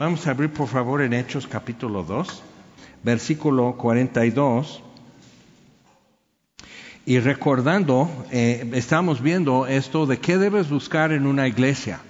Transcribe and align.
Vamos 0.00 0.26
a 0.26 0.30
abrir 0.30 0.48
por 0.48 0.66
favor 0.66 1.02
en 1.02 1.12
Hechos 1.12 1.46
capítulo 1.46 2.02
2, 2.02 2.42
versículo 3.02 3.74
42. 3.76 4.82
Y 7.04 7.18
recordando, 7.18 8.08
eh, 8.30 8.66
estamos 8.72 9.20
viendo 9.20 9.66
esto 9.66 10.06
de 10.06 10.18
qué 10.18 10.38
debes 10.38 10.70
buscar 10.70 11.12
en 11.12 11.26
una 11.26 11.46
iglesia 11.46 12.00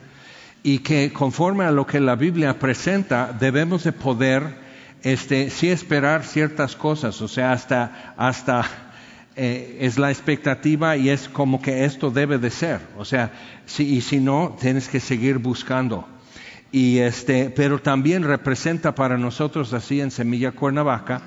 y 0.62 0.78
que 0.78 1.12
conforme 1.12 1.64
a 1.64 1.72
lo 1.72 1.84
que 1.84 1.98
la 1.98 2.14
Biblia 2.14 2.60
presenta 2.60 3.32
debemos 3.32 3.82
de 3.82 3.90
poder 3.90 4.54
este 5.02 5.50
sí 5.50 5.68
esperar 5.68 6.22
ciertas 6.22 6.76
cosas, 6.76 7.20
o 7.20 7.26
sea, 7.26 7.50
hasta 7.50 8.14
hasta 8.16 8.66
eh, 9.34 9.78
es 9.80 9.98
la 9.98 10.12
expectativa 10.12 10.96
y 10.96 11.08
es 11.08 11.28
como 11.28 11.60
que 11.60 11.84
esto 11.84 12.12
debe 12.12 12.38
de 12.38 12.50
ser, 12.50 12.82
o 12.96 13.04
sea, 13.04 13.32
si, 13.66 13.96
y 13.96 14.00
si 14.00 14.20
no 14.20 14.56
tienes 14.60 14.88
que 14.88 15.00
seguir 15.00 15.38
buscando. 15.38 16.06
Y 16.72 16.98
este, 16.98 17.50
pero 17.50 17.80
también 17.80 18.22
representa 18.22 18.94
para 18.94 19.18
nosotros 19.18 19.72
así 19.72 20.00
en 20.00 20.10
Semilla 20.10 20.52
Cuernavaca 20.52 21.22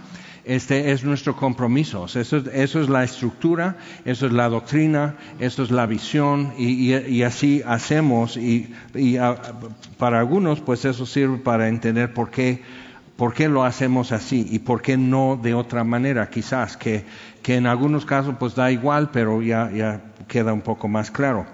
este 0.46 0.92
es 0.92 1.04
nuestro 1.04 1.36
compromiso. 1.36 2.06
eso, 2.06 2.38
es 2.44 2.90
la 2.90 3.04
estructura, 3.04 3.78
eso 4.04 4.26
es 4.28 4.34
la 4.34 4.50
doctrina, 4.50 5.16
eso 5.40 5.64
es 5.64 5.72
la 5.72 5.86
visión 5.86 6.54
y, 6.58 7.24
así 7.24 7.62
hacemos 7.66 8.36
y, 8.36 8.74
ah, 9.20 9.36
para 9.98 10.20
algunos 10.20 10.60
pues 10.60 10.84
eso 10.84 11.06
sirve 11.06 11.38
para 11.38 11.70
entender 11.70 12.14
por 12.14 12.30
qué, 12.30 12.62
por 13.16 13.34
qué 13.34 13.48
lo 13.48 13.64
hacemos 13.64 14.12
así 14.12 14.46
y 14.52 14.60
por 14.60 14.82
qué 14.82 14.98
no 14.98 15.40
de 15.42 15.54
otra 15.54 15.86
manera 15.86 16.30
quizás, 16.30 16.76
que, 16.76 17.06
que 17.42 17.56
en 17.56 17.66
algunos 17.66 18.06
casos 18.06 18.36
pues 18.38 18.54
da 18.54 18.70
igual 18.70 19.12
pero 19.12 19.42
ya, 19.42 19.72
ya 19.72 20.02
queda 20.28 20.52
un 20.52 20.62
poco 20.62 20.90
más 20.90 21.10
claro. 21.10 21.46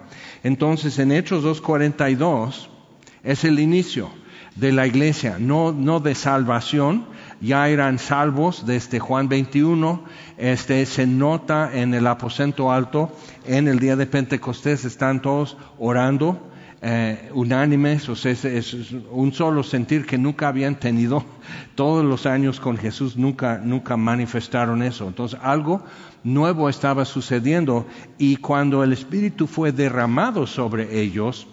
Entonces 0.42 0.98
en 0.98 1.12
Hechos 1.12 1.44
2.42 1.44 2.79
es 3.24 3.44
el 3.44 3.60
inicio 3.60 4.12
de 4.56 4.72
la 4.72 4.88
iglesia, 4.88 5.38
no, 5.40 5.72
no 5.72 6.00
de 6.00 6.16
salvación, 6.16 7.06
ya 7.42 7.70
eran 7.70 8.00
salvos 8.00 8.66
desde 8.66 9.00
Juan 9.00 9.30
21, 9.30 10.04
este 10.38 10.86
se 10.86 11.08
nota 11.08 11.72
en 11.74 11.94
el 11.94 12.08
aposento 12.08 12.72
alto, 12.72 13.16
en 13.46 13.68
el 13.68 13.80
día 13.80 13.96
de 13.96 14.06
Pentecostés 14.06 14.84
están 14.86 15.22
todos 15.22 15.58
orando, 15.78 16.50
eh, 16.82 17.30
unánimes, 17.34 18.08
o 18.08 18.16
sea, 18.16 18.32
es, 18.32 18.94
un 19.12 19.34
solo 19.34 19.64
sentir 19.64 20.06
que 20.06 20.18
nunca 20.18 20.48
habían 20.48 20.80
tenido. 20.80 21.26
Todos 21.76 22.06
los 22.06 22.26
años 22.26 22.62
con 22.62 22.78
Jesús, 22.78 23.18
nunca, 23.18 23.60
nunca 23.62 23.98
manifestaron 23.98 24.82
eso. 24.82 25.08
Entonces 25.08 25.38
algo 25.44 25.84
nuevo 26.24 26.70
estaba 26.70 27.04
sucediendo. 27.04 27.86
Y 28.18 28.38
cuando 28.38 28.82
el 28.84 28.94
Espíritu 28.94 29.46
fue 29.46 29.74
derramado 29.74 30.48
sobre 30.48 31.02
ellos, 31.02 31.48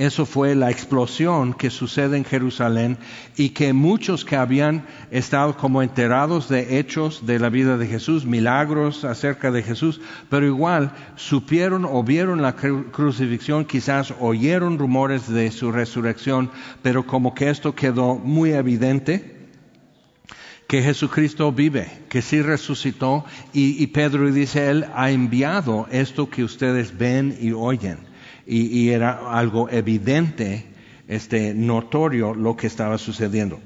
eso 0.00 0.24
fue 0.24 0.54
la 0.54 0.70
explosión 0.70 1.52
que 1.52 1.68
sucede 1.68 2.16
en 2.16 2.24
Jerusalén 2.24 2.96
y 3.36 3.50
que 3.50 3.74
muchos 3.74 4.24
que 4.24 4.34
habían 4.34 4.86
estado 5.10 5.58
como 5.58 5.82
enterados 5.82 6.48
de 6.48 6.78
hechos 6.78 7.26
de 7.26 7.38
la 7.38 7.50
vida 7.50 7.76
de 7.76 7.86
Jesús, 7.86 8.24
milagros 8.24 9.04
acerca 9.04 9.50
de 9.50 9.62
Jesús, 9.62 10.00
pero 10.30 10.46
igual 10.46 10.92
supieron 11.16 11.84
o 11.84 12.02
vieron 12.02 12.40
la 12.40 12.56
crucifixión, 12.56 13.66
quizás 13.66 14.14
oyeron 14.20 14.78
rumores 14.78 15.28
de 15.28 15.50
su 15.50 15.70
resurrección, 15.70 16.50
pero 16.80 17.06
como 17.06 17.34
que 17.34 17.50
esto 17.50 17.74
quedó 17.74 18.14
muy 18.14 18.52
evidente 18.52 19.36
que 20.66 20.82
Jesucristo 20.82 21.52
vive, 21.52 22.04
que 22.08 22.22
sí 22.22 22.40
resucitó 22.40 23.26
y, 23.52 23.82
y 23.82 23.88
Pedro 23.88 24.32
dice, 24.32 24.70
Él 24.70 24.86
ha 24.94 25.10
enviado 25.10 25.86
esto 25.90 26.30
que 26.30 26.42
ustedes 26.42 26.96
ven 26.96 27.36
y 27.38 27.52
oyen 27.52 28.09
y, 28.50 28.90
era 28.90 29.20
algo 29.30 29.68
evidente, 29.70 30.66
este, 31.06 31.54
notorio 31.54 32.34
lo 32.34 32.56
que 32.56 32.66
estaba 32.66 32.98
sucediendo. 32.98 33.60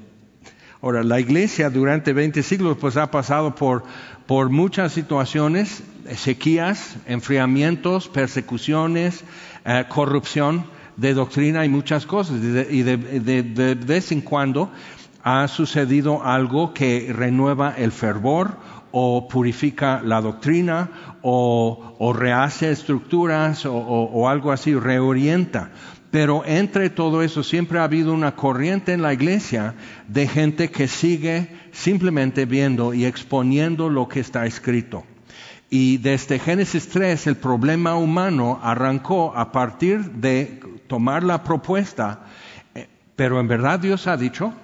Ahora, 0.82 1.02
la 1.02 1.18
iglesia 1.18 1.70
durante 1.70 2.12
20 2.12 2.42
siglos 2.42 2.76
pues 2.78 2.98
ha 2.98 3.10
pasado 3.10 3.54
por, 3.54 3.84
por 4.26 4.50
muchas 4.50 4.92
situaciones, 4.92 5.82
sequías, 6.16 6.96
enfriamientos, 7.06 8.08
persecuciones, 8.08 9.24
eh, 9.64 9.84
corrupción 9.88 10.66
de 10.98 11.14
doctrina 11.14 11.64
y 11.64 11.70
muchas 11.70 12.04
cosas. 12.04 12.36
Y 12.70 12.82
de, 12.82 12.96
de, 12.96 13.74
vez 13.74 14.12
en 14.12 14.20
cuando 14.20 14.70
ha 15.22 15.48
sucedido 15.48 16.22
algo 16.22 16.74
que 16.74 17.10
renueva 17.10 17.74
el 17.78 17.90
fervor 17.90 18.58
o 18.96 19.26
purifica 19.26 20.00
la 20.04 20.20
doctrina 20.20 20.88
o, 21.20 22.14
rehace 22.16 22.70
estructuras 22.70 23.66
o, 23.66 24.28
algo 24.28 24.52
así, 24.52 24.72
reorienta. 24.72 25.72
Pero 26.12 26.44
entre 26.46 26.90
todo 26.90 27.24
eso 27.24 27.42
siempre 27.42 27.80
ha 27.80 27.84
habido 27.84 28.14
una 28.14 28.36
corriente 28.36 28.92
en 28.92 29.02
la 29.02 29.12
iglesia 29.12 29.74
de 30.06 30.28
gente 30.28 30.70
que 30.70 30.86
sigue 30.86 31.48
simplemente 31.72 32.46
viendo 32.46 32.94
y 32.94 33.04
exponiendo 33.04 33.88
lo 33.88 34.06
que 34.06 34.20
está 34.20 34.46
escrito. 34.46 35.02
Y 35.70 35.96
desde 35.96 36.38
Génesis 36.38 36.88
3 36.88 37.26
el 37.26 37.36
problema 37.36 37.96
humano 37.96 38.60
arrancó 38.62 39.36
a 39.36 39.50
partir 39.50 40.04
de 40.12 40.60
tomar 40.86 41.24
la 41.24 41.42
propuesta, 41.42 42.26
eh, 42.76 42.86
pero 43.16 43.40
en 43.40 43.48
verdad 43.48 43.80
Dios 43.80 44.06
ha 44.06 44.16
dicho, 44.16 44.54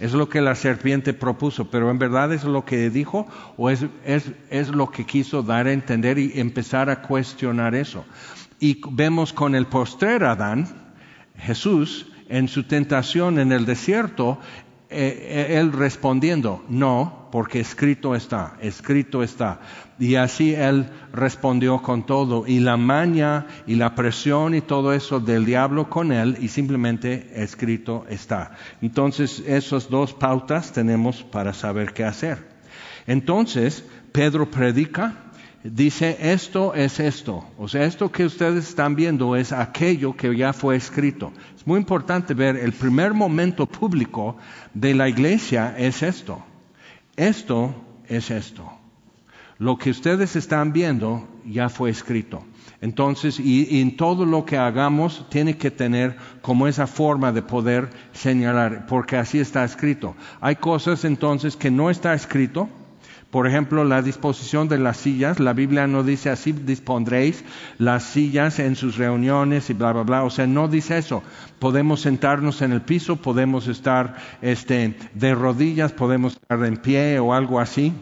es 0.00 0.12
lo 0.12 0.28
que 0.28 0.40
la 0.40 0.54
serpiente 0.54 1.12
propuso, 1.12 1.70
pero 1.70 1.90
en 1.90 1.98
verdad 1.98 2.32
es 2.32 2.44
lo 2.44 2.64
que 2.64 2.88
dijo 2.90 3.26
o 3.56 3.68
es, 3.70 3.84
es, 4.04 4.68
lo 4.68 4.90
que 4.90 5.04
quiso 5.04 5.42
dar 5.42 5.66
a 5.66 5.72
entender 5.72 6.18
y 6.18 6.38
empezar 6.38 6.88
a 6.88 7.02
cuestionar 7.02 7.74
eso. 7.74 8.04
Y 8.60 8.80
vemos 8.90 9.32
con 9.32 9.54
el 9.54 9.66
postrer 9.66 10.24
Adán, 10.24 10.68
Jesús, 11.36 12.06
en 12.28 12.48
su 12.48 12.64
tentación 12.64 13.38
en 13.38 13.52
el 13.52 13.66
desierto, 13.66 14.38
eh, 14.90 15.48
eh, 15.50 15.58
él 15.58 15.72
respondiendo, 15.72 16.64
no, 16.70 17.28
porque 17.30 17.60
escrito 17.60 18.14
está, 18.14 18.56
escrito 18.60 19.22
está. 19.22 19.60
Y 19.98 20.14
así 20.14 20.54
él 20.54 20.88
respondió 21.12 21.82
con 21.82 22.06
todo, 22.06 22.46
y 22.46 22.60
la 22.60 22.78
maña 22.78 23.46
y 23.66 23.74
la 23.74 23.94
presión 23.94 24.54
y 24.54 24.62
todo 24.62 24.94
eso 24.94 25.20
del 25.20 25.44
diablo 25.44 25.90
con 25.90 26.10
él, 26.10 26.38
y 26.40 26.48
simplemente 26.48 27.30
escrito 27.34 28.06
está. 28.08 28.52
Entonces, 28.80 29.42
esas 29.46 29.90
dos 29.90 30.14
pautas 30.14 30.72
tenemos 30.72 31.22
para 31.22 31.52
saber 31.52 31.92
qué 31.92 32.04
hacer. 32.04 32.38
Entonces, 33.06 33.84
Pedro 34.12 34.50
predica, 34.50 35.27
dice, 35.62 36.16
esto 36.20 36.74
es 36.74 37.00
esto. 37.00 37.44
O 37.58 37.68
sea, 37.68 37.84
esto 37.84 38.10
que 38.10 38.24
ustedes 38.24 38.68
están 38.68 38.94
viendo 38.94 39.36
es 39.36 39.52
aquello 39.52 40.16
que 40.16 40.36
ya 40.36 40.52
fue 40.52 40.76
escrito. 40.76 41.32
Es 41.56 41.66
muy 41.66 41.78
importante 41.78 42.34
ver 42.34 42.56
el 42.56 42.72
primer 42.72 43.14
momento 43.14 43.66
público 43.66 44.36
de 44.74 44.94
la 44.94 45.08
iglesia 45.08 45.74
es 45.76 46.02
esto. 46.02 46.44
Esto 47.16 47.74
es 48.06 48.30
esto. 48.30 48.72
Lo 49.58 49.76
que 49.76 49.90
ustedes 49.90 50.36
están 50.36 50.72
viendo 50.72 51.28
ya 51.44 51.68
fue 51.68 51.90
escrito. 51.90 52.44
Entonces, 52.80 53.40
y, 53.40 53.80
en 53.80 53.96
todo 53.96 54.24
lo 54.24 54.44
que 54.44 54.56
hagamos 54.56 55.26
tiene 55.30 55.56
que 55.56 55.72
tener 55.72 56.16
como 56.42 56.68
esa 56.68 56.86
forma 56.86 57.32
de 57.32 57.42
poder 57.42 57.90
señalar, 58.12 58.86
porque 58.86 59.16
así 59.16 59.40
está 59.40 59.64
escrito. 59.64 60.14
Hay 60.40 60.56
cosas 60.56 61.04
entonces 61.04 61.56
que 61.56 61.72
no 61.72 61.90
está 61.90 62.14
escrito, 62.14 62.68
por 63.30 63.46
ejemplo, 63.46 63.84
la 63.84 64.00
disposición 64.00 64.68
de 64.68 64.78
las 64.78 64.96
sillas, 64.96 65.38
la 65.38 65.52
Biblia 65.52 65.86
no 65.86 66.02
dice 66.02 66.30
así 66.30 66.52
dispondréis 66.52 67.44
las 67.76 68.04
sillas 68.04 68.58
en 68.58 68.74
sus 68.74 68.96
reuniones 68.96 69.68
y 69.68 69.74
bla, 69.74 69.92
bla, 69.92 70.02
bla. 70.02 70.24
O 70.24 70.30
sea, 70.30 70.46
no 70.46 70.66
dice 70.68 70.96
eso. 70.96 71.22
Podemos 71.58 72.00
sentarnos 72.00 72.62
en 72.62 72.72
el 72.72 72.80
piso, 72.80 73.16
podemos 73.16 73.68
estar 73.68 74.16
este, 74.40 74.96
de 75.12 75.34
rodillas, 75.34 75.92
podemos 75.92 76.34
estar 76.34 76.64
en 76.64 76.78
pie 76.78 77.18
o 77.18 77.34
algo 77.34 77.60
así 77.60 77.92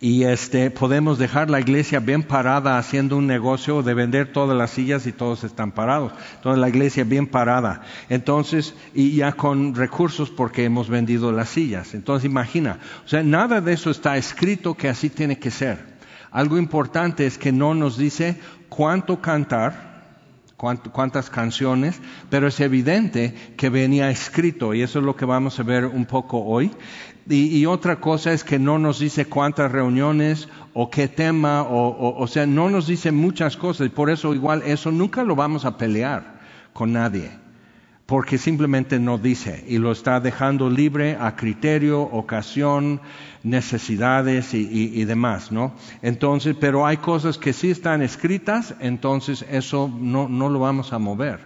y 0.00 0.24
este, 0.24 0.70
podemos 0.70 1.18
dejar 1.18 1.48
la 1.48 1.58
iglesia 1.58 2.00
bien 2.00 2.22
parada 2.22 2.76
haciendo 2.76 3.16
un 3.16 3.26
negocio 3.26 3.82
de 3.82 3.94
vender 3.94 4.30
todas 4.30 4.56
las 4.56 4.70
sillas 4.72 5.06
y 5.06 5.12
todos 5.12 5.42
están 5.42 5.72
parados. 5.72 6.12
Entonces 6.34 6.60
la 6.60 6.68
iglesia 6.68 7.04
bien 7.04 7.26
parada. 7.26 7.82
Entonces, 8.10 8.74
y 8.94 9.16
ya 9.16 9.32
con 9.32 9.74
recursos 9.74 10.28
porque 10.28 10.64
hemos 10.64 10.90
vendido 10.90 11.32
las 11.32 11.48
sillas. 11.48 11.94
Entonces 11.94 12.28
imagina, 12.28 12.78
o 13.06 13.08
sea, 13.08 13.22
nada 13.22 13.62
de 13.62 13.72
eso 13.72 13.90
está 13.90 14.18
escrito 14.18 14.74
que 14.74 14.90
así 14.90 15.08
tiene 15.08 15.38
que 15.38 15.50
ser. 15.50 15.96
Algo 16.30 16.58
importante 16.58 17.26
es 17.26 17.38
que 17.38 17.50
no 17.50 17.74
nos 17.74 17.96
dice 17.96 18.38
cuánto 18.68 19.22
cantar, 19.22 19.95
cuántas 20.56 21.30
canciones, 21.30 22.00
pero 22.30 22.48
es 22.48 22.60
evidente 22.60 23.34
que 23.56 23.68
venía 23.68 24.10
escrito 24.10 24.74
y 24.74 24.82
eso 24.82 24.98
es 24.98 25.04
lo 25.04 25.16
que 25.16 25.24
vamos 25.24 25.58
a 25.58 25.62
ver 25.62 25.84
un 25.86 26.06
poco 26.06 26.44
hoy. 26.44 26.70
Y, 27.28 27.66
otra 27.66 28.00
cosa 28.00 28.32
es 28.32 28.44
que 28.44 28.58
no 28.58 28.78
nos 28.78 29.00
dice 29.00 29.26
cuántas 29.26 29.72
reuniones 29.72 30.48
o 30.74 30.90
qué 30.90 31.08
tema, 31.08 31.62
o, 31.62 32.16
o 32.16 32.26
sea, 32.28 32.46
no 32.46 32.70
nos 32.70 32.86
dice 32.86 33.10
muchas 33.10 33.56
cosas 33.56 33.88
y 33.88 33.90
por 33.90 34.10
eso 34.10 34.32
igual 34.32 34.62
eso 34.64 34.92
nunca 34.92 35.24
lo 35.24 35.34
vamos 35.34 35.64
a 35.64 35.76
pelear 35.76 36.38
con 36.72 36.92
nadie 36.92 37.45
porque 38.06 38.38
simplemente 38.38 39.00
no 39.00 39.18
dice 39.18 39.64
y 39.66 39.78
lo 39.78 39.90
está 39.90 40.20
dejando 40.20 40.70
libre 40.70 41.16
a 41.20 41.34
criterio, 41.34 42.00
ocasión, 42.00 43.00
necesidades 43.42 44.54
y, 44.54 45.04
demás, 45.04 45.50
¿no? 45.50 45.74
Entonces, 46.02 46.56
pero 46.58 46.86
hay 46.86 46.98
cosas 46.98 47.36
que 47.36 47.52
sí 47.52 47.70
están 47.70 48.02
escritas, 48.02 48.76
entonces 48.78 49.44
eso 49.50 49.92
no, 49.92 50.28
no 50.28 50.48
lo 50.48 50.60
vamos 50.60 50.92
a 50.92 50.98
mover. 50.98 51.40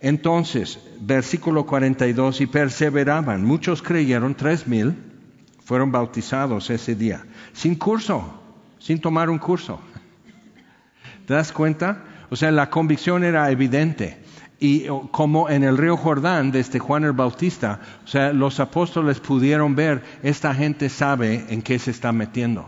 Entonces, 0.00 0.78
versículo 1.00 1.66
42, 1.66 2.40
y 2.40 2.46
perseveraban. 2.46 3.44
Muchos 3.44 3.82
creyeron, 3.82 4.34
tres 4.34 4.66
mil 4.66 4.94
fueron 5.64 5.90
bautizados 5.90 6.70
ese 6.70 6.94
día, 6.94 7.24
sin 7.52 7.74
curso, 7.74 8.40
sin 8.78 9.00
tomar 9.00 9.28
un 9.28 9.38
curso. 9.38 9.80
¿Te 11.26 11.34
das 11.34 11.52
cuenta? 11.52 12.04
O 12.30 12.36
sea, 12.36 12.50
la 12.50 12.70
convicción 12.70 13.24
era 13.24 13.50
evidente. 13.50 14.25
Y 14.58 14.86
como 15.10 15.50
en 15.50 15.64
el 15.64 15.76
río 15.76 15.96
Jordán, 15.96 16.50
desde 16.50 16.78
Juan 16.78 17.04
el 17.04 17.12
Bautista, 17.12 17.80
o 18.04 18.08
sea, 18.08 18.32
los 18.32 18.58
apóstoles 18.58 19.20
pudieron 19.20 19.74
ver, 19.74 20.02
esta 20.22 20.54
gente 20.54 20.88
sabe 20.88 21.44
en 21.50 21.60
qué 21.60 21.78
se 21.78 21.90
está 21.90 22.12
metiendo. 22.12 22.66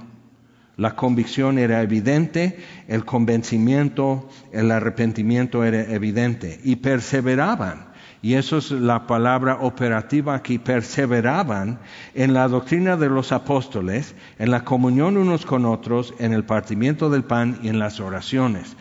La 0.77 0.95
convicción 0.95 1.59
era 1.59 1.83
evidente, 1.83 2.59
el 2.87 3.05
convencimiento, 3.05 4.29
el 4.53 4.71
arrepentimiento 4.71 5.65
era 5.65 5.81
evidente. 5.93 6.61
Y 6.63 6.77
perseveraban, 6.77 7.89
y 8.21 8.35
eso 8.35 8.59
es 8.59 8.71
la 8.71 9.07
palabra 9.07 9.57
operativa 9.61 10.35
aquí, 10.35 10.59
perseveraban 10.59 11.81
en 12.15 12.35
la 12.35 12.47
doctrina 12.49 12.97
de 12.97 13.09
los 13.09 13.33
apóstoles, 13.33 14.15
en 14.39 14.51
la 14.51 14.65
comunión 14.65 15.17
unos 15.17 15.47
con 15.47 15.65
otros, 15.65 16.15
en 16.19 16.33
el 16.33 16.45
partimiento 16.45 17.09
del 17.09 17.25
pan 17.25 17.59
y 17.63 17.69
en 17.71 17.79
las 17.79 17.99
oraciones 17.99 18.77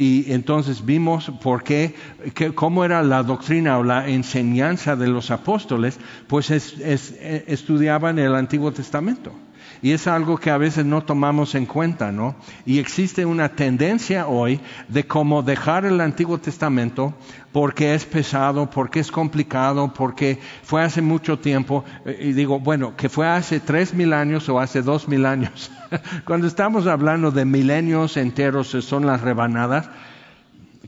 y 0.00 0.32
entonces 0.32 0.86
vimos 0.86 1.30
por 1.42 1.62
qué, 1.62 1.94
cómo 2.54 2.86
era 2.86 3.02
la 3.02 3.22
doctrina 3.22 3.76
o 3.76 3.84
la 3.84 4.08
enseñanza 4.08 4.96
de 4.96 5.08
los 5.08 5.30
apóstoles, 5.30 6.00
pues 6.26 6.50
estudiaban 6.50 8.18
el 8.18 8.34
Antiguo 8.34 8.72
Testamento. 8.72 9.30
Y 9.82 9.92
es 9.92 10.06
algo 10.06 10.36
que 10.36 10.50
a 10.50 10.58
veces 10.58 10.84
no 10.84 11.02
tomamos 11.02 11.54
en 11.54 11.64
cuenta, 11.64 12.12
¿no? 12.12 12.34
Y 12.66 12.78
existe 12.78 13.24
una 13.24 13.50
tendencia 13.50 14.26
hoy 14.26 14.60
de 14.88 15.06
cómo 15.06 15.42
dejar 15.42 15.86
el 15.86 16.00
Antiguo 16.00 16.38
Testamento 16.38 17.14
porque 17.52 17.94
es 17.94 18.04
pesado, 18.04 18.68
porque 18.68 19.00
es 19.00 19.10
complicado, 19.10 19.92
porque 19.94 20.38
fue 20.62 20.82
hace 20.82 21.00
mucho 21.00 21.38
tiempo. 21.38 21.84
Eh, 22.04 22.18
y 22.20 22.32
digo, 22.32 22.60
bueno, 22.60 22.94
que 22.96 23.08
fue 23.08 23.26
hace 23.26 23.58
tres 23.58 23.94
mil 23.94 24.12
años 24.12 24.48
o 24.48 24.60
hace 24.60 24.82
dos 24.82 25.08
mil 25.08 25.24
años. 25.24 25.70
Cuando 26.24 26.46
estamos 26.46 26.86
hablando 26.86 27.30
de 27.30 27.44
milenios 27.44 28.16
enteros, 28.16 28.68
son 28.68 29.06
las 29.06 29.22
rebanadas. 29.22 29.88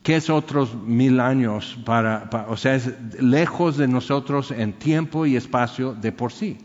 ¿Qué 0.03 0.17
es 0.17 0.31
otros 0.31 0.75
mil 0.75 1.21
años 1.21 1.79
para, 1.85 2.29
o 2.49 2.57
sea, 2.57 2.75
es 2.75 2.91
lejos 3.21 3.77
de 3.77 3.87
nosotros 3.87 4.51
en 4.51 4.73
tiempo 4.73 5.27
y 5.27 5.37
espacio 5.37 5.95
de 5.95 6.11
por 6.11 6.33
sí? 6.33 6.59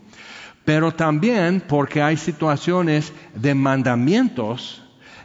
Pero 0.68 0.92
también 0.92 1.64
porque 1.66 2.02
hay 2.02 2.18
situaciones 2.18 3.14
de 3.34 3.56
mandamientos 3.56 4.84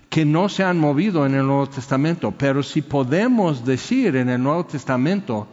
que 0.09 0.25
no 0.25 0.49
se 0.49 0.63
han 0.63 0.79
movido 0.79 1.27
en 1.27 1.35
el 1.35 1.45
Nuevo 1.45 1.69
Testamento. 1.69 2.31
Pero 2.31 2.63
si 2.63 2.81
podemos 2.81 3.65
decir 3.65 4.15
en 4.15 4.29
el 4.29 4.41
Nuevo 4.41 4.65
Testamento 4.67 5.49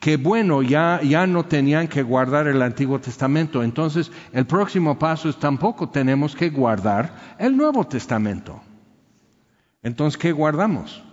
que 0.00 0.16
bueno, 0.16 0.62
ya, 0.62 1.02
ya 1.02 1.26
no 1.26 1.44
tenían 1.44 1.86
que 1.86 2.02
guardar 2.02 2.46
el 2.46 2.62
Antiguo 2.62 2.98
Testamento, 2.98 3.62
entonces 3.62 4.10
el 4.32 4.46
próximo 4.46 4.98
paso 4.98 5.28
es 5.28 5.36
tampoco 5.36 5.90
tenemos 5.90 6.34
que 6.34 6.48
guardar 6.48 7.36
el 7.38 7.54
Nuevo 7.58 7.86
Testamento. 7.86 8.62
Entonces, 9.82 10.16
¿qué 10.16 10.32
guardamos? 10.32 11.04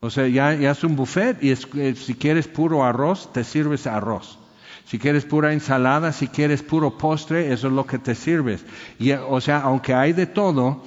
O 0.00 0.10
sea, 0.10 0.26
ya, 0.26 0.52
ya 0.54 0.72
es 0.72 0.82
un 0.82 0.96
buffet 0.96 1.40
y 1.44 1.52
eh, 1.52 1.94
si 1.94 2.14
quieres 2.16 2.48
puro 2.48 2.82
arroz, 2.82 3.32
te 3.32 3.44
sirves 3.44 3.86
arroz. 3.86 4.40
Si 4.84 4.98
quieres 4.98 5.24
pura 5.24 5.52
ensalada, 5.52 6.12
si 6.12 6.28
quieres 6.28 6.62
puro 6.62 6.96
postre, 6.98 7.52
eso 7.52 7.68
es 7.68 7.72
lo 7.72 7.86
que 7.86 7.98
te 7.98 8.14
sirves. 8.14 8.64
Y, 8.98 9.12
o 9.12 9.40
sea, 9.40 9.60
aunque 9.60 9.94
hay 9.94 10.12
de 10.12 10.26
todo, 10.26 10.82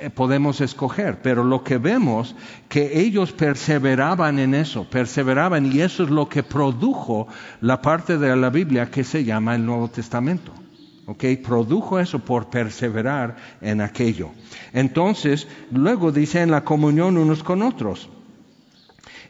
eh, 0.00 0.08
podemos 0.08 0.60
escoger, 0.60 1.20
pero 1.22 1.44
lo 1.44 1.62
que 1.62 1.76
vemos 1.76 2.34
que 2.68 3.00
ellos 3.00 3.32
perseveraban 3.32 4.38
en 4.38 4.54
eso, 4.54 4.88
perseveraban 4.88 5.66
y 5.66 5.80
eso 5.80 6.04
es 6.04 6.10
lo 6.10 6.28
que 6.28 6.42
produjo 6.42 7.28
la 7.60 7.82
parte 7.82 8.16
de 8.16 8.34
la 8.36 8.48
Biblia 8.48 8.90
que 8.90 9.04
se 9.04 9.22
llama 9.22 9.54
el 9.54 9.66
Nuevo 9.66 9.88
Testamento. 9.88 10.52
¿ok? 11.06 11.24
Produjo 11.44 11.98
eso 11.98 12.20
por 12.20 12.48
perseverar 12.48 13.36
en 13.60 13.80
aquello. 13.80 14.30
Entonces, 14.72 15.46
luego 15.70 16.10
dice 16.10 16.40
en 16.40 16.50
la 16.50 16.64
comunión 16.64 17.18
unos 17.18 17.42
con 17.42 17.62
otros 17.62 18.08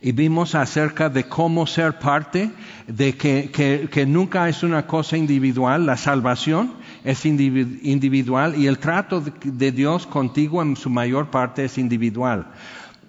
y 0.02 0.12
vimos 0.12 0.54
acerca 0.54 1.10
de 1.10 1.24
cómo 1.24 1.66
ser 1.66 1.98
parte, 1.98 2.50
de 2.86 3.16
que, 3.16 4.06
nunca 4.06 4.48
es 4.48 4.62
una 4.62 4.86
cosa 4.86 5.16
individual, 5.16 5.84
la 5.84 5.96
salvación 5.96 6.72
es 7.04 7.26
individual 7.26 8.54
y 8.56 8.66
el 8.66 8.78
trato 8.78 9.22
de 9.44 9.72
Dios 9.72 10.06
contigo 10.06 10.62
en 10.62 10.76
su 10.76 10.88
mayor 10.88 11.30
parte 11.30 11.64
es 11.66 11.76
individual. 11.76 12.46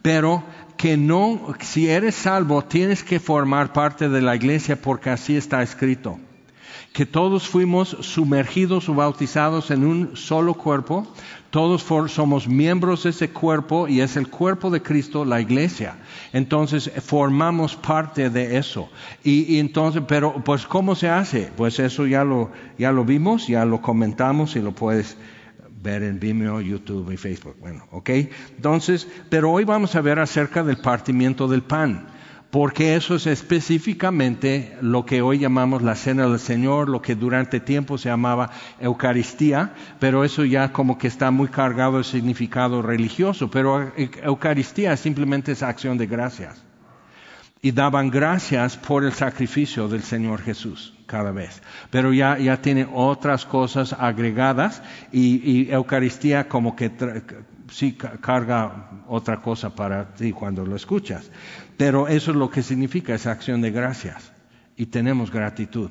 Pero 0.01 0.43
que 0.75 0.97
no, 0.97 1.55
si 1.61 1.87
eres 1.87 2.15
salvo, 2.15 2.63
tienes 2.63 3.03
que 3.03 3.19
formar 3.19 3.71
parte 3.71 4.09
de 4.09 4.21
la 4.21 4.35
iglesia 4.35 4.81
porque 4.81 5.11
así 5.11 5.37
está 5.37 5.61
escrito 5.61 6.19
que 6.93 7.05
todos 7.05 7.47
fuimos 7.47 7.95
sumergidos 8.01 8.89
o 8.89 8.93
bautizados 8.93 9.71
en 9.71 9.85
un 9.85 10.17
solo 10.17 10.55
cuerpo, 10.55 11.07
todos 11.51 11.83
somos 12.11 12.47
miembros 12.47 13.03
de 13.03 13.09
ese 13.09 13.29
cuerpo 13.29 13.87
y 13.87 13.99
es 13.99 14.15
el 14.15 14.29
cuerpo 14.29 14.69
de 14.69 14.81
Cristo, 14.81 15.25
la 15.25 15.41
iglesia. 15.41 15.97
Entonces 16.31 16.89
formamos 17.03 17.75
parte 17.75 18.29
de 18.29 18.57
eso. 18.57 18.89
Y, 19.23 19.59
entonces, 19.59 20.01
pero 20.07 20.41
pues 20.43 20.65
¿cómo 20.65 20.95
se 20.95 21.09
hace? 21.09 21.51
Pues 21.55 21.77
eso 21.79 22.07
ya 22.07 22.23
lo, 22.23 22.51
ya 22.77 22.93
lo 22.93 23.03
vimos, 23.03 23.47
ya 23.47 23.65
lo 23.65 23.81
comentamos 23.81 24.55
y 24.55 24.61
lo 24.61 24.71
puedes 24.71 25.17
ver 25.83 26.03
en 26.03 26.19
Vimeo, 26.19 26.61
YouTube 26.61 27.11
y 27.11 27.17
Facebook. 27.17 27.57
Bueno, 27.59 27.85
ok. 27.91 28.09
Entonces, 28.55 29.07
pero 29.29 29.51
hoy 29.51 29.65
vamos 29.65 29.95
a 29.95 30.01
ver 30.01 30.19
acerca 30.19 30.63
del 30.63 30.77
partimiento 30.77 31.49
del 31.49 31.63
pan 31.63 32.10
porque 32.51 32.95
eso 32.95 33.15
es 33.15 33.27
específicamente 33.27 34.77
lo 34.81 35.05
que 35.05 35.21
hoy 35.21 35.39
llamamos 35.39 35.81
la 35.81 35.95
cena 35.95 36.27
del 36.27 36.37
Señor, 36.37 36.89
lo 36.89 37.01
que 37.01 37.15
durante 37.15 37.61
tiempo 37.61 37.97
se 37.97 38.09
llamaba 38.09 38.51
Eucaristía, 38.79 39.73
pero 39.99 40.25
eso 40.25 40.43
ya 40.43 40.73
como 40.73 40.97
que 40.97 41.07
está 41.07 41.31
muy 41.31 41.47
cargado 41.47 41.97
de 41.97 42.03
significado 42.03 42.81
religioso, 42.81 43.49
pero 43.49 43.93
Eucaristía 43.95 44.97
simplemente 44.97 45.53
es 45.53 45.63
acción 45.63 45.97
de 45.97 46.07
gracias. 46.07 46.61
Y 47.63 47.71
daban 47.71 48.09
gracias 48.09 48.75
por 48.75 49.05
el 49.05 49.13
sacrificio 49.13 49.87
del 49.87 50.01
Señor 50.01 50.41
Jesús 50.41 50.95
cada 51.05 51.31
vez. 51.31 51.61
Pero 51.91 52.11
ya, 52.11 52.37
ya 52.39 52.59
tiene 52.59 52.87
otras 52.91 53.45
cosas 53.45 53.93
agregadas 53.93 54.81
y, 55.11 55.49
y 55.49 55.71
Eucaristía 55.71 56.49
como 56.49 56.75
que 56.75 56.89
sí 57.71 57.93
carga 57.93 59.03
otra 59.07 59.41
cosa 59.41 59.73
para 59.73 60.13
ti 60.13 60.31
cuando 60.31 60.65
lo 60.65 60.75
escuchas. 60.75 61.31
Pero 61.77 62.07
eso 62.07 62.31
es 62.31 62.37
lo 62.37 62.49
que 62.49 62.61
significa 62.61 63.15
esa 63.15 63.31
acción 63.31 63.61
de 63.61 63.71
gracias. 63.71 64.31
Y 64.75 64.87
tenemos 64.87 65.31
gratitud. 65.31 65.89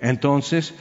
Entonces, 0.00 0.74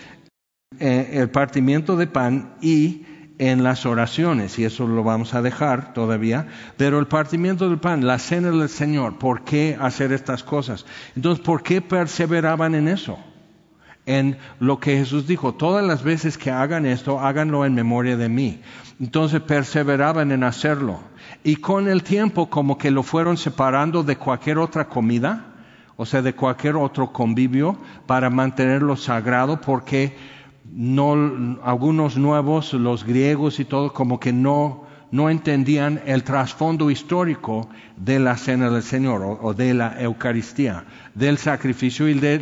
eh, 0.79 1.09
el 1.13 1.29
partimiento 1.29 1.95
de 1.95 2.07
pan 2.07 2.55
y 2.61 3.05
en 3.39 3.63
las 3.63 3.85
oraciones, 3.85 4.57
y 4.59 4.65
eso 4.65 4.87
lo 4.87 5.03
vamos 5.03 5.33
a 5.33 5.41
dejar 5.41 5.93
todavía, 5.93 6.47
pero 6.77 6.99
el 6.99 7.07
partimiento 7.07 7.67
del 7.67 7.79
pan, 7.79 8.05
la 8.05 8.19
cena 8.19 8.51
del 8.51 8.69
Señor, 8.69 9.17
¿por 9.17 9.43
qué 9.43 9.77
hacer 9.79 10.13
estas 10.13 10.43
cosas? 10.43 10.85
Entonces, 11.15 11.43
¿por 11.43 11.63
qué 11.63 11.81
perseveraban 11.81 12.75
en 12.75 12.87
eso? 12.87 13.17
En 14.05 14.37
lo 14.59 14.79
que 14.79 14.97
Jesús 14.97 15.27
dijo, 15.27 15.53
todas 15.53 15.85
las 15.85 16.03
veces 16.03 16.37
que 16.37 16.51
hagan 16.51 16.85
esto, 16.85 17.19
háganlo 17.19 17.65
en 17.65 17.73
memoria 17.73 18.17
de 18.17 18.27
mí. 18.27 18.59
Entonces 18.99 19.41
perseveraban 19.41 20.31
en 20.31 20.43
hacerlo. 20.43 20.99
Y 21.43 21.57
con 21.57 21.87
el 21.87 22.03
tiempo 22.03 22.49
como 22.49 22.77
que 22.77 22.91
lo 22.91 23.03
fueron 23.03 23.37
separando 23.37 24.03
de 24.03 24.17
cualquier 24.17 24.57
otra 24.57 24.89
comida, 24.89 25.45
o 25.95 26.05
sea, 26.05 26.21
de 26.21 26.33
cualquier 26.33 26.75
otro 26.75 27.13
convivio, 27.13 27.77
para 28.05 28.29
mantenerlo 28.29 28.95
sagrado, 28.97 29.61
porque 29.61 30.15
no, 30.71 31.59
algunos 31.63 32.17
nuevos, 32.17 32.73
los 32.73 33.03
griegos 33.05 33.59
y 33.59 33.65
todo, 33.65 33.93
como 33.93 34.19
que 34.19 34.33
no, 34.33 34.82
no 35.13 35.29
entendían 35.29 36.01
el 36.07 36.23
trasfondo 36.23 36.89
histórico 36.89 37.69
de 37.97 38.17
la 38.17 38.35
cena 38.35 38.71
del 38.71 38.81
Señor 38.81 39.21
o, 39.21 39.53
de 39.53 39.75
la 39.75 40.01
Eucaristía, 40.01 40.85
del 41.13 41.37
sacrificio 41.37 42.07
y 42.09 42.15
de, 42.15 42.39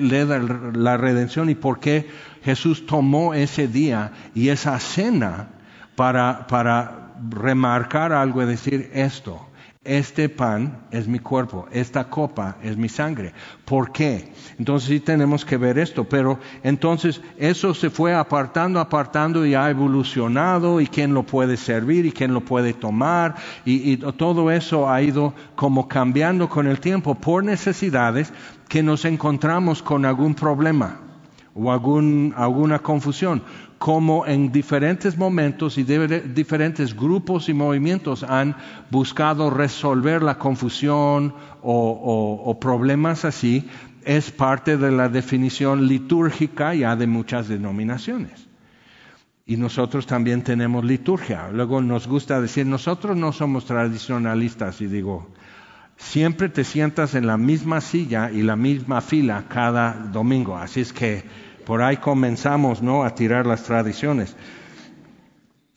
la 0.74 0.96
redención 0.96 1.50
y 1.50 1.56
por 1.56 1.82
qué 1.82 2.10
Jesús 2.44 2.86
tomó 2.86 3.34
ese 3.34 3.68
día 3.68 4.14
y 4.34 4.48
esa 4.48 4.80
cena 4.80 5.50
para, 5.98 6.48
para 6.48 7.12
remarcar 7.30 8.14
algo 8.14 8.42
y 8.42 8.46
decir 8.46 8.90
esto. 8.94 9.51
Este 9.84 10.30
pan 10.30 10.78
es 10.92 11.08
mi 11.08 11.18
cuerpo, 11.18 11.68
esta 11.72 12.08
copa 12.08 12.56
es 12.62 12.78
mi 12.78 12.88
sangre. 12.88 13.34
¿Por 13.66 13.92
qué? 13.92 14.32
Entonces 14.60 14.88
sí 14.88 15.00
tenemos 15.00 15.44
que 15.44 15.58
ver 15.58 15.80
esto, 15.80 16.04
pero 16.04 16.38
entonces 16.62 17.20
eso 17.40 17.74
se 17.74 17.90
fue 17.90 18.14
apartando, 18.14 18.80
apartando 18.80 19.44
y 19.44 19.56
ha 19.56 19.72
evolucionado 19.72 20.82
y 20.82 20.86
quién 20.86 21.16
lo 21.16 21.24
puede 21.24 21.58
servir 21.58 22.06
y 22.06 22.12
quién 22.12 22.32
lo 22.32 22.42
puede 22.42 22.74
tomar 22.74 23.34
y, 23.66 23.98
todo 23.98 24.52
eso 24.52 24.88
ha 24.88 25.02
ido 25.02 25.34
como 25.56 25.88
cambiando 25.88 26.48
con 26.48 26.68
el 26.68 26.80
tiempo 26.80 27.16
por 27.16 27.44
necesidades 27.44 28.32
que 28.70 28.84
nos 28.84 29.04
encontramos 29.04 29.82
con 29.82 30.06
algún 30.06 30.36
problema 30.36 31.11
o 31.56 31.72
algún, 31.72 32.34
alguna 32.36 32.80
confusión, 32.80 33.44
como 33.78 34.28
en 34.28 34.52
diferentes 34.52 35.18
momentos 35.18 35.80
y 35.80 35.84
diferentes 35.84 36.96
grupos 36.96 37.50
y 37.50 37.54
movimientos 37.56 38.22
han 38.22 38.56
buscado 38.92 39.50
resolver 39.50 40.22
la 40.22 40.38
confusión 40.38 41.34
o, 41.64 42.58
problemas 42.62 43.26
así, 43.26 43.68
es 44.06 44.30
parte 44.30 44.78
de 44.78 44.92
la 44.92 45.10
definición 45.10 45.88
litúrgica 45.88 46.76
ya 46.76 46.96
de 46.96 47.08
muchas 47.08 47.48
denominaciones. 47.48 48.48
Y 49.48 49.58
nosotros 49.58 50.06
también 50.06 50.44
tenemos 50.44 50.86
liturgia. 50.86 51.50
Luego 51.52 51.82
nos 51.82 52.08
gusta 52.08 52.40
decir, 52.40 52.68
nosotros 52.68 53.18
no 53.18 53.34
somos 53.34 53.66
tradicionalistas. 53.66 54.80
Y 54.82 54.86
digo, 54.86 55.28
siempre 55.98 56.50
te 56.50 56.64
sientas 56.64 57.16
en 57.16 57.28
la 57.28 57.38
misma 57.38 57.82
silla 57.82 58.32
y 58.32 58.42
la 58.42 58.56
misma 58.56 59.02
fila 59.02 59.46
cada 59.48 59.94
domingo. 59.94 60.58
Así 60.58 60.82
es 60.82 60.94
que 60.94 61.24
por 61.66 61.82
ahí 61.82 61.98
comenzamos, 61.98 62.82
¿no? 62.82 63.04
A 63.04 63.16
tirar 63.16 63.46
las 63.46 63.64
tradiciones. 63.64 64.36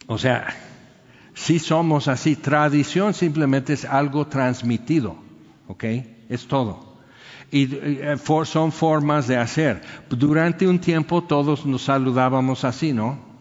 O 0.06 0.18
sea, 0.18 0.46
si 1.34 1.58
somos 1.58 2.08
así, 2.08 2.36
tradición 2.36 3.14
simplemente 3.14 3.72
es 3.72 3.84
algo 3.84 4.26
transmitido, 4.26 5.16
¿ok? 5.68 5.84
Es 6.28 6.46
todo. 6.46 6.94
Y 7.50 7.68
eh, 7.74 8.16
son 8.44 8.72
formas 8.72 9.28
de 9.28 9.36
hacer. 9.36 9.82
Durante 10.08 10.66
un 10.66 10.78
tiempo 10.78 11.22
todos 11.22 11.66
nos 11.66 11.82
saludábamos 11.82 12.64
así, 12.64 12.92
¿no? 12.92 13.33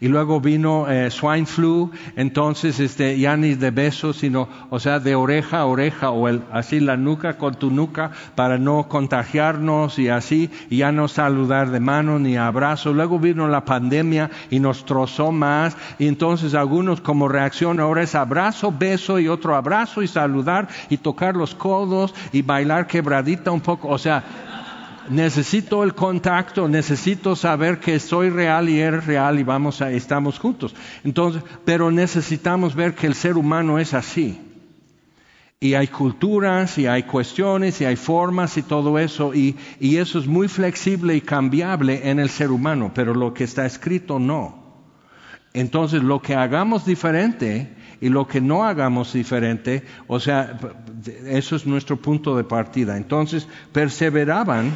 Y 0.00 0.08
luego 0.08 0.40
vino 0.40 0.88
eh, 0.88 1.10
swine 1.10 1.46
flu, 1.46 1.90
entonces 2.16 2.80
este, 2.80 3.18
ya 3.18 3.36
ni 3.36 3.54
de 3.54 3.70
besos, 3.70 4.18
sino, 4.18 4.48
o 4.70 4.78
sea, 4.78 5.00
de 5.00 5.14
oreja 5.14 5.60
a 5.60 5.66
oreja, 5.66 6.10
o 6.10 6.28
el, 6.28 6.42
así 6.52 6.80
la 6.80 6.96
nuca 6.96 7.38
con 7.38 7.54
tu 7.54 7.70
nuca, 7.70 8.10
para 8.34 8.58
no 8.58 8.88
contagiarnos 8.88 9.98
y 9.98 10.08
así, 10.08 10.50
y 10.70 10.78
ya 10.78 10.92
no 10.92 11.08
saludar 11.08 11.70
de 11.70 11.80
mano 11.80 12.18
ni 12.18 12.36
abrazo. 12.36 12.92
Luego 12.92 13.18
vino 13.18 13.48
la 13.48 13.64
pandemia 13.64 14.30
y 14.50 14.60
nos 14.60 14.84
trozó 14.84 15.32
más, 15.32 15.76
y 15.98 16.08
entonces 16.08 16.54
algunos 16.54 17.00
como 17.00 17.28
reacción 17.28 17.80
ahora 17.80 18.02
es 18.02 18.14
abrazo, 18.14 18.72
beso 18.76 19.18
y 19.18 19.28
otro 19.28 19.56
abrazo 19.56 20.02
y 20.02 20.08
saludar 20.08 20.68
y 20.90 20.98
tocar 20.98 21.36
los 21.36 21.54
codos 21.54 22.14
y 22.32 22.42
bailar 22.42 22.86
quebradita 22.86 23.50
un 23.50 23.60
poco, 23.60 23.88
o 23.88 23.98
sea, 23.98 24.24
necesito 25.10 25.82
el 25.82 25.94
contacto, 25.94 26.68
necesito 26.68 27.36
saber 27.36 27.80
que 27.80 27.98
soy 27.98 28.30
real 28.30 28.68
y 28.68 28.80
eres 28.80 29.06
real 29.06 29.38
y 29.38 29.42
vamos 29.42 29.82
a, 29.82 29.90
estamos 29.90 30.38
juntos. 30.38 30.74
Entonces, 31.04 31.42
pero 31.64 31.90
necesitamos 31.90 32.74
ver 32.74 32.94
que 32.94 33.06
el 33.06 33.14
ser 33.14 33.36
humano 33.36 33.78
es 33.78 33.94
así. 33.94 34.40
Y 35.58 35.74
hay 35.74 35.88
culturas, 35.88 36.76
y 36.76 36.86
hay 36.86 37.04
cuestiones, 37.04 37.80
y 37.80 37.86
hay 37.86 37.96
formas 37.96 38.58
y 38.58 38.62
todo 38.62 38.98
eso, 38.98 39.34
y, 39.34 39.56
y 39.80 39.96
eso 39.96 40.18
es 40.18 40.26
muy 40.26 40.48
flexible 40.48 41.16
y 41.16 41.22
cambiable 41.22 42.10
en 42.10 42.18
el 42.18 42.28
ser 42.28 42.50
humano, 42.50 42.92
pero 42.94 43.14
lo 43.14 43.32
que 43.32 43.44
está 43.44 43.64
escrito 43.64 44.18
no. 44.18 44.66
Entonces, 45.54 46.02
lo 46.02 46.20
que 46.20 46.34
hagamos 46.34 46.84
diferente 46.84 47.74
y 48.00 48.08
lo 48.08 48.26
que 48.26 48.40
no 48.40 48.64
hagamos 48.64 49.12
diferente, 49.12 49.84
o 50.06 50.20
sea, 50.20 50.58
eso 51.26 51.56
es 51.56 51.66
nuestro 51.66 51.96
punto 51.96 52.36
de 52.36 52.44
partida. 52.44 52.96
Entonces, 52.96 53.48
perseveraban 53.72 54.72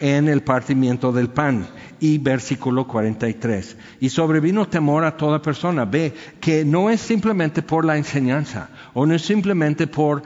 en 0.00 0.28
el 0.28 0.42
partimiento 0.42 1.12
del 1.12 1.28
pan. 1.28 1.66
Y 2.02 2.16
versículo 2.16 2.86
43. 2.86 3.76
Y 4.00 4.08
sobrevino 4.08 4.66
temor 4.66 5.04
a 5.04 5.18
toda 5.18 5.42
persona. 5.42 5.84
Ve 5.84 6.14
que 6.40 6.64
no 6.64 6.88
es 6.88 7.00
simplemente 7.02 7.60
por 7.60 7.84
la 7.84 7.98
enseñanza, 7.98 8.70
o 8.94 9.04
no 9.04 9.14
es 9.14 9.22
simplemente 9.22 9.86
por, 9.86 10.22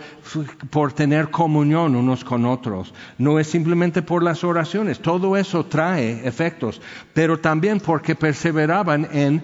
por 0.70 0.92
tener 0.92 1.30
comunión 1.30 1.96
unos 1.96 2.22
con 2.22 2.44
otros, 2.44 2.94
no 3.18 3.40
es 3.40 3.48
simplemente 3.48 4.02
por 4.02 4.22
las 4.22 4.44
oraciones. 4.44 5.00
Todo 5.00 5.36
eso 5.36 5.66
trae 5.66 6.26
efectos, 6.26 6.80
pero 7.12 7.40
también 7.40 7.80
porque 7.80 8.14
perseveraban 8.14 9.08
en 9.12 9.42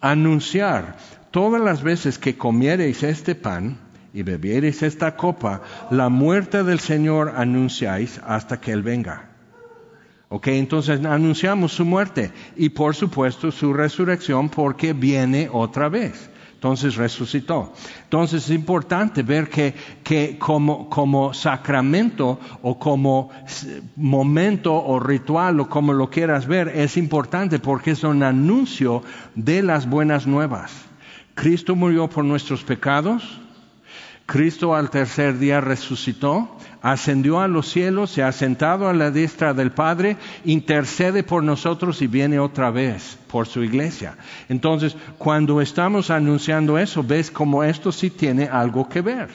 anunciar. 0.00 0.96
Todas 1.30 1.60
las 1.60 1.82
veces 1.82 2.18
que 2.18 2.36
comiereis 2.36 3.02
este 3.02 3.34
pan, 3.34 3.78
y 4.12 4.22
bebiereis 4.22 4.82
esta 4.82 5.16
copa, 5.16 5.62
la 5.90 6.08
muerte 6.08 6.64
del 6.64 6.80
Señor 6.80 7.34
anunciáis 7.36 8.20
hasta 8.26 8.60
que 8.60 8.72
Él 8.72 8.82
venga. 8.82 9.30
Ok, 10.28 10.48
entonces 10.48 11.04
anunciamos 11.04 11.72
su 11.72 11.84
muerte 11.84 12.30
y 12.56 12.68
por 12.68 12.94
supuesto 12.94 13.50
su 13.50 13.72
resurrección 13.72 14.48
porque 14.48 14.92
viene 14.92 15.48
otra 15.52 15.88
vez. 15.88 16.30
Entonces 16.54 16.96
resucitó. 16.96 17.72
Entonces 18.04 18.44
es 18.44 18.50
importante 18.50 19.22
ver 19.22 19.48
que, 19.48 19.74
que 20.04 20.38
como, 20.38 20.90
como, 20.90 21.32
sacramento 21.32 22.38
o 22.60 22.78
como 22.78 23.30
momento 23.96 24.74
o 24.74 25.00
ritual 25.00 25.58
o 25.58 25.68
como 25.70 25.94
lo 25.94 26.10
quieras 26.10 26.46
ver, 26.46 26.68
es 26.68 26.98
importante 26.98 27.58
porque 27.58 27.92
es 27.92 28.04
un 28.04 28.22
anuncio 28.22 29.02
de 29.34 29.62
las 29.62 29.88
buenas 29.88 30.26
nuevas. 30.26 30.89
Cristo 31.34 31.74
murió 31.76 32.08
por 32.08 32.24
nuestros 32.24 32.64
pecados, 32.64 33.40
Cristo 34.30 34.76
al 34.76 34.90
tercer 34.90 35.40
día 35.40 35.60
resucitó, 35.60 36.56
ascendió 36.82 37.40
a 37.40 37.48
los 37.48 37.68
cielos, 37.68 38.12
se 38.12 38.22
ha 38.22 38.30
sentado 38.30 38.88
a 38.88 38.92
la 38.92 39.10
diestra 39.10 39.54
del 39.54 39.72
Padre, 39.72 40.16
intercede 40.44 41.24
por 41.24 41.42
nosotros 41.42 42.00
y 42.00 42.06
viene 42.06 42.38
otra 42.38 42.70
vez 42.70 43.18
por 43.26 43.48
su 43.48 43.64
iglesia. 43.64 44.16
Entonces, 44.48 44.96
cuando 45.18 45.60
estamos 45.60 46.10
anunciando 46.10 46.78
eso, 46.78 47.02
ves 47.02 47.32
como 47.32 47.64
esto 47.64 47.90
sí 47.90 48.10
tiene 48.10 48.44
algo 48.44 48.88
que 48.88 49.00
ver, 49.00 49.30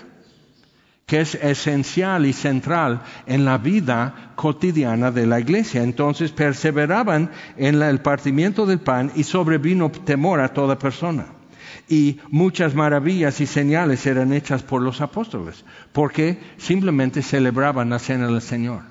que 1.06 1.20
es 1.20 1.36
esencial 1.36 2.25
y 2.25 2.32
central 2.32 3.02
en 3.25 3.44
la 3.44 3.58
vida 3.58 4.32
cotidiana 4.36 5.12
de 5.12 5.28
la 5.28 5.42
iglesia. 5.42 5.84
Entonces, 5.84 6.32
perseveraban 6.32 7.32
en 7.58 7.82
el 7.82 8.00
partimiento 8.00 8.66
del 8.66 8.80
pan 8.80 9.12
y 9.14 9.24
sobrevino 9.24 9.92
temor 9.92 10.40
a 10.40 10.54
toda 10.54 10.80
persona 10.80 11.25
y 11.88 12.20
muchas 12.30 12.74
maravillas 12.74 13.39
y 13.42 13.46
señales 13.46 14.06
eran 14.06 14.34
hechas 14.34 14.63
por 14.63 14.82
los 14.82 15.01
apóstoles, 15.01 15.63
porque 15.92 16.39
simplemente 16.58 17.22
celebraban 17.22 17.89
la 17.89 18.00
cena 18.00 18.27
del 18.27 18.42
Señor. 18.42 18.82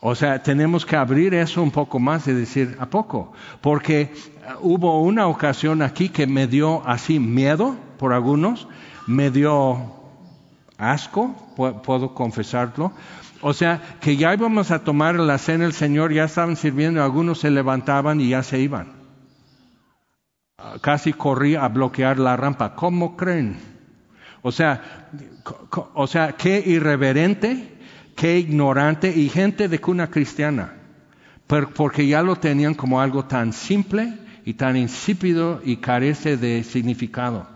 O 0.00 0.14
sea, 0.14 0.42
tenemos 0.42 0.86
que 0.86 0.96
abrir 0.96 1.34
eso 1.34 1.62
un 1.62 1.70
poco 1.70 1.98
más 1.98 2.26
y 2.28 2.32
decir, 2.32 2.76
¿a 2.78 2.86
poco? 2.86 3.32
Porque 3.60 4.12
hubo 4.60 5.02
una 5.02 5.26
ocasión 5.26 5.82
aquí 5.82 6.08
que 6.08 6.26
me 6.26 6.46
dio 6.46 6.86
así 6.86 7.18
miedo 7.18 7.76
por 7.98 8.12
algunos, 8.12 8.68
me 9.06 9.30
dio 9.30 9.94
asco, 10.78 11.34
puedo 11.56 12.14
confesarlo. 12.14 12.92
O 13.40 13.52
sea, 13.52 13.98
que 14.00 14.16
ya 14.16 14.32
íbamos 14.32 14.70
a 14.70 14.84
tomar 14.84 15.16
la 15.16 15.38
cena 15.38 15.64
del 15.64 15.72
Señor, 15.72 16.12
ya 16.12 16.24
estaban 16.24 16.56
sirviendo, 16.56 17.02
algunos 17.02 17.40
se 17.40 17.50
levantaban 17.50 18.20
y 18.20 18.30
ya 18.30 18.42
se 18.42 18.58
iban 18.60 18.95
casi 20.80 21.12
corrí 21.12 21.54
a 21.54 21.68
bloquear 21.68 22.18
la 22.18 22.36
rampa. 22.36 22.74
¿Cómo 22.74 23.16
creen? 23.16 23.58
O 24.42 24.52
sea, 24.52 25.10
o 25.94 26.06
sea, 26.06 26.32
qué 26.32 26.62
irreverente, 26.64 27.76
qué 28.14 28.38
ignorante 28.38 29.10
y 29.14 29.28
gente 29.28 29.68
de 29.68 29.80
cuna 29.80 30.08
cristiana, 30.08 30.74
porque 31.46 32.06
ya 32.06 32.22
lo 32.22 32.36
tenían 32.36 32.74
como 32.74 33.00
algo 33.00 33.24
tan 33.24 33.52
simple 33.52 34.14
y 34.44 34.54
tan 34.54 34.76
insípido 34.76 35.60
y 35.64 35.76
carece 35.76 36.36
de 36.36 36.62
significado. 36.64 37.48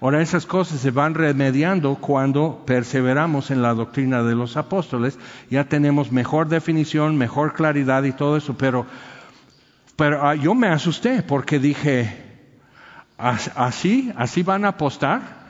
Ahora 0.00 0.22
esas 0.22 0.46
cosas 0.46 0.80
se 0.80 0.90
van 0.90 1.14
remediando 1.14 1.96
cuando 1.96 2.64
perseveramos 2.66 3.50
en 3.50 3.60
la 3.60 3.74
doctrina 3.74 4.22
de 4.22 4.34
los 4.34 4.56
apóstoles, 4.56 5.18
ya 5.50 5.64
tenemos 5.64 6.10
mejor 6.10 6.48
definición, 6.48 7.16
mejor 7.16 7.52
claridad 7.52 8.02
y 8.04 8.12
todo 8.12 8.38
eso, 8.38 8.56
pero, 8.56 8.86
pero 9.96 10.26
ah, 10.26 10.34
yo 10.34 10.54
me 10.54 10.68
asusté 10.68 11.22
porque 11.22 11.58
dije, 11.58 12.29
¿Así? 13.20 14.12
¿Así 14.16 14.42
van 14.42 14.64
a 14.64 14.68
apostar? 14.68 15.40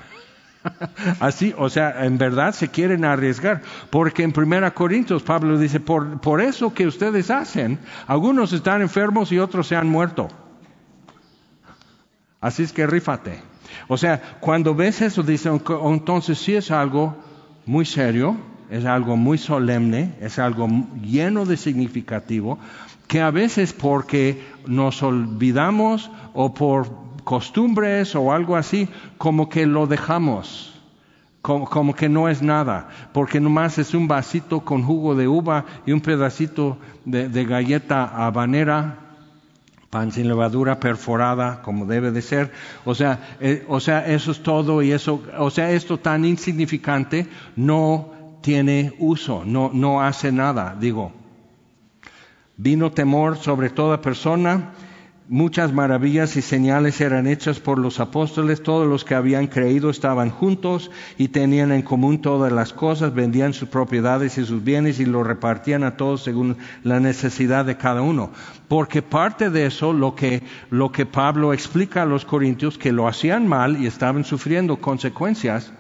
Así, 1.20 1.54
o 1.56 1.70
sea, 1.70 2.04
en 2.04 2.18
verdad 2.18 2.52
se 2.52 2.68
quieren 2.68 3.04
arriesgar, 3.04 3.62
porque 3.90 4.22
en 4.22 4.32
1 4.36 4.74
Corintios 4.74 5.22
Pablo 5.22 5.58
dice, 5.58 5.80
por, 5.80 6.20
por 6.20 6.40
eso 6.40 6.74
que 6.74 6.86
ustedes 6.86 7.30
hacen, 7.30 7.78
algunos 8.06 8.52
están 8.52 8.82
enfermos 8.82 9.32
y 9.32 9.38
otros 9.38 9.66
se 9.66 9.76
han 9.76 9.88
muerto. 9.88 10.28
Así 12.40 12.62
es 12.62 12.72
que 12.72 12.86
rífate. 12.86 13.40
O 13.88 13.96
sea, 13.96 14.38
cuando 14.40 14.74
ves 14.74 15.00
eso, 15.02 15.22
dice, 15.22 15.50
entonces 15.84 16.38
sí 16.38 16.54
es 16.54 16.70
algo 16.70 17.16
muy 17.66 17.84
serio, 17.84 18.36
es 18.70 18.84
algo 18.84 19.16
muy 19.16 19.38
solemne, 19.38 20.14
es 20.20 20.38
algo 20.38 20.68
lleno 21.02 21.44
de 21.44 21.56
significativo, 21.56 22.58
que 23.06 23.20
a 23.20 23.30
veces 23.30 23.72
porque 23.72 24.42
nos 24.66 25.02
olvidamos 25.02 26.10
o 26.32 26.54
por 26.54 27.09
costumbres 27.30 28.16
o 28.16 28.32
algo 28.32 28.56
así, 28.56 28.88
como 29.16 29.48
que 29.48 29.64
lo 29.64 29.86
dejamos, 29.86 30.74
como, 31.42 31.94
que 31.94 32.08
no 32.08 32.28
es 32.28 32.42
nada, 32.42 32.88
porque 33.12 33.38
nomás 33.38 33.78
es 33.78 33.94
un 33.94 34.08
vasito 34.08 34.62
con 34.62 34.82
jugo 34.82 35.14
de 35.14 35.28
uva 35.28 35.64
y 35.86 35.92
un 35.92 36.00
pedacito 36.00 36.76
de, 37.04 37.44
galleta 37.44 38.26
habanera, 38.26 38.98
pan 39.90 40.10
sin 40.10 40.26
levadura 40.26 40.80
perforada, 40.80 41.62
como 41.62 41.86
debe 41.86 42.10
de 42.10 42.20
ser. 42.20 42.50
O 42.84 42.96
sea, 42.96 43.36
eh, 43.38 43.64
o 43.68 43.78
sea, 43.78 44.08
eso 44.08 44.32
es 44.32 44.42
todo 44.42 44.82
y 44.82 44.90
eso, 44.90 45.22
o 45.38 45.50
sea, 45.50 45.70
esto 45.70 45.98
tan 45.98 46.24
insignificante 46.24 47.28
no 47.54 48.10
tiene 48.40 48.92
uso, 48.98 49.44
no, 49.46 49.70
no 49.72 50.02
hace 50.02 50.32
nada, 50.32 50.76
digo. 50.80 51.12
Vino 52.56 52.90
temor 52.90 53.36
sobre 53.36 53.70
toda 53.70 54.00
persona 54.00 54.72
Muchas 55.32 55.72
maravillas 55.72 56.34
y 56.34 56.42
señales 56.42 57.00
eran 57.00 57.28
hechas 57.28 57.60
por 57.60 57.78
los 57.78 58.00
apóstoles, 58.00 58.64
todos 58.64 58.88
los 58.88 59.04
que 59.04 59.14
habían 59.14 59.46
creído 59.46 59.88
estaban 59.88 60.30
juntos 60.30 60.90
y 61.18 61.28
tenían 61.28 61.70
en 61.70 61.82
común 61.82 62.20
todas 62.20 62.50
las 62.50 62.72
cosas, 62.72 63.14
vendían 63.14 63.52
sus 63.52 63.68
propiedades 63.68 64.38
y 64.38 64.44
sus 64.44 64.64
bienes 64.64 64.98
y 64.98 65.06
lo 65.06 65.22
repartían 65.22 65.84
a 65.84 65.96
todos 65.96 66.24
según 66.24 66.56
la 66.82 66.98
necesidad 66.98 67.64
de 67.64 67.76
cada 67.76 68.02
uno. 68.02 68.32
Porque 68.66 69.02
parte 69.02 69.50
de 69.50 69.66
eso, 69.66 69.92
lo 69.92 70.16
que, 70.16 70.42
lo 70.68 70.90
que 70.90 71.06
Pablo 71.06 71.52
explica 71.52 72.02
a 72.02 72.06
los 72.06 72.24
corintios, 72.24 72.76
que 72.76 72.90
lo 72.90 73.06
hacían 73.06 73.46
mal 73.46 73.80
y 73.80 73.86
estaban 73.86 74.24
sufriendo 74.24 74.80
consecuencias, 74.80 75.72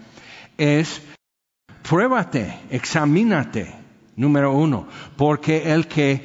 es 0.58 1.02
pruébate, 1.82 2.56
examínate, 2.70 3.74
número 4.14 4.52
uno, 4.52 4.86
porque 5.16 5.72
el 5.72 5.88
que 5.88 6.22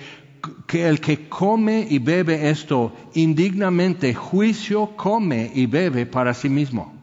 que 0.68 0.88
el 0.88 1.00
que 1.00 1.30
come 1.30 1.86
y 1.90 2.00
bebe 2.00 2.50
esto 2.50 2.94
indignamente, 3.14 4.14
juicio 4.14 4.96
come 4.96 5.52
y 5.54 5.66
bebe 5.66 6.06
para 6.06 6.34
sí 6.34 6.50
mismo. 6.50 6.94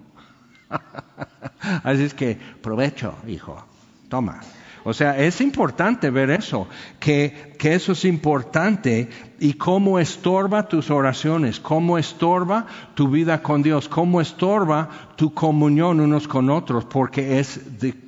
Así 1.83 2.03
es 2.03 2.15
que 2.15 2.39
provecho, 2.61 3.15
hijo, 3.27 3.65
toma. 4.09 4.41
O 4.85 4.93
sea, 4.93 5.19
es 5.19 5.41
importante 5.41 6.11
ver 6.11 6.31
eso, 6.31 6.67
que, 6.99 7.55
que 7.59 7.75
eso 7.75 7.93
es 7.93 8.05
importante 8.05 9.09
y 9.39 9.55
cómo 9.55 9.99
estorba 9.99 10.69
tus 10.69 10.91
oraciones, 10.91 11.61
cómo 11.61 11.99
estorba 11.99 12.67
tu 12.95 13.09
vida 13.09 13.43
con 13.43 13.63
Dios, 13.63 13.89
cómo 13.89 14.21
estorba 14.21 14.89
tu 15.17 15.33
comunión 15.35 16.01
unos 16.01 16.27
con 16.27 16.51
otros, 16.51 16.85
porque 16.85 17.39
es, 17.39 17.61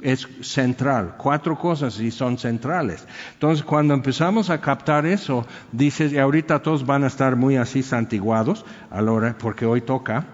es 0.02 0.28
central. 0.40 1.14
Cuatro 1.16 1.56
cosas 1.56 2.00
y 2.00 2.10
son 2.10 2.38
centrales. 2.38 3.06
Entonces, 3.34 3.64
cuando 3.64 3.94
empezamos 3.94 4.50
a 4.50 4.60
captar 4.60 5.06
eso, 5.06 5.46
dices, 5.70 6.12
y 6.12 6.18
ahorita 6.18 6.60
todos 6.62 6.84
van 6.84 7.04
a 7.04 7.08
estar 7.08 7.36
muy 7.36 7.56
así 7.56 7.82
santiguados, 7.82 8.64
a 8.90 9.00
porque 9.38 9.66
hoy 9.66 9.80
toca. 9.80 10.26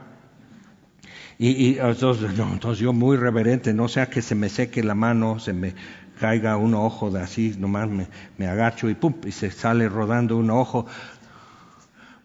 Y, 1.39 1.49
y 1.49 1.79
entonces, 1.79 2.39
entonces, 2.39 2.79
yo 2.79 2.93
muy 2.93 3.17
reverente, 3.17 3.73
no 3.73 3.89
sea 3.89 4.11
que 4.11 4.21
se 4.21 4.35
me 4.35 4.51
seque 4.51 4.83
la 4.83 4.95
mano, 4.95 5.39
se 5.39 5.55
me 5.55 5.75
caiga 6.21 6.59
un 6.59 6.75
ojo 6.75 7.11
de 7.11 7.23
así, 7.23 7.57
nomás 7.59 7.89
me, 7.89 8.07
me 8.37 8.47
agacho 8.47 8.91
y 8.91 8.95
pum, 8.95 9.15
y 9.25 9.33
se 9.33 9.51
sale 9.51 9.89
rodando 9.89 10.37
un 10.37 10.51
ojo. 10.51 10.87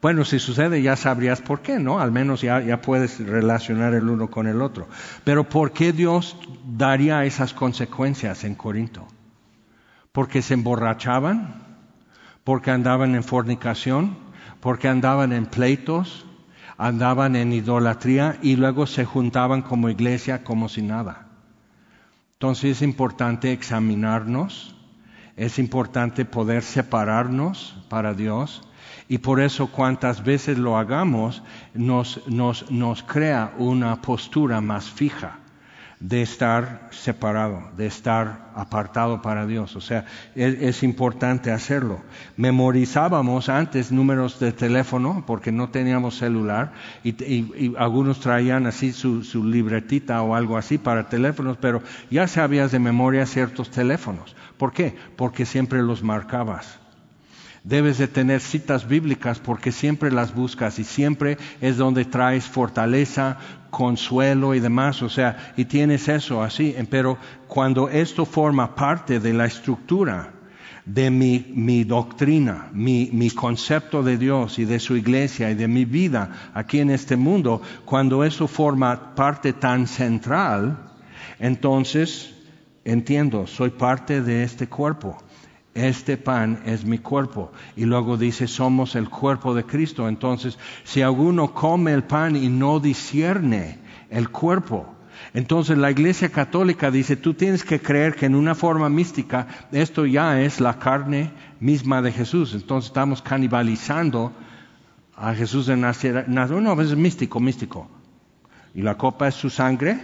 Bueno, 0.02 0.26
si 0.26 0.38
sucede 0.38 0.82
ya 0.82 0.96
sabrías 0.98 1.42
por 1.42 1.62
qué, 1.62 1.80
¿no? 1.80 2.00
Al 2.00 2.12
menos 2.12 2.42
ya, 2.42 2.60
ya 2.60 2.82
puedes 2.82 3.26
relacionar 3.26 3.94
el 3.94 4.10
uno 4.10 4.30
con 4.30 4.48
el 4.48 4.62
otro. 4.62 4.88
Pero 5.24 5.46
¿por 5.46 5.72
qué 5.72 5.94
Dios 5.94 6.38
daría 6.64 7.24
esas 7.26 7.54
consecuencias 7.54 8.44
en 8.44 8.54
Corinto? 8.54 9.08
Porque 10.12 10.42
se 10.42 10.54
emborrachaban, 10.54 11.64
porque 12.44 12.72
andaban 12.72 13.16
en 13.16 13.24
fornicación, 13.24 14.18
porque 14.60 14.90
andaban 14.90 15.32
en 15.32 15.46
pleitos, 15.46 16.26
andaban 16.78 17.36
en 17.36 17.54
idolatría 17.54 18.38
y 18.42 18.58
luego 18.58 18.86
se 18.86 19.06
juntaban 19.06 19.62
como 19.62 19.90
iglesia 19.90 20.44
como 20.44 20.70
si 20.70 20.82
nada. 20.82 21.25
Entonces 22.46 22.78
es 22.78 22.82
importante 22.84 23.52
examinarnos, 23.52 24.76
es 25.36 25.58
importante 25.58 26.26
poder 26.26 26.62
separarnos 26.62 27.76
para 27.90 28.14
Dios 28.14 28.62
y 29.10 29.18
por 29.18 29.42
eso 29.42 29.72
cuantas 29.72 30.24
veces 30.24 30.60
lo 30.60 30.78
hagamos 30.78 31.42
nos, 31.74 32.22
nos, 32.30 33.02
crea 33.02 33.56
una 33.58 34.00
postura 34.00 34.62
más 34.62 34.88
fija 34.88 35.40
de 36.08 36.22
estar 36.22 36.88
separado, 36.92 37.64
de 37.76 37.88
estar 37.88 38.52
apartado 38.54 39.24
para 39.24 39.48
Dios. 39.48 39.76
O 39.76 39.82
sea, 39.82 40.06
es, 40.36 40.84
importante 40.84 41.52
hacerlo. 41.52 42.00
Memorizábamos 42.38 43.50
antes 43.50 43.92
números 43.92 44.40
de 44.40 44.52
teléfono 44.52 45.24
porque 45.26 45.52
no 45.52 45.70
teníamos 45.70 46.16
celular 46.18 46.74
y, 47.04 47.74
algunos 47.78 48.20
traían 48.20 48.68
así 48.68 48.92
su, 48.92 49.24
su, 49.24 49.44
libretita 49.44 50.22
o 50.22 50.36
algo 50.36 50.58
así 50.58 50.78
para 50.78 51.10
teléfonos, 51.10 51.58
pero 51.58 51.82
ya 52.12 52.28
sabías 52.28 52.72
de 52.72 52.78
memoria 52.78 53.26
ciertos 53.26 53.72
teléfonos. 53.72 54.36
¿Por 54.58 54.74
qué? 54.74 54.96
Porque 55.16 55.48
siempre 55.48 55.82
los 55.82 56.04
marcabas. 56.04 56.78
Debes 57.64 57.98
de 57.98 58.08
tener 58.08 58.42
citas 58.42 58.88
bíblicas 58.88 59.40
porque 59.40 59.72
siempre 59.72 60.12
las 60.12 60.36
buscas 60.36 60.78
y 60.78 60.84
siempre 60.84 61.40
es 61.62 61.78
donde 61.78 62.06
traes 62.06 62.46
fortaleza, 62.46 63.40
consuelo 63.76 64.56
y 64.56 64.62
demás. 64.62 65.02
O 65.02 65.10
sea, 65.10 65.54
y 65.58 65.66
tienes 65.66 66.08
eso 66.08 66.42
así. 66.42 66.74
Pero 66.90 67.18
cuando 67.48 67.90
esto 67.90 68.26
forma 68.26 68.74
parte 68.74 69.20
de 69.20 69.34
la 69.34 69.46
estructura 69.46 70.32
de 70.86 71.10
mi, 71.10 71.52
mi 71.54 71.84
doctrina, 71.84 72.70
mi, 72.72 73.10
mi 73.12 73.30
concepto 73.32 74.02
de 74.02 74.18
Dios 74.18 74.60
y 74.60 74.66
de 74.66 74.80
su 74.80 74.96
iglesia 74.96 75.52
y 75.52 75.56
de 75.56 75.68
mi 75.68 75.84
vida 75.84 76.52
aquí 76.54 76.80
en 76.80 76.90
este 76.90 77.18
mundo, 77.18 77.62
cuando 77.84 78.24
eso 78.24 78.48
forma 78.48 79.14
parte 79.14 79.52
tan 79.52 79.88
central, 79.88 80.78
entonces 81.40 82.34
entiendo, 82.86 83.46
soy 83.46 83.72
parte 83.72 84.22
de 84.22 84.44
este 84.44 84.68
cuerpo 84.68 85.18
este 85.76 86.18
pan 86.18 86.62
es 86.66 86.86
mi 86.86 86.98
cuerpo. 86.98 87.52
Y 87.76 87.86
luego 87.86 88.18
dice, 88.18 88.48
somos 88.48 88.96
el 88.96 89.10
cuerpo 89.10 89.54
de 89.54 89.66
Cristo. 89.66 90.08
Entonces, 90.08 90.58
si 90.84 91.02
alguno 91.02 91.54
come 91.54 91.94
el 91.94 92.04
pan 92.04 92.36
y 92.36 92.50
no 92.50 92.80
discierne 92.80 93.78
el 94.10 94.30
cuerpo, 94.30 94.96
entonces 95.34 95.78
la 95.78 95.92
Iglesia 95.92 96.30
Católica 96.30 96.90
dice, 96.90 97.18
tú 97.18 97.34
tienes 97.34 97.64
que 97.64 97.82
creer 97.82 98.16
que 98.16 98.26
en 98.26 98.36
una 98.36 98.56
forma 98.56 98.90
mística 98.90 99.48
esto 99.72 100.06
ya 100.06 100.42
es 100.42 100.62
la 100.62 100.80
carne 100.80 101.32
misma 101.60 102.02
de 102.02 102.12
Jesús. 102.12 102.54
Entonces 102.54 102.88
estamos 102.88 103.22
canibalizando 103.22 104.32
a 105.16 105.34
Jesús 105.34 105.68
de 105.68 105.76
Nazaret. 105.76 106.28
No, 106.28 106.82
es 106.82 106.96
místico, 106.96 107.40
místico. 107.40 107.90
¿Y 108.74 108.82
la 108.82 108.98
copa 108.98 109.28
es 109.28 109.36
su 109.36 109.50
sangre? 109.50 110.00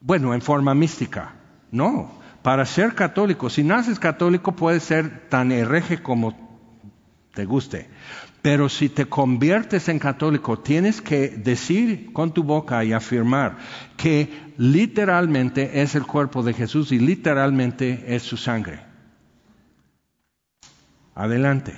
Bueno, 0.00 0.34
en 0.34 0.42
forma 0.42 0.74
mística. 0.74 1.34
No, 1.70 2.10
para 2.46 2.64
ser 2.64 2.94
católico, 2.94 3.50
si 3.50 3.64
naces 3.64 3.98
católico 3.98 4.52
puedes 4.52 4.84
ser 4.84 5.28
tan 5.28 5.50
hereje 5.50 6.00
como 6.00 6.62
te 7.34 7.44
guste, 7.44 7.88
pero 8.40 8.68
si 8.68 8.88
te 8.88 9.06
conviertes 9.06 9.88
en 9.88 9.98
católico 9.98 10.56
tienes 10.56 11.02
que 11.02 11.30
decir 11.30 12.12
con 12.12 12.30
tu 12.30 12.44
boca 12.44 12.84
y 12.84 12.92
afirmar 12.92 13.56
que 13.96 14.52
literalmente 14.58 15.82
es 15.82 15.96
el 15.96 16.06
cuerpo 16.06 16.44
de 16.44 16.52
Jesús 16.52 16.92
y 16.92 17.00
literalmente 17.00 18.14
es 18.14 18.22
su 18.22 18.36
sangre. 18.36 18.78
Adelante. 21.16 21.74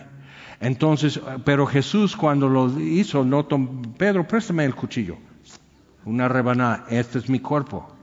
Entonces, 0.60 1.18
pero 1.46 1.64
Jesús 1.64 2.14
cuando 2.14 2.46
lo 2.46 2.78
hizo, 2.78 3.24
no 3.24 3.48
Pedro, 3.96 4.28
préstame 4.28 4.66
el 4.66 4.74
cuchillo. 4.74 5.16
Una 6.04 6.28
rebanada, 6.28 6.84
este 6.90 7.20
es 7.20 7.30
mi 7.30 7.40
cuerpo 7.40 7.94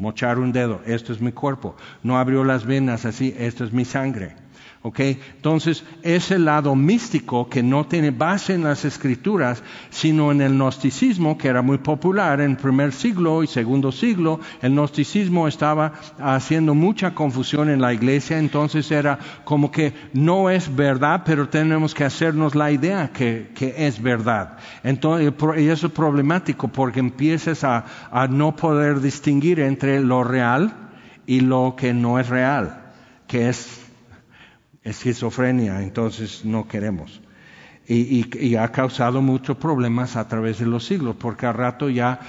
mochar 0.00 0.38
un 0.38 0.50
dedo, 0.50 0.80
esto 0.86 1.12
es 1.12 1.20
mi 1.20 1.30
cuerpo, 1.30 1.76
no 2.02 2.18
abrió 2.18 2.42
las 2.42 2.64
venas 2.66 3.04
así, 3.04 3.34
esto 3.38 3.64
es 3.64 3.72
mi 3.72 3.84
sangre. 3.84 4.34
Okay, 4.82 5.20
Entonces, 5.36 5.84
ese 6.02 6.38
lado 6.38 6.74
místico 6.74 7.50
que 7.50 7.62
no 7.62 7.84
tiene 7.84 8.12
base 8.12 8.54
en 8.54 8.64
las 8.64 8.86
escrituras, 8.86 9.62
sino 9.90 10.32
en 10.32 10.40
el 10.40 10.54
gnosticismo, 10.54 11.36
que 11.36 11.48
era 11.48 11.60
muy 11.60 11.76
popular 11.76 12.40
en 12.40 12.56
primer 12.56 12.92
siglo 12.92 13.42
y 13.42 13.46
segundo 13.46 13.92
siglo, 13.92 14.40
el 14.62 14.72
gnosticismo 14.72 15.46
estaba 15.46 15.92
haciendo 16.18 16.74
mucha 16.74 17.14
confusión 17.14 17.68
en 17.68 17.82
la 17.82 17.92
iglesia, 17.92 18.38
entonces 18.38 18.90
era 18.90 19.18
como 19.44 19.70
que 19.70 19.92
no 20.14 20.48
es 20.48 20.74
verdad, 20.74 21.24
pero 21.26 21.50
tenemos 21.50 21.92
que 21.92 22.04
hacernos 22.04 22.54
la 22.54 22.72
idea 22.72 23.10
que, 23.12 23.50
es 23.76 24.00
verdad. 24.00 24.56
Entonces, 24.82 25.30
y 25.58 25.68
eso 25.68 25.88
es 25.88 25.92
problemático 25.92 26.68
porque 26.68 27.00
empiezas 27.00 27.64
a, 27.64 27.84
a 28.10 28.28
no 28.28 28.56
poder 28.56 29.02
distinguir 29.02 29.60
entre 29.60 30.00
lo 30.00 30.24
real 30.24 30.72
y 31.26 31.40
lo 31.40 31.74
que 31.76 31.92
no 31.92 32.18
es 32.18 32.30
real, 32.30 32.92
que 33.26 33.50
es 33.50 33.89
esquizofrenia, 34.84 35.82
entonces 35.82 36.44
no 36.44 36.66
queremos. 36.66 37.20
Y, 37.86 38.54
ha 38.54 38.68
causado 38.70 39.20
muchos 39.20 39.56
problemas 39.56 40.14
a 40.14 40.28
través 40.28 40.60
de 40.60 40.66
los 40.66 40.84
siglos, 40.84 41.16
porque 41.18 41.46
a 41.46 41.52
rato 41.52 41.88
ya 41.88 42.20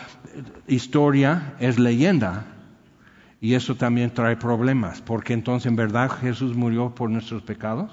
historia 0.68 1.54
es 1.60 1.78
leyenda 1.78 2.46
y 3.40 3.54
eso 3.54 3.76
también 3.76 4.12
trae 4.12 4.38
problemas, 4.38 5.02
porque 5.02 5.34
entonces 5.34 5.68
en 5.68 5.76
verdad 5.76 6.10
Jesús 6.10 6.56
murió 6.56 6.96
por 6.96 7.12
nuestros 7.12 7.44
pecados, 7.44 7.92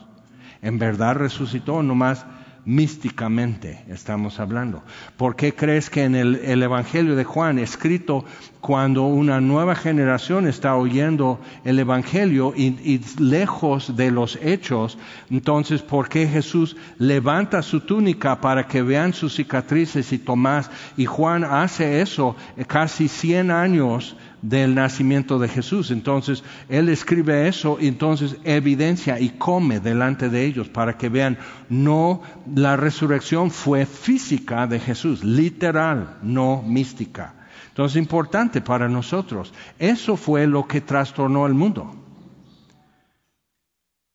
en 0.63 0.79
verdad 0.79 1.17
resucitó, 1.17 1.83
nomás 1.83 2.25
místicamente 2.69 3.83
estamos 3.89 4.39
hablando. 4.41 4.83
¿Por 5.17 5.37
qué 5.37 5.55
crees 5.55 5.89
que 5.89 6.05
en 6.05 6.15
el, 6.15 6.63
Evangelio 6.63 7.17
de 7.17 7.25
Juan, 7.25 7.59
escrito 7.59 8.27
cuando 8.61 9.05
una 9.05 9.41
nueva 9.41 9.75
generación 9.75 10.47
está 10.47 10.77
oyendo 10.77 11.41
el 11.65 11.79
Evangelio 11.79 12.53
y, 12.55 13.01
lejos 13.19 13.97
de 13.97 14.11
los 14.11 14.37
hechos, 14.43 14.99
entonces 15.31 15.81
¿por 15.81 16.11
qué 16.11 16.27
Jesús 16.27 16.77
levanta 16.99 17.63
su 17.63 17.81
túnica 17.81 18.39
para 18.43 18.67
que 18.67 18.83
vean 18.83 19.15
sus 19.15 19.37
cicatrices 19.37 20.13
y 20.13 20.19
Tomás 20.19 20.71
y 20.99 21.07
Juan 21.07 21.45
hace 21.45 22.03
eso 22.03 22.37
casi 22.67 23.09
100 23.09 23.51
años 23.51 24.15
del 24.43 24.75
nacimiento 24.75 25.39
de 25.39 25.49
Jesús. 25.49 25.91
Entonces, 25.91 26.45
él 26.69 26.89
escribe 26.89 27.49
eso 27.49 27.79
y 27.81 27.89
entonces 27.89 28.37
evidencia 28.45 29.19
y 29.21 29.31
come 29.31 29.81
delante 29.81 30.29
de 30.29 30.45
ellos 30.45 30.69
para 30.69 30.97
que 30.97 31.09
vean, 31.09 31.39
no, 31.69 32.23
la 32.55 32.77
resurrección 32.77 33.51
fue 33.51 33.87
física 33.87 34.67
de 34.67 34.81
Jesús, 34.81 35.25
literal, 35.25 36.19
no 36.23 36.63
mística. 36.63 37.35
Entonces, 37.69 37.97
importante 37.97 38.61
para 38.61 38.89
nosotros. 38.89 39.53
Eso 39.79 40.17
fue 40.17 40.47
lo 40.47 40.67
que 40.67 40.81
trastornó 40.81 41.47
el 41.47 41.55
mundo. 41.55 41.95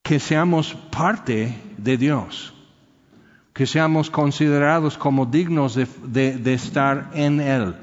Que 0.04 0.20
seamos 0.20 0.74
parte 0.92 1.56
de 1.78 1.98
Dios. 1.98 2.54
Que 3.54 3.66
seamos 3.66 4.10
considerados 4.10 4.98
como 4.98 5.26
dignos 5.26 5.76
de, 5.76 5.86
de 6.38 6.54
estar 6.54 7.12
en 7.14 7.40
Él 7.40 7.76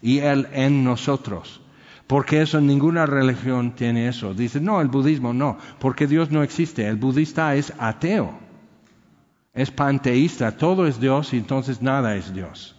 y 0.00 0.20
Él 0.20 0.48
en 0.52 0.84
nosotros. 0.84 1.60
Porque 2.08 2.40
eso 2.40 2.58
ninguna 2.60 3.04
religión 3.04 3.72
tiene 3.72 4.08
eso. 4.08 4.32
Dice, 4.32 4.60
no, 4.60 4.80
el 4.80 4.88
budismo 4.88 5.34
no, 5.34 5.58
porque 5.78 6.06
Dios 6.06 6.30
no 6.30 6.42
existe. 6.42 6.88
El 6.88 6.96
budista 6.96 7.54
es 7.54 7.72
ateo, 7.78 8.32
es 9.52 9.70
panteísta, 9.70 10.56
todo 10.56 10.86
es 10.86 10.98
Dios 10.98 11.34
y 11.34 11.36
entonces 11.36 11.82
nada 11.82 12.16
es 12.16 12.32
Dios. 12.32 12.74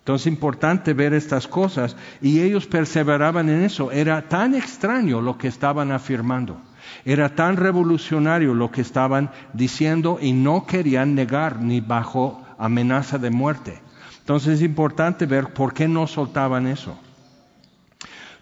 Entonces 0.00 0.26
es 0.26 0.32
importante 0.34 0.92
ver 0.92 1.14
estas 1.14 1.48
cosas 1.48 1.96
y 2.20 2.40
ellos 2.40 2.66
perseveraban 2.66 3.48
en 3.48 3.62
eso. 3.62 3.90
Era 3.90 4.28
tan 4.28 4.54
extraño 4.54 5.22
lo 5.22 5.38
que 5.38 5.48
estaban 5.48 5.90
afirmando. 5.90 6.60
Era 7.06 7.34
tan 7.34 7.56
revolucionario 7.56 8.52
lo 8.52 8.70
que 8.70 8.82
estaban 8.82 9.30
diciendo 9.54 10.18
y 10.20 10.32
no 10.34 10.66
querían 10.66 11.14
negar 11.14 11.60
ni 11.62 11.80
bajo 11.80 12.42
amenaza 12.58 13.16
de 13.16 13.30
muerte. 13.30 13.80
Entonces 14.20 14.56
es 14.56 14.62
importante 14.62 15.24
ver 15.24 15.54
por 15.54 15.72
qué 15.72 15.88
no 15.88 16.06
soltaban 16.06 16.66
eso. 16.66 16.98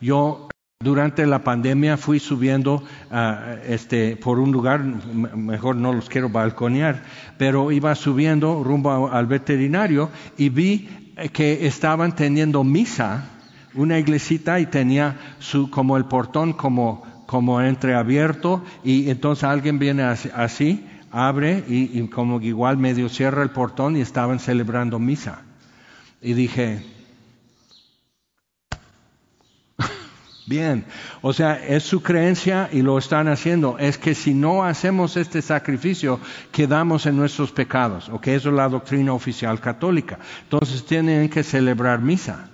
Yo 0.01 0.49
durante 0.79 1.25
la 1.25 1.43
pandemia 1.43 1.97
fui 1.97 2.21
subiendo 2.21 2.83
ah, 3.11 3.57
este, 3.67 4.15
por 4.17 4.39
un 4.39 4.53
lugar, 4.53 4.85
mejor 4.85 5.77
no 5.77 5.93
los 5.93 6.09
quiero 6.09 6.29
balconear, 6.29 7.03
pero 7.39 7.73
iba 7.73 7.95
subiendo 7.95 8.63
rumbo 8.63 9.11
al 9.11 9.27
veterinario 9.27 10.11
y 10.37 10.51
vi 10.51 10.89
que 11.33 11.67
estaban 11.67 12.15
teniendo 12.15 12.63
misa, 12.63 13.31
una 13.75 13.99
iglesita 13.99 14.61
y 14.61 14.67
tenía 14.67 15.17
su, 15.39 15.71
como 15.71 15.97
el 15.97 16.05
portón 16.05 16.53
como, 16.53 17.25
como 17.27 17.61
entreabierto 17.63 18.63
y 18.85 19.09
entonces 19.09 19.45
alguien 19.45 19.79
viene 19.79 20.03
así, 20.03 20.87
abre 21.11 21.65
y 21.69 22.07
como 22.09 22.39
igual 22.43 22.77
medio 22.77 23.09
cierra 23.09 23.43
el 23.43 23.51
portón 23.51 23.97
y 23.97 24.03
estaban 24.03 24.39
celebrando 24.41 24.99
misa. 24.99 25.43
Y 26.21 26.35
dije, 26.35 26.85
Bien, 30.47 30.85
o 31.23 31.33
sea, 31.33 31.55
es 31.55 31.83
su 31.83 32.03
creencia 32.03 32.69
y 32.73 32.83
lo 32.83 32.99
están 32.99 33.27
haciendo. 33.27 33.79
Es 33.79 33.99
que 33.99 34.15
si 34.15 34.33
no 34.33 34.63
hacemos 34.63 35.17
este 35.17 35.43
sacrificio, 35.43 36.21
quedamos 36.53 37.05
en 37.07 37.17
nuestros 37.17 37.51
pecados, 37.51 38.09
¿ok? 38.09 38.29
Eso 38.29 38.51
es 38.51 38.55
la 38.55 38.69
doctrina 38.69 39.13
oficial 39.13 39.61
católica. 39.61 40.21
Entonces 40.45 40.87
tienen 40.87 41.29
que 41.29 41.43
celebrar 41.43 42.01
misa. 42.01 42.49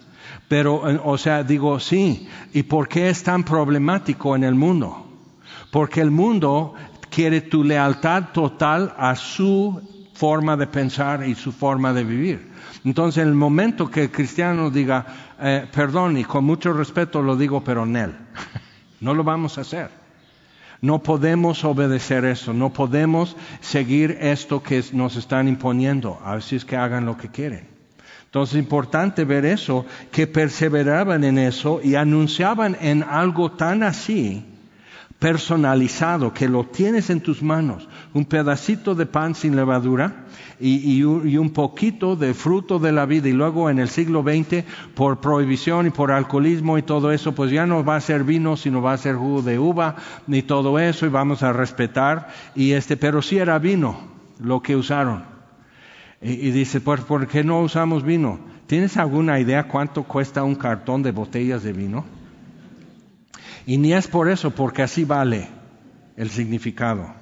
Pero, 0.48 0.88
eh, 0.90 1.00
o 1.04 1.18
sea, 1.18 1.44
digo, 1.44 1.78
sí. 1.80 2.28
¿Y 2.54 2.62
por 2.62 2.88
qué 2.88 3.10
es 3.10 3.22
tan 3.22 3.44
problemático 3.44 4.34
en 4.36 4.44
el 4.44 4.54
mundo? 4.54 5.06
Porque 5.70 6.00
el 6.00 6.10
mundo 6.10 6.72
quiere 7.10 7.42
tu 7.42 7.62
lealtad 7.62 8.32
total 8.32 8.94
a 8.96 9.14
su 9.16 9.82
forma 10.22 10.56
de 10.56 10.68
pensar 10.68 11.26
y 11.26 11.34
su 11.34 11.50
forma 11.50 11.92
de 11.92 12.04
vivir. 12.04 12.48
Entonces, 12.84 13.24
en 13.24 13.28
el 13.28 13.34
momento 13.34 13.90
que 13.90 14.04
el 14.04 14.12
cristiano 14.12 14.70
diga, 14.70 15.04
eh, 15.40 15.66
perdón, 15.74 16.16
y 16.16 16.22
con 16.22 16.44
mucho 16.44 16.72
respeto 16.72 17.20
lo 17.22 17.36
digo, 17.36 17.64
pero 17.64 17.82
en 17.82 17.96
él, 17.96 18.14
no 19.00 19.14
lo 19.14 19.24
vamos 19.24 19.58
a 19.58 19.62
hacer. 19.62 19.90
No 20.80 21.02
podemos 21.02 21.64
obedecer 21.64 22.24
eso, 22.24 22.52
no 22.52 22.72
podemos 22.72 23.36
seguir 23.60 24.16
esto 24.20 24.62
que 24.62 24.84
nos 24.92 25.16
están 25.16 25.48
imponiendo, 25.48 26.20
así 26.24 26.54
es 26.54 26.64
que 26.64 26.76
hagan 26.76 27.04
lo 27.04 27.16
que 27.16 27.28
quieren. 27.28 27.66
Entonces 28.26 28.54
es 28.54 28.62
importante 28.62 29.24
ver 29.24 29.44
eso, 29.44 29.86
que 30.12 30.28
perseveraban 30.28 31.24
en 31.24 31.36
eso 31.36 31.80
y 31.82 31.96
anunciaban 31.96 32.76
en 32.80 33.02
algo 33.02 33.50
tan 33.50 33.82
así, 33.82 34.44
personalizado, 35.18 36.32
que 36.32 36.48
lo 36.48 36.66
tienes 36.66 37.10
en 37.10 37.22
tus 37.22 37.42
manos, 37.42 37.88
un 38.14 38.24
pedacito 38.26 38.94
de 38.94 39.06
pan 39.06 39.34
sin 39.34 39.56
levadura 39.56 40.26
y, 40.60 41.02
un 41.02 41.50
poquito 41.50 42.14
de 42.14 42.34
fruto 42.34 42.78
de 42.78 42.92
la 42.92 43.06
vida. 43.06 43.28
Y 43.28 43.32
luego 43.32 43.70
en 43.70 43.78
el 43.78 43.88
siglo 43.88 44.22
XX, 44.22 44.64
por 44.94 45.20
prohibición 45.20 45.86
y 45.86 45.90
por 45.90 46.12
alcoholismo 46.12 46.78
y 46.78 46.82
todo 46.82 47.10
eso, 47.10 47.34
pues 47.34 47.50
ya 47.50 47.66
no 47.66 47.84
va 47.84 47.96
a 47.96 48.00
ser 48.00 48.24
vino, 48.24 48.56
sino 48.56 48.82
va 48.82 48.92
a 48.92 48.98
ser 48.98 49.16
jugo 49.16 49.42
de 49.42 49.58
uva 49.58 49.96
y 50.28 50.42
todo 50.42 50.78
eso, 50.78 51.06
y 51.06 51.08
vamos 51.08 51.42
a 51.42 51.52
respetar. 51.52 52.28
Y 52.54 52.72
este, 52.72 52.96
pero 52.96 53.22
sí 53.22 53.38
era 53.38 53.58
vino 53.58 53.98
lo 54.38 54.62
que 54.62 54.76
usaron. 54.76 55.24
Y, 56.20 56.32
y 56.32 56.50
dice, 56.52 56.80
pues, 56.80 57.00
¿por 57.00 57.26
qué 57.26 57.42
no 57.42 57.60
usamos 57.60 58.04
vino? 58.04 58.38
¿Tienes 58.66 58.96
alguna 58.96 59.40
idea 59.40 59.68
cuánto 59.68 60.04
cuesta 60.04 60.44
un 60.44 60.54
cartón 60.54 61.02
de 61.02 61.10
botellas 61.10 61.62
de 61.62 61.72
vino? 61.72 62.04
Y 63.66 63.78
ni 63.78 63.92
es 63.92 64.06
por 64.06 64.28
eso, 64.28 64.50
porque 64.50 64.82
así 64.82 65.04
vale 65.04 65.48
el 66.16 66.30
significado. 66.30 67.21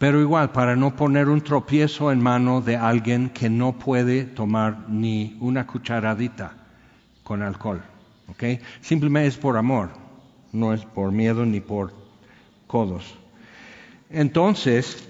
Pero 0.00 0.18
igual, 0.22 0.50
para 0.50 0.76
no 0.76 0.96
poner 0.96 1.28
un 1.28 1.42
tropiezo 1.42 2.10
en 2.10 2.22
mano 2.22 2.62
de 2.62 2.74
alguien 2.74 3.28
que 3.28 3.50
no 3.50 3.74
puede 3.74 4.24
tomar 4.24 4.88
ni 4.88 5.36
una 5.40 5.66
cucharadita 5.66 6.54
con 7.22 7.42
alcohol. 7.42 7.82
¿ok? 8.30 8.62
Simplemente 8.80 9.28
es 9.28 9.36
por 9.36 9.58
amor, 9.58 9.90
no 10.52 10.72
es 10.72 10.86
por 10.86 11.12
miedo 11.12 11.44
ni 11.44 11.60
por 11.60 11.92
codos. 12.66 13.14
Entonces, 14.08 15.06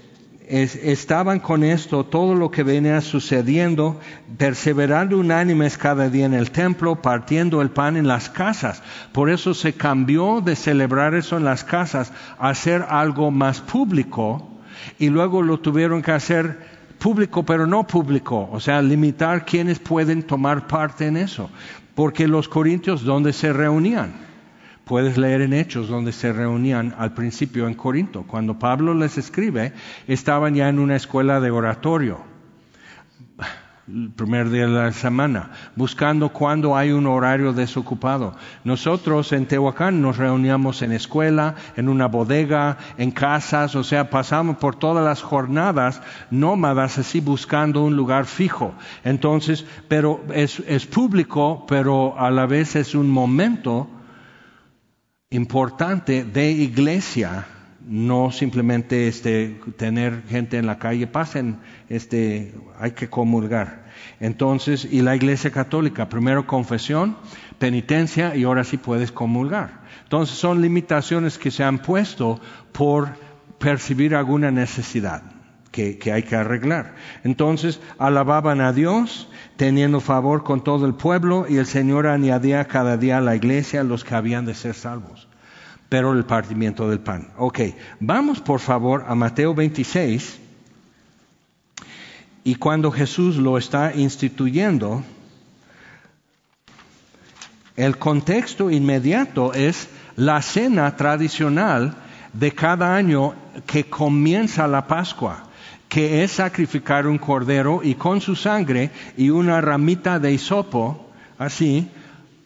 estaban 0.49 1.39
con 1.39 1.63
esto, 1.63 2.05
todo 2.05 2.35
lo 2.35 2.51
que 2.51 2.63
venía 2.63 2.99
sucediendo, 2.99 3.97
perseverando 4.37 5.17
unánimes 5.17 5.77
cada 5.77 6.09
día 6.09 6.25
en 6.25 6.33
el 6.33 6.51
templo, 6.51 7.01
partiendo 7.01 7.61
el 7.61 7.69
pan 7.69 7.95
en 7.95 8.09
las 8.09 8.29
casas. 8.29 8.83
Por 9.13 9.29
eso 9.29 9.53
se 9.53 9.71
cambió 9.71 10.41
de 10.41 10.57
celebrar 10.57 11.15
eso 11.15 11.37
en 11.37 11.45
las 11.45 11.63
casas 11.63 12.11
a 12.37 12.49
hacer 12.49 12.85
algo 12.89 13.31
más 13.31 13.61
público 13.61 14.49
y 14.99 15.09
luego 15.09 15.41
lo 15.41 15.59
tuvieron 15.59 16.01
que 16.01 16.11
hacer 16.11 16.57
público 16.99 17.43
pero 17.43 17.65
no 17.65 17.87
público, 17.87 18.47
o 18.51 18.59
sea, 18.59 18.81
limitar 18.81 19.45
quienes 19.45 19.79
pueden 19.79 20.23
tomar 20.23 20.67
parte 20.67 21.07
en 21.07 21.17
eso. 21.17 21.49
Porque 21.95 22.27
los 22.27 22.47
corintios, 22.47 23.03
¿dónde 23.03 23.33
se 23.33 23.51
reunían? 23.51 24.13
Puedes 24.85 25.17
leer 25.17 25.41
en 25.41 25.53
Hechos 25.53 25.87
donde 25.87 26.11
se 26.11 26.31
reunían 26.33 26.95
al 26.97 27.13
principio 27.13 27.67
en 27.67 27.75
Corinto. 27.75 28.23
Cuando 28.23 28.59
Pablo 28.59 28.93
les 28.93 29.17
escribe, 29.17 29.73
estaban 30.07 30.55
ya 30.55 30.69
en 30.69 30.79
una 30.79 30.95
escuela 30.95 31.39
de 31.39 31.51
oratorio, 31.51 32.19
el 33.93 34.09
primer 34.11 34.49
día 34.49 34.67
de 34.67 34.73
la 34.73 34.91
semana, 34.93 35.51
buscando 35.75 36.29
cuándo 36.29 36.77
hay 36.77 36.91
un 36.91 37.07
horario 37.07 37.51
desocupado. 37.51 38.35
Nosotros 38.63 39.33
en 39.33 39.47
Tehuacán 39.47 40.01
nos 40.01 40.17
reuníamos 40.17 40.81
en 40.81 40.93
escuela, 40.93 41.55
en 41.75 41.89
una 41.89 42.07
bodega, 42.07 42.77
en 42.97 43.11
casas, 43.11 43.75
o 43.75 43.83
sea, 43.83 44.09
pasamos 44.09 44.57
por 44.57 44.75
todas 44.75 45.03
las 45.03 45.21
jornadas 45.21 46.01
nómadas 46.29 46.97
así 46.99 47.19
buscando 47.19 47.83
un 47.83 47.95
lugar 47.95 48.25
fijo. 48.25 48.73
Entonces, 49.03 49.65
pero 49.89 50.23
es, 50.33 50.59
es 50.67 50.85
público, 50.85 51.65
pero 51.67 52.17
a 52.17 52.31
la 52.31 52.45
vez 52.45 52.75
es 52.77 52.95
un 52.95 53.09
momento 53.09 53.89
importante 55.29 56.23
de 56.23 56.51
iglesia, 56.51 57.45
no 57.87 58.31
simplemente 58.31 59.07
este, 59.07 59.59
tener 59.77 60.23
gente 60.27 60.57
en 60.57 60.67
la 60.67 60.77
calle, 60.77 61.07
pasen, 61.07 61.59
este, 61.89 62.53
hay 62.79 62.91
que 62.91 63.09
comulgar. 63.09 63.85
Entonces, 64.19 64.87
y 64.89 65.01
la 65.01 65.15
iglesia 65.15 65.51
católica, 65.51 66.09
primero 66.09 66.45
confesión, 66.47 67.17
penitencia 67.57 68.35
y 68.35 68.43
ahora 68.43 68.63
sí 68.63 68.77
puedes 68.77 69.11
comulgar. 69.11 69.81
Entonces 70.03 70.37
son 70.37 70.61
limitaciones 70.61 71.37
que 71.37 71.51
se 71.51 71.63
han 71.63 71.79
puesto 71.79 72.39
por 72.71 73.09
percibir 73.59 74.15
alguna 74.15 74.51
necesidad 74.51 75.23
que, 75.71 75.97
que 75.97 76.11
hay 76.11 76.23
que 76.23 76.35
arreglar. 76.35 76.95
Entonces 77.23 77.79
alababan 77.97 78.61
a 78.61 78.73
Dios, 78.73 79.29
teniendo 79.57 79.99
favor 79.99 80.43
con 80.43 80.63
todo 80.63 80.85
el 80.85 80.93
pueblo 80.93 81.45
y 81.47 81.57
el 81.57 81.65
Señor 81.65 82.07
añadía 82.07 82.65
cada 82.65 82.97
día 82.97 83.17
a 83.17 83.21
la 83.21 83.35
iglesia 83.35 83.83
los 83.83 84.03
que 84.03 84.15
habían 84.15 84.45
de 84.45 84.53
ser 84.53 84.73
salvos. 84.75 85.27
Pero 85.91 86.13
el 86.13 86.23
partimiento 86.23 86.89
del 86.89 87.01
pan. 87.01 87.27
Ok, 87.37 87.59
vamos 87.99 88.39
por 88.39 88.61
favor 88.61 89.03
a 89.09 89.13
Mateo 89.13 89.53
26. 89.53 90.39
Y 92.45 92.55
cuando 92.55 92.93
Jesús 92.93 93.35
lo 93.35 93.57
está 93.57 93.93
instituyendo, 93.93 95.03
el 97.75 97.97
contexto 97.97 98.71
inmediato 98.71 99.53
es 99.53 99.89
la 100.15 100.41
cena 100.41 100.95
tradicional 100.95 101.95
de 102.31 102.53
cada 102.53 102.95
año 102.95 103.35
que 103.67 103.89
comienza 103.89 104.69
la 104.69 104.87
Pascua 104.87 105.43
que 105.89 106.23
es 106.23 106.31
sacrificar 106.31 107.05
un 107.05 107.17
cordero 107.17 107.81
y 107.83 107.95
con 107.95 108.21
su 108.21 108.37
sangre 108.37 108.91
y 109.17 109.29
una 109.29 109.59
ramita 109.59 110.19
de 110.19 110.31
hisopo, 110.31 111.11
así, 111.37 111.89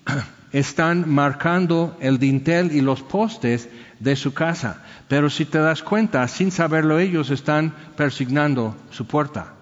están 0.55 1.09
marcando 1.09 1.97
el 1.99 2.17
dintel 2.17 2.71
y 2.71 2.79
los 2.79 3.01
postes 3.01 3.67
de 3.99 4.15
su 4.15 4.33
casa. 4.33 4.83
Pero 5.09 5.29
si 5.29 5.43
te 5.43 5.57
das 5.57 5.83
cuenta, 5.83 6.25
sin 6.29 6.49
saberlo 6.49 6.97
ellos 6.97 7.29
están 7.29 7.73
persignando 7.97 8.73
su 8.89 9.05
puerta. 9.05 9.53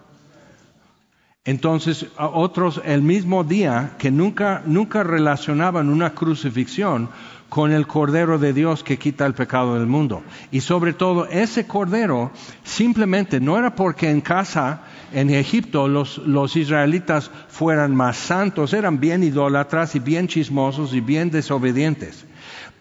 Entonces, 1.45 2.05
otros 2.15 2.79
el 2.85 3.01
mismo 3.01 3.43
día 3.43 3.95
que 3.97 4.11
nunca, 4.11 4.61
nunca 4.67 5.01
relacionaban 5.01 5.89
una 5.89 6.13
crucifixión 6.13 7.09
con 7.53 7.71
el 7.71 7.85
Cordero 7.85 8.39
de 8.39 8.51
Dios 8.51 8.83
que 8.83 8.97
quita 8.97 9.27
el 9.27 9.35
pecado 9.35 9.75
del 9.75 9.85
mundo. 9.85 10.23
Y 10.49 10.61
sobre 10.61 10.91
todo, 10.91 11.27
ese 11.27 11.67
Cordero 11.67 12.31
simplemente 12.63 13.39
no 13.39 13.59
era 13.59 13.75
porque 13.75 14.09
en 14.09 14.21
casa, 14.21 14.85
en 15.11 15.29
Egipto, 15.29 15.87
los, 15.87 16.17
los 16.17 16.55
israelitas 16.55 17.29
fueran 17.49 17.95
más 17.95 18.17
santos, 18.17 18.73
eran 18.73 18.99
bien 18.99 19.21
idólatras 19.21 19.93
y 19.93 19.99
bien 19.99 20.27
chismosos 20.27 20.95
y 20.95 20.99
bien 20.99 21.29
desobedientes, 21.29 22.25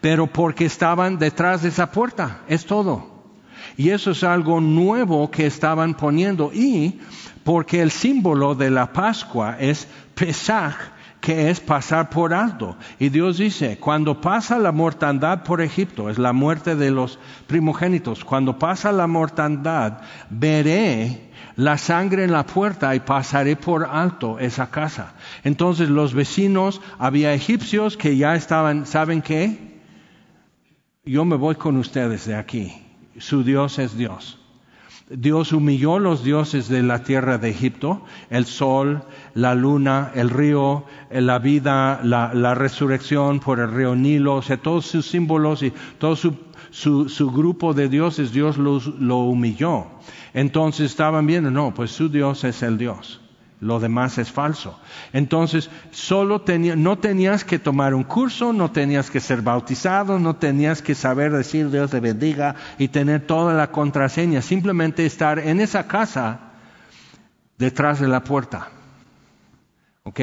pero 0.01 0.25
porque 0.25 0.65
estaban 0.65 1.19
detrás 1.19 1.61
de 1.61 1.69
esa 1.69 1.91
puerta, 1.91 2.41
es 2.47 2.65
todo. 2.65 3.13
Y 3.77 3.89
eso 3.91 4.09
es 4.09 4.23
algo 4.23 4.59
nuevo 4.59 5.29
que 5.29 5.45
estaban 5.45 5.93
poniendo. 5.93 6.51
Y 6.51 6.99
porque 7.43 7.79
el 7.79 7.91
símbolo 7.91 8.55
de 8.55 8.71
la 8.71 8.91
Pascua 8.91 9.55
es 9.59 9.87
Pesach, 10.15 10.92
que 11.23 11.49
es 11.49 11.61
pasar 11.61 12.09
por 12.09 12.33
alto. 12.33 12.75
Y 12.99 13.07
Dios 13.07 13.37
dice, 13.37 13.77
cuando 13.79 14.19
pasa 14.19 14.59
la 14.59 14.73
mortandad 14.73 15.43
por 15.43 15.61
Egipto, 15.61 16.09
es 16.09 16.19
la 16.19 16.33
muerte 16.33 16.75
de 16.75 16.91
los 16.91 17.17
primogénitos, 17.47 18.25
cuando 18.25 18.59
pasa 18.59 18.91
la 18.91 19.07
mortandad, 19.07 20.01
veré 20.29 21.31
la 21.55 21.77
sangre 21.77 22.25
en 22.25 22.33
la 22.33 22.45
puerta 22.45 22.93
y 22.93 22.99
pasaré 22.99 23.55
por 23.55 23.85
alto 23.85 24.37
esa 24.37 24.69
casa. 24.69 25.13
Entonces 25.45 25.87
los 25.87 26.13
vecinos, 26.13 26.81
había 26.99 27.33
egipcios 27.33 27.95
que 27.95 28.17
ya 28.17 28.35
estaban, 28.35 28.85
¿saben 28.85 29.21
qué? 29.21 29.79
Yo 31.05 31.23
me 31.23 31.37
voy 31.37 31.55
con 31.55 31.77
ustedes 31.77 32.25
de 32.25 32.35
aquí. 32.35 32.83
Su 33.17 33.45
Dios 33.45 33.79
es 33.79 33.95
Dios. 33.95 34.42
Dios 35.15 35.53
humilló 35.53 35.99
los 35.99 36.23
dioses 36.23 36.69
de 36.69 36.81
la 36.83 37.03
tierra 37.03 37.37
de 37.37 37.49
Egipto, 37.49 38.03
el 38.29 38.45
sol, 38.45 39.03
la 39.35 39.55
luna, 39.55 40.11
el 40.15 40.29
río, 40.29 40.85
la 41.11 41.39
vida, 41.39 41.99
la, 42.03 42.55
resurrección 42.55 43.39
por 43.39 43.59
el 43.59 43.71
río 43.71 43.95
Nilo, 43.95 44.35
o 44.35 44.41
sea, 44.41 44.57
todos 44.57 44.85
sus 44.85 45.05
símbolos 45.05 45.61
y 45.63 45.71
todo 45.97 46.15
su, 46.15 46.35
su, 46.71 47.31
grupo 47.31 47.73
de 47.73 47.89
dioses, 47.89 48.31
Dios 48.31 48.57
lo 48.57 49.17
humilló. 49.17 49.85
Entonces 50.33 50.91
estaban 50.91 51.27
viendo, 51.27 51.51
no, 51.51 51.73
pues 51.73 51.91
su 51.91 52.09
Dios 52.09 52.43
es 52.43 52.63
el 52.63 52.77
Dios 52.77 53.22
lo 53.63 53.79
demás 53.79 54.17
es 54.17 54.31
falso. 54.31 54.79
Entonces, 55.13 55.69
solo 55.91 56.43
no 56.75 56.97
tenías 56.97 57.43
que 57.45 57.59
tomar 57.59 57.93
un 57.93 58.03
curso, 58.03 58.53
no 58.53 58.71
tenías 58.71 59.09
que 59.09 59.19
ser 59.19 59.41
bautizado, 59.41 60.19
no 60.19 60.35
tenías 60.35 60.81
que 60.81 60.95
saber 60.95 61.31
decir 61.31 61.71
Dios 61.71 61.91
te 61.91 61.99
bendiga 61.99 62.55
y 62.77 62.89
tener 62.89 63.25
toda 63.25 63.53
la 63.53 63.71
contraseña, 63.71 64.41
simplemente 64.41 65.05
estar 65.05 65.39
en 65.39 65.59
esa 65.61 65.87
casa 65.87 66.51
detrás 67.57 67.99
de 67.99 68.07
la 68.07 68.23
puerta. 68.23 68.67
¿Ok? 70.03 70.19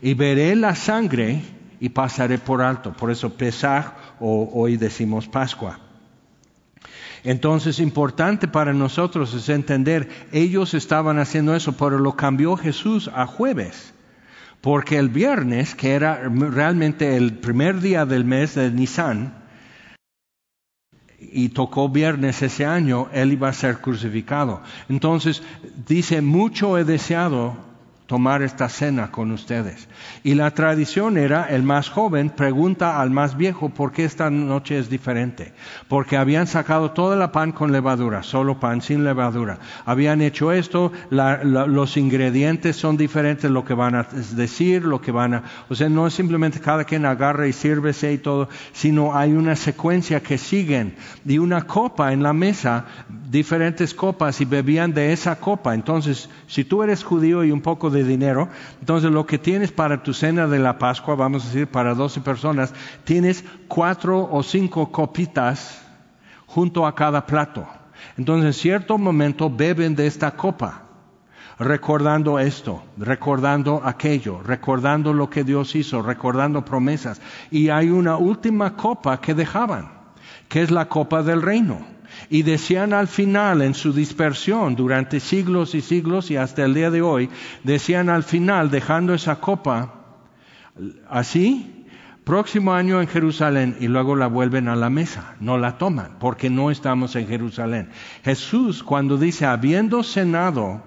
Y 0.00 0.14
veré 0.14 0.56
la 0.56 0.74
sangre 0.74 1.42
y 1.80 1.90
pasaré 1.90 2.38
por 2.38 2.62
alto. 2.62 2.94
Por 2.94 3.10
eso 3.10 3.34
Pesaj 3.34 3.92
o 4.20 4.50
hoy 4.54 4.78
decimos 4.78 5.28
Pascua. 5.28 5.87
Entonces, 7.24 7.80
importante 7.80 8.48
para 8.48 8.72
nosotros 8.72 9.34
es 9.34 9.48
entender, 9.48 10.08
ellos 10.32 10.74
estaban 10.74 11.18
haciendo 11.18 11.54
eso, 11.54 11.72
pero 11.72 11.98
lo 11.98 12.16
cambió 12.16 12.56
Jesús 12.56 13.10
a 13.14 13.26
jueves. 13.26 13.94
Porque 14.60 14.98
el 14.98 15.08
viernes, 15.08 15.74
que 15.74 15.92
era 15.92 16.28
realmente 16.28 17.16
el 17.16 17.34
primer 17.34 17.80
día 17.80 18.06
del 18.06 18.24
mes 18.24 18.54
de 18.54 18.70
Nisan, 18.70 19.34
y 21.20 21.50
tocó 21.50 21.88
viernes 21.88 22.42
ese 22.42 22.64
año, 22.64 23.08
él 23.12 23.32
iba 23.32 23.48
a 23.48 23.52
ser 23.52 23.78
crucificado. 23.78 24.62
Entonces, 24.88 25.42
dice, 25.86 26.22
mucho 26.22 26.78
he 26.78 26.84
deseado 26.84 27.67
tomar 28.08 28.40
esta 28.40 28.70
cena 28.70 29.10
con 29.10 29.30
ustedes. 29.32 29.86
Y 30.24 30.34
la 30.34 30.50
tradición 30.52 31.18
era, 31.18 31.44
el 31.44 31.62
más 31.62 31.90
joven 31.90 32.30
pregunta 32.30 33.02
al 33.02 33.10
más 33.10 33.36
viejo 33.36 33.68
por 33.68 33.92
qué 33.92 34.06
esta 34.06 34.30
noche 34.30 34.78
es 34.78 34.88
diferente. 34.88 35.52
Porque 35.88 36.16
habían 36.16 36.46
sacado 36.46 36.92
toda 36.92 37.16
la 37.16 37.32
pan 37.32 37.52
con 37.52 37.70
levadura, 37.70 38.22
solo 38.22 38.58
pan 38.58 38.80
sin 38.80 39.04
levadura. 39.04 39.58
Habían 39.84 40.22
hecho 40.22 40.52
esto, 40.52 40.90
los 41.10 41.96
ingredientes 41.98 42.76
son 42.76 42.96
diferentes, 42.96 43.50
lo 43.50 43.66
que 43.66 43.74
van 43.74 43.94
a 43.94 44.04
decir, 44.04 44.86
lo 44.86 45.02
que 45.02 45.12
van 45.12 45.34
a... 45.34 45.42
O 45.68 45.74
sea, 45.74 45.90
no 45.90 46.06
es 46.06 46.14
simplemente 46.14 46.60
cada 46.60 46.84
quien 46.84 47.04
agarra 47.04 47.46
y 47.46 47.52
sírvese 47.52 48.14
y 48.14 48.18
todo, 48.18 48.48
sino 48.72 49.14
hay 49.14 49.32
una 49.32 49.54
secuencia 49.54 50.22
que 50.22 50.38
siguen. 50.38 50.94
Y 51.26 51.36
una 51.36 51.66
copa 51.66 52.14
en 52.14 52.22
la 52.22 52.32
mesa, 52.32 52.86
diferentes 53.30 53.92
copas 53.92 54.40
y 54.40 54.46
bebían 54.46 54.94
de 54.94 55.12
esa 55.12 55.36
copa. 55.36 55.74
Entonces, 55.74 56.30
si 56.46 56.64
tú 56.64 56.82
eres 56.82 57.04
judío 57.04 57.44
y 57.44 57.50
un 57.50 57.60
poco 57.60 57.90
de 57.90 57.97
dinero. 58.04 58.48
Entonces 58.80 59.10
lo 59.10 59.26
que 59.26 59.38
tienes 59.38 59.72
para 59.72 60.02
tu 60.02 60.14
cena 60.14 60.46
de 60.46 60.58
la 60.58 60.78
Pascua, 60.78 61.14
vamos 61.14 61.44
a 61.44 61.46
decir 61.48 61.66
para 61.66 61.94
12 61.94 62.20
personas, 62.20 62.74
tienes 63.04 63.44
cuatro 63.68 64.28
o 64.30 64.42
cinco 64.42 64.90
copitas 64.90 65.82
junto 66.46 66.86
a 66.86 66.94
cada 66.94 67.26
plato. 67.26 67.66
Entonces 68.16 68.46
en 68.46 68.52
cierto 68.52 68.98
momento 68.98 69.50
beben 69.50 69.94
de 69.94 70.06
esta 70.06 70.32
copa, 70.32 70.82
recordando 71.58 72.38
esto, 72.38 72.82
recordando 72.96 73.82
aquello, 73.84 74.40
recordando 74.42 75.12
lo 75.12 75.28
que 75.28 75.44
Dios 75.44 75.74
hizo, 75.74 76.02
recordando 76.02 76.64
promesas. 76.64 77.20
Y 77.50 77.68
hay 77.68 77.90
una 77.90 78.16
última 78.16 78.76
copa 78.76 79.20
que 79.20 79.34
dejaban, 79.34 79.90
que 80.48 80.62
es 80.62 80.70
la 80.70 80.88
copa 80.88 81.22
del 81.22 81.42
reino. 81.42 81.97
Y 82.30 82.42
decían 82.42 82.92
al 82.92 83.08
final, 83.08 83.62
en 83.62 83.74
su 83.74 83.92
dispersión, 83.92 84.76
durante 84.76 85.20
siglos 85.20 85.74
y 85.74 85.80
siglos 85.80 86.30
y 86.30 86.36
hasta 86.36 86.64
el 86.64 86.74
día 86.74 86.90
de 86.90 87.02
hoy, 87.02 87.30
decían 87.64 88.08
al 88.08 88.22
final, 88.22 88.70
dejando 88.70 89.14
esa 89.14 89.40
copa 89.40 89.94
así, 91.08 91.86
próximo 92.24 92.74
año 92.74 93.00
en 93.00 93.08
Jerusalén, 93.08 93.76
y 93.80 93.88
luego 93.88 94.14
la 94.14 94.26
vuelven 94.26 94.68
a 94.68 94.76
la 94.76 94.90
mesa, 94.90 95.34
no 95.40 95.56
la 95.56 95.78
toman, 95.78 96.16
porque 96.18 96.50
no 96.50 96.70
estamos 96.70 97.16
en 97.16 97.26
Jerusalén. 97.26 97.90
Jesús, 98.22 98.82
cuando 98.82 99.16
dice, 99.16 99.46
habiendo 99.46 100.02
cenado, 100.02 100.82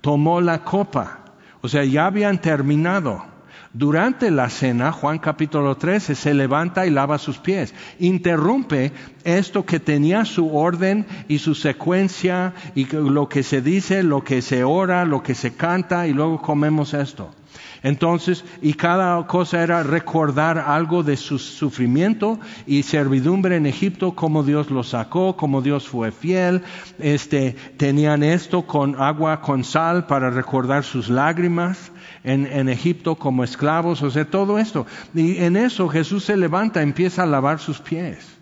tomó 0.00 0.40
la 0.40 0.62
copa, 0.62 1.24
o 1.60 1.68
sea, 1.68 1.84
ya 1.84 2.06
habían 2.06 2.40
terminado 2.40 3.35
durante 3.76 4.30
la 4.30 4.48
cena, 4.48 4.90
Juan 4.90 5.18
capítulo 5.18 5.76
13, 5.76 6.14
se 6.14 6.32
levanta 6.32 6.86
y 6.86 6.90
lava 6.90 7.18
sus 7.18 7.36
pies. 7.36 7.74
Interrumpe 7.98 8.92
esto 9.24 9.66
que 9.66 9.80
tenía 9.80 10.24
su 10.24 10.56
orden 10.56 11.04
y 11.28 11.38
su 11.38 11.54
secuencia 11.54 12.54
y 12.74 12.86
lo 12.86 13.28
que 13.28 13.42
se 13.42 13.60
dice, 13.60 14.02
lo 14.02 14.24
que 14.24 14.40
se 14.40 14.64
ora, 14.64 15.04
lo 15.04 15.22
que 15.22 15.34
se 15.34 15.54
canta 15.56 16.06
y 16.06 16.14
luego 16.14 16.40
comemos 16.40 16.94
esto. 16.94 17.34
Entonces, 17.82 18.44
y 18.62 18.74
cada 18.74 19.26
cosa 19.26 19.62
era 19.62 19.82
recordar 19.82 20.58
algo 20.58 21.02
de 21.02 21.16
su 21.16 21.38
sufrimiento 21.38 22.38
y 22.66 22.82
servidumbre 22.82 23.56
en 23.56 23.66
Egipto, 23.66 24.12
cómo 24.12 24.42
Dios 24.42 24.70
lo 24.70 24.82
sacó, 24.82 25.36
cómo 25.36 25.62
Dios 25.62 25.88
fue 25.88 26.12
fiel. 26.12 26.62
Este, 26.98 27.56
tenían 27.76 28.22
esto 28.22 28.66
con 28.66 29.00
agua 29.00 29.40
con 29.40 29.64
sal 29.64 30.06
para 30.06 30.30
recordar 30.30 30.84
sus 30.84 31.08
lágrimas 31.08 31.92
en, 32.24 32.68
Egipto 32.68 33.14
como 33.14 33.44
esclavos, 33.44 34.02
o 34.02 34.10
sea, 34.10 34.24
todo 34.24 34.58
esto. 34.58 34.86
Y 35.14 35.38
en 35.38 35.56
eso 35.56 35.88
Jesús 35.88 36.24
se 36.24 36.36
levanta, 36.36 36.82
empieza 36.82 37.22
a 37.22 37.26
lavar 37.26 37.60
sus 37.60 37.78
pies. 37.78 38.36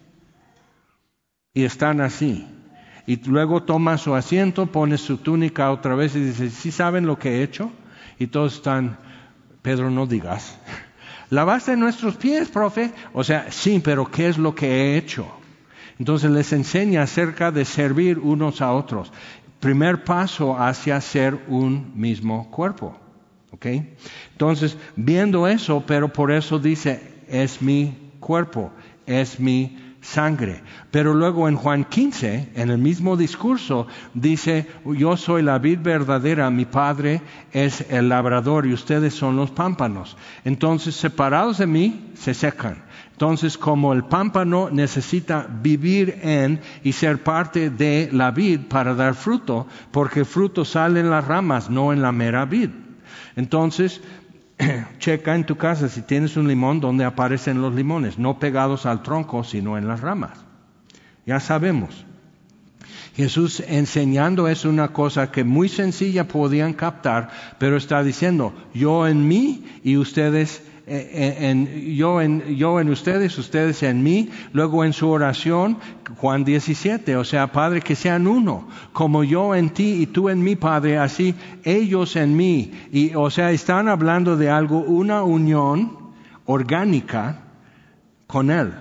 Y 1.52 1.64
están 1.64 2.00
así. 2.00 2.46
Y 3.06 3.22
luego 3.28 3.62
toma 3.62 3.98
su 3.98 4.14
asiento, 4.14 4.66
pone 4.66 4.96
su 4.96 5.18
túnica 5.18 5.70
otra 5.70 5.94
vez 5.94 6.16
y 6.16 6.20
dice, 6.20 6.48
¿sí 6.50 6.70
saben 6.70 7.06
lo 7.06 7.18
que 7.18 7.36
he 7.36 7.42
hecho? 7.42 7.70
Y 8.18 8.28
todos 8.28 8.54
están, 8.54 8.98
Pedro, 9.64 9.90
no 9.90 10.06
digas. 10.06 10.58
¿Lavaste 11.30 11.74
nuestros 11.74 12.16
pies, 12.16 12.50
profe? 12.50 12.92
O 13.14 13.24
sea, 13.24 13.50
sí, 13.50 13.80
pero 13.82 14.04
¿qué 14.10 14.28
es 14.28 14.36
lo 14.36 14.54
que 14.54 14.66
he 14.68 14.96
hecho? 14.98 15.26
Entonces 15.98 16.30
les 16.30 16.52
enseña 16.52 17.02
acerca 17.02 17.50
de 17.50 17.64
servir 17.64 18.18
unos 18.18 18.60
a 18.60 18.72
otros. 18.72 19.10
Primer 19.60 20.04
paso 20.04 20.58
hacia 20.58 21.00
ser 21.00 21.46
un 21.48 21.92
mismo 21.94 22.50
cuerpo. 22.50 22.94
Entonces, 24.32 24.76
viendo 24.96 25.48
eso, 25.48 25.82
pero 25.86 26.12
por 26.12 26.30
eso 26.30 26.58
dice, 26.58 27.00
es 27.26 27.62
mi 27.62 28.12
cuerpo, 28.20 28.70
es 29.06 29.40
mi 29.40 29.78
sangre. 30.04 30.62
Pero 30.90 31.14
luego 31.14 31.48
en 31.48 31.56
Juan 31.56 31.84
15, 31.84 32.52
en 32.54 32.70
el 32.70 32.78
mismo 32.78 33.16
discurso, 33.16 33.86
dice, 34.12 34.66
yo 34.84 35.16
soy 35.16 35.42
la 35.42 35.58
vid 35.58 35.78
verdadera, 35.80 36.50
mi 36.50 36.66
padre 36.66 37.22
es 37.52 37.86
el 37.90 38.10
labrador 38.10 38.66
y 38.66 38.74
ustedes 38.74 39.14
son 39.14 39.36
los 39.36 39.50
pámpanos. 39.50 40.16
Entonces, 40.44 40.94
separados 40.94 41.58
de 41.58 41.66
mí, 41.66 42.12
se 42.14 42.34
secan. 42.34 42.84
Entonces, 43.12 43.56
como 43.56 43.92
el 43.92 44.04
pámpano 44.04 44.68
necesita 44.70 45.46
vivir 45.48 46.18
en 46.22 46.60
y 46.82 46.92
ser 46.92 47.22
parte 47.22 47.70
de 47.70 48.10
la 48.12 48.30
vid 48.30 48.60
para 48.68 48.94
dar 48.94 49.14
fruto, 49.14 49.66
porque 49.90 50.24
fruto 50.24 50.64
sale 50.64 51.00
en 51.00 51.10
las 51.10 51.26
ramas, 51.26 51.70
no 51.70 51.92
en 51.92 52.02
la 52.02 52.12
mera 52.12 52.44
vid. 52.44 52.70
Entonces, 53.36 54.00
checa 54.98 55.34
en 55.34 55.44
tu 55.44 55.56
casa 55.56 55.88
si 55.88 56.02
tienes 56.02 56.36
un 56.36 56.48
limón 56.48 56.80
donde 56.80 57.04
aparecen 57.04 57.60
los 57.60 57.74
limones, 57.74 58.18
no 58.18 58.38
pegados 58.38 58.86
al 58.86 59.02
tronco, 59.02 59.44
sino 59.44 59.76
en 59.78 59.88
las 59.88 60.00
ramas. 60.00 60.38
Ya 61.26 61.40
sabemos. 61.40 62.04
Jesús 63.16 63.60
enseñando 63.60 64.48
es 64.48 64.64
una 64.64 64.88
cosa 64.88 65.30
que 65.30 65.44
muy 65.44 65.68
sencilla 65.68 66.26
podían 66.26 66.72
captar, 66.72 67.30
pero 67.58 67.76
está 67.76 68.02
diciendo, 68.02 68.52
yo 68.74 69.06
en 69.06 69.28
mí 69.28 69.64
y 69.84 69.96
ustedes 69.96 70.62
eh, 70.86 71.36
en, 71.40 71.94
yo, 71.94 72.20
en, 72.20 72.56
yo 72.56 72.78
en 72.78 72.90
ustedes, 72.90 73.38
ustedes 73.38 73.82
en 73.82 74.02
mí, 74.02 74.28
luego 74.52 74.84
en 74.84 74.92
su 74.92 75.08
oración, 75.08 75.78
Juan 76.18 76.44
17, 76.44 77.16
o 77.16 77.24
sea, 77.24 77.52
Padre, 77.52 77.80
que 77.80 77.96
sean 77.96 78.26
uno, 78.26 78.68
como 78.92 79.24
yo 79.24 79.54
en 79.54 79.70
ti 79.70 80.02
y 80.02 80.06
tú 80.06 80.28
en 80.28 80.42
mí, 80.42 80.56
Padre, 80.56 80.98
así 80.98 81.34
ellos 81.64 82.16
en 82.16 82.36
mí, 82.36 82.70
y 82.92 83.14
o 83.14 83.30
sea, 83.30 83.50
están 83.50 83.88
hablando 83.88 84.36
de 84.36 84.50
algo, 84.50 84.80
una 84.80 85.22
unión 85.22 85.96
orgánica 86.44 87.40
con 88.26 88.50
Él. 88.50 88.74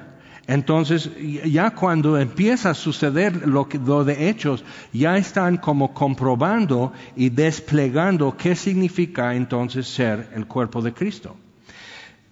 Entonces, 0.45 1.09
ya 1.45 1.71
cuando 1.71 2.19
empieza 2.19 2.71
a 2.71 2.73
suceder 2.73 3.47
lo, 3.47 3.69
que, 3.69 3.77
lo 3.77 4.03
de 4.03 4.27
hechos, 4.27 4.65
ya 4.91 5.15
están 5.15 5.55
como 5.55 5.93
comprobando 5.93 6.91
y 7.15 7.29
desplegando 7.29 8.35
qué 8.35 8.57
significa 8.57 9.35
entonces 9.35 9.87
ser 9.87 10.31
el 10.35 10.45
cuerpo 10.45 10.81
de 10.81 10.93
Cristo. 10.93 11.37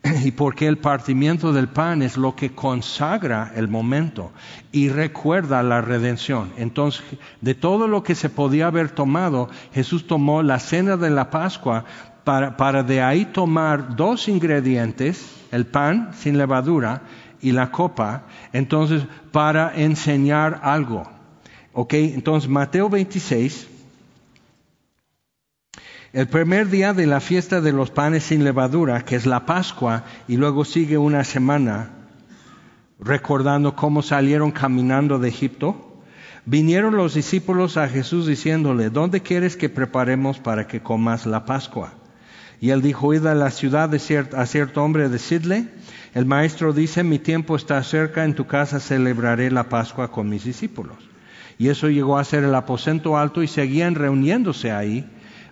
y 0.24 0.32
porque 0.32 0.68
el 0.68 0.78
partimiento 0.78 1.54
del 1.54 1.68
pan 1.68 2.02
es 2.02 2.18
lo 2.18 2.36
que 2.36 2.54
consagra 2.54 3.52
el 3.56 3.68
momento 3.68 4.32
y 4.72 4.90
recuerda 4.90 5.62
la 5.64 5.82
redención. 5.82 6.52
Entonces, 6.58 7.04
de 7.42 7.56
todo 7.56 7.88
lo 7.88 8.04
que 8.04 8.16
se 8.16 8.30
podía 8.30 8.68
haber 8.68 8.90
tomado, 8.90 9.50
Jesús 9.74 10.08
tomó 10.08 10.42
la 10.42 10.60
cena 10.60 10.98
de 10.98 11.10
la 11.10 11.30
Pascua 11.30 11.86
para, 12.24 12.84
de 12.84 13.02
ahí 13.02 13.26
tomar 13.26 13.96
dos 13.96 14.28
ingredientes, 14.28 15.26
el 15.52 15.66
pan 15.66 16.12
sin 16.14 16.38
levadura 16.38 17.02
y 17.42 17.52
la 17.52 17.72
copa, 17.72 18.24
entonces 18.54 19.04
para 19.32 19.74
enseñar 19.76 20.60
algo. 20.64 21.10
¿Ok? 21.74 21.94
Entonces, 21.94 22.50
Mateo 22.50 22.90
26, 22.90 23.71
el 26.14 26.28
primer 26.28 26.70
día 26.70 26.94
de 26.94 27.08
la 27.08 27.22
fiesta 27.22 27.62
de 27.62 27.72
los 27.72 27.90
panes 27.90 28.24
sin 28.24 28.44
levadura, 28.44 29.06
que 29.06 29.16
es 29.16 29.26
la 29.26 29.46
Pascua, 29.46 30.04
y 30.28 30.36
luego 30.36 30.66
sigue 30.66 30.98
una 30.98 31.24
semana 31.24 31.92
recordando 33.00 33.76
cómo 33.78 34.02
salieron 34.02 34.52
caminando 34.52 35.20
de 35.20 35.30
Egipto, 35.30 36.02
vinieron 36.46 36.98
los 36.98 37.14
discípulos 37.14 37.78
a 37.78 37.88
Jesús 37.88 38.28
diciéndole, 38.28 38.90
¿dónde 38.90 39.22
quieres 39.22 39.56
que 39.56 39.70
preparemos 39.70 40.40
para 40.40 40.68
que 40.68 40.82
comas 40.82 41.26
la 41.26 41.46
Pascua? 41.46 41.94
Y 42.60 42.72
él 42.72 42.82
dijo, 42.82 43.14
id 43.14 43.26
a 43.26 43.34
la 43.34 43.50
ciudad 43.50 43.88
de 43.88 44.28
a 44.36 44.46
cierto 44.46 44.84
hombre, 44.84 45.08
decidle, 45.08 45.70
el 46.14 46.26
maestro 46.26 46.74
dice, 46.74 47.04
mi 47.04 47.20
tiempo 47.20 47.56
está 47.56 47.82
cerca, 47.84 48.26
en 48.26 48.36
tu 48.36 48.46
casa 48.48 48.82
celebraré 48.82 49.50
la 49.50 49.70
Pascua 49.70 50.12
con 50.12 50.28
mis 50.28 50.44
discípulos. 50.44 50.98
Y 51.58 51.70
eso 51.70 51.90
llegó 51.90 52.18
a 52.18 52.24
ser 52.26 52.44
el 52.44 52.54
aposento 52.54 53.18
alto 53.18 53.42
y 53.42 53.48
seguían 53.48 53.96
reuniéndose 53.96 54.72
ahí 54.72 55.10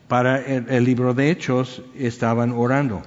para 0.09 0.39
el, 0.43 0.83
libro 0.83 1.13
de 1.13 1.29
Hechos 1.29 1.83
estaban 1.95 2.51
orando. 2.51 3.03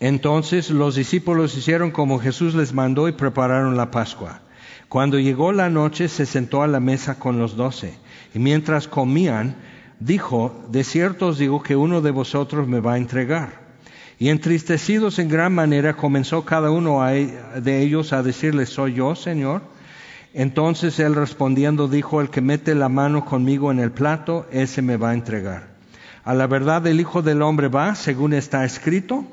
Entonces 0.00 0.70
los 0.70 0.94
discípulos 0.94 1.56
hicieron 1.56 1.90
como 1.90 2.18
Jesús 2.18 2.54
les 2.54 2.72
mandó 2.72 3.06
y 3.06 3.12
prepararon 3.12 3.76
la 3.76 3.90
Pascua. 3.90 4.40
Cuando 4.88 5.18
llegó 5.18 5.52
la 5.52 5.68
noche 5.68 6.08
se 6.08 6.24
sentó 6.24 6.62
a 6.62 6.66
la 6.66 6.80
mesa 6.80 7.18
con 7.18 7.38
los 7.38 7.56
doce 7.56 7.94
y 8.34 8.38
mientras 8.38 8.88
comían 8.88 9.56
dijo, 10.00 10.64
de 10.70 10.82
cierto 10.82 11.28
os 11.28 11.38
digo 11.38 11.62
que 11.62 11.76
uno 11.76 12.00
de 12.00 12.10
vosotros 12.10 12.66
me 12.66 12.80
va 12.80 12.94
a 12.94 12.98
entregar. 12.98 13.66
Y 14.18 14.30
entristecidos 14.30 15.18
en 15.18 15.28
gran 15.28 15.54
manera 15.54 15.94
comenzó 15.94 16.46
cada 16.46 16.70
uno 16.70 17.06
e, 17.06 17.36
de 17.60 17.82
ellos 17.82 18.14
a 18.14 18.22
decirle, 18.22 18.64
¿soy 18.64 18.94
yo, 18.94 19.14
Señor? 19.14 19.60
Entonces 20.38 21.00
él 21.00 21.14
respondiendo 21.14 21.88
dijo, 21.88 22.20
el 22.20 22.28
que 22.28 22.42
mete 22.42 22.74
la 22.74 22.90
mano 22.90 23.24
conmigo 23.24 23.70
en 23.70 23.80
el 23.80 23.90
plato, 23.90 24.46
ese 24.52 24.82
me 24.82 24.98
va 24.98 25.12
a 25.12 25.14
entregar. 25.14 25.68
A 26.24 26.34
la 26.34 26.46
verdad 26.46 26.86
el 26.86 27.00
Hijo 27.00 27.22
del 27.22 27.40
Hombre 27.40 27.68
va, 27.68 27.94
según 27.94 28.34
está 28.34 28.62
escrito 28.66 29.24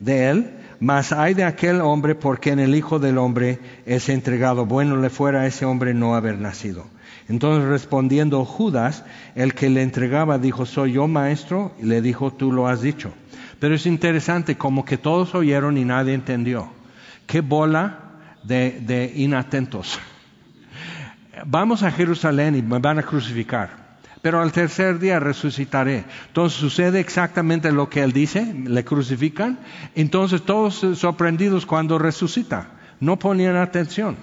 de 0.00 0.28
él, 0.28 0.50
mas 0.80 1.12
hay 1.12 1.34
de 1.34 1.44
aquel 1.44 1.80
hombre 1.80 2.16
porque 2.16 2.50
en 2.50 2.58
el 2.58 2.74
Hijo 2.74 2.98
del 2.98 3.18
Hombre 3.18 3.60
es 3.86 4.08
entregado. 4.08 4.66
Bueno 4.66 4.96
le 4.96 5.10
fuera 5.10 5.42
a 5.42 5.46
ese 5.46 5.64
hombre 5.64 5.94
no 5.94 6.16
haber 6.16 6.38
nacido. 6.38 6.86
Entonces 7.28 7.68
respondiendo 7.68 8.44
Judas, 8.44 9.04
el 9.36 9.54
que 9.54 9.70
le 9.70 9.82
entregaba, 9.82 10.38
dijo, 10.38 10.66
soy 10.66 10.94
yo 10.94 11.06
maestro, 11.06 11.70
y 11.80 11.86
le 11.86 12.02
dijo, 12.02 12.32
tú 12.32 12.50
lo 12.50 12.66
has 12.66 12.82
dicho. 12.82 13.12
Pero 13.60 13.76
es 13.76 13.86
interesante, 13.86 14.56
como 14.56 14.84
que 14.84 14.98
todos 14.98 15.36
oyeron 15.36 15.78
y 15.78 15.84
nadie 15.84 16.14
entendió. 16.14 16.68
Qué 17.28 17.42
bola 17.42 18.00
de, 18.42 18.80
de 18.80 19.12
inatentos 19.14 20.00
vamos 21.44 21.82
a 21.82 21.90
Jerusalén 21.90 22.56
y 22.56 22.62
me 22.62 22.78
van 22.78 22.98
a 22.98 23.02
crucificar, 23.02 23.98
pero 24.22 24.40
al 24.40 24.52
tercer 24.52 24.98
día 24.98 25.20
resucitaré. 25.20 26.04
Entonces 26.28 26.58
sucede 26.58 27.00
exactamente 27.00 27.72
lo 27.72 27.90
que 27.90 28.02
él 28.02 28.12
dice, 28.12 28.54
le 28.54 28.84
crucifican, 28.84 29.58
entonces 29.94 30.42
todos 30.42 30.86
sorprendidos 30.98 31.66
cuando 31.66 31.98
resucita, 31.98 32.68
no 33.00 33.18
ponían 33.18 33.56
atención. 33.56 34.16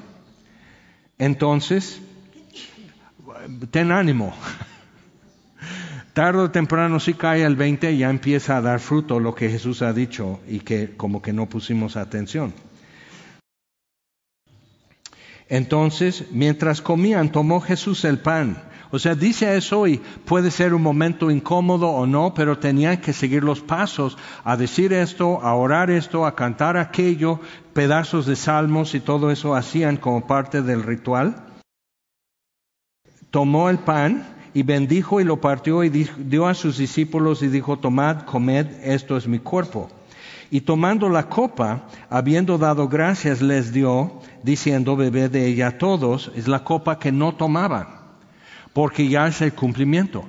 Entonces, 1.17 2.02
ten 3.71 3.91
ánimo. 3.91 4.34
Tarde 6.13 6.39
o 6.39 6.52
temprano 6.52 6.99
si 6.99 7.15
cae 7.15 7.43
el 7.43 7.56
20 7.56 7.97
ya 7.97 8.10
empieza 8.10 8.58
a 8.58 8.62
dar 8.62 8.80
fruto 8.80 9.19
lo 9.19 9.34
que 9.34 9.49
Jesús 9.49 9.82
ha 9.82 9.93
dicho 9.93 10.41
y 10.47 10.60
que 10.60 10.95
como 10.95 11.21
que 11.21 11.34
no 11.34 11.47
pusimos 11.47 11.97
atención. 11.97 12.54
Entonces, 15.54 16.26
mientras 16.32 16.82
comían, 16.82 17.32
tomó 17.32 17.62
Jesús 17.62 18.06
el 18.06 18.18
pan. 18.18 18.63
O 18.89 18.98
sea, 18.98 19.13
dice 19.13 19.56
eso 19.56 19.86
y 19.86 19.98
puede 20.26 20.50
ser 20.50 20.74
un 20.74 20.82
momento 20.82 21.30
incómodo 21.30 21.92
o 21.92 22.08
no, 22.08 22.34
pero 22.34 22.58
tenían 22.58 22.98
que 22.98 23.13
seguir 23.13 23.44
los 23.44 23.62
pasos 23.62 24.18
a 24.44 24.58
decir 24.58 24.94
esto, 24.94 25.44
a 25.44 25.54
orar 25.54 25.92
esto, 25.92 26.26
a 26.26 26.34
cantar 26.34 26.76
aquello, 26.76 27.39
pedazos 27.72 28.26
de 28.26 28.36
salmos 28.36 28.96
y 28.96 29.00
todo 29.00 29.30
eso 29.30 29.54
hacían 29.54 29.98
como 29.98 30.26
parte 30.26 30.63
del 30.63 30.82
ritual. 30.82 31.36
Tomó 33.30 33.70
el 33.70 33.78
pan 33.78 34.26
y 34.56 34.63
bendijo 34.63 35.22
y 35.22 35.24
lo 35.24 35.39
partió 35.39 35.84
y 35.84 35.89
dio 35.89 36.48
a 36.48 36.56
sus 36.56 36.80
discípulos 36.80 37.44
y 37.44 37.48
dijo, 37.48 37.78
tomad, 37.78 38.24
comed, 38.24 38.66
esto 38.84 39.18
es 39.18 39.28
mi 39.28 39.38
cuerpo. 39.38 39.92
Y 40.54 40.62
tomando 40.62 41.10
la 41.10 41.30
copa, 41.30 41.88
habiendo 42.12 42.60
dado 42.60 42.88
gracias, 42.88 43.42
les 43.42 43.74
dio, 43.74 44.22
diciendo, 44.44 44.96
bebed 44.96 45.32
de 45.32 45.48
ella 45.48 45.80
todos, 45.80 46.32
es 46.36 46.48
la 46.48 46.63
copa 46.63 47.00
que 47.00 47.12
no 47.12 47.34
tomaban, 47.34 47.88
porque 48.72 49.10
ya 49.10 49.26
es 49.26 49.42
el 49.42 49.54
cumplimiento, 49.54 50.26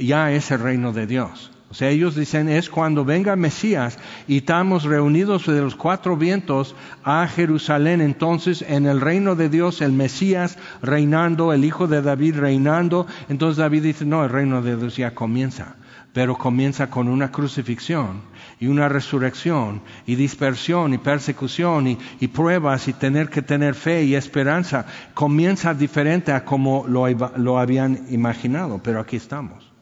ya 0.00 0.32
es 0.32 0.50
el 0.52 0.60
reino 0.60 0.94
de 0.94 1.06
Dios. 1.06 1.50
O 1.70 1.74
sea, 1.74 1.90
ellos 1.90 2.14
dicen, 2.14 2.48
es 2.48 2.70
cuando 2.70 3.04
venga 3.04 3.36
Mesías 3.36 3.98
y 4.26 4.38
estamos 4.38 4.84
reunidos 4.84 5.46
de 5.46 5.60
los 5.60 5.76
cuatro 5.76 6.16
vientos 6.16 6.74
a 7.04 7.26
Jerusalén, 7.26 8.00
entonces 8.00 8.64
en 8.66 8.86
el 8.86 9.02
reino 9.02 9.34
de 9.34 9.50
Dios, 9.50 9.82
el 9.82 9.92
Mesías 9.92 10.56
reinando, 10.80 11.52
el 11.52 11.66
hijo 11.66 11.86
de 11.88 12.00
David 12.00 12.38
reinando, 12.38 13.06
entonces 13.28 13.58
David 13.58 13.82
dice, 13.82 14.06
no, 14.06 14.24
el 14.24 14.30
reino 14.30 14.62
de 14.62 14.78
Dios 14.78 14.96
ya 14.96 15.14
comienza 15.14 15.76
pero 16.12 16.36
comienza 16.36 16.90
con 16.90 17.08
una 17.08 17.32
crucifixión 17.32 18.20
y 18.60 18.66
una 18.66 18.88
resurrección 18.88 19.82
y 20.06 20.14
dispersión 20.14 20.92
y 20.92 20.98
persecución 20.98 21.98
y, 22.20 22.28
pruebas 22.28 22.88
y 22.88 22.92
tener 22.92 23.30
que 23.30 23.42
tener 23.42 23.74
fe 23.74 24.04
y 24.04 24.14
esperanza. 24.14 24.86
Comienza 25.14 25.74
diferente 25.74 26.32
a 26.32 26.44
como 26.44 26.86
lo, 26.86 27.58
habían 27.58 28.06
imaginado, 28.10 28.80
pero 28.82 29.00
aquí 29.00 29.16
estamos. 29.16 29.72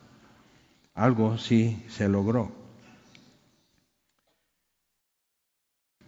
Algo 0.94 1.38
sí 1.38 1.84
se 1.88 2.08
logró. 2.08 2.59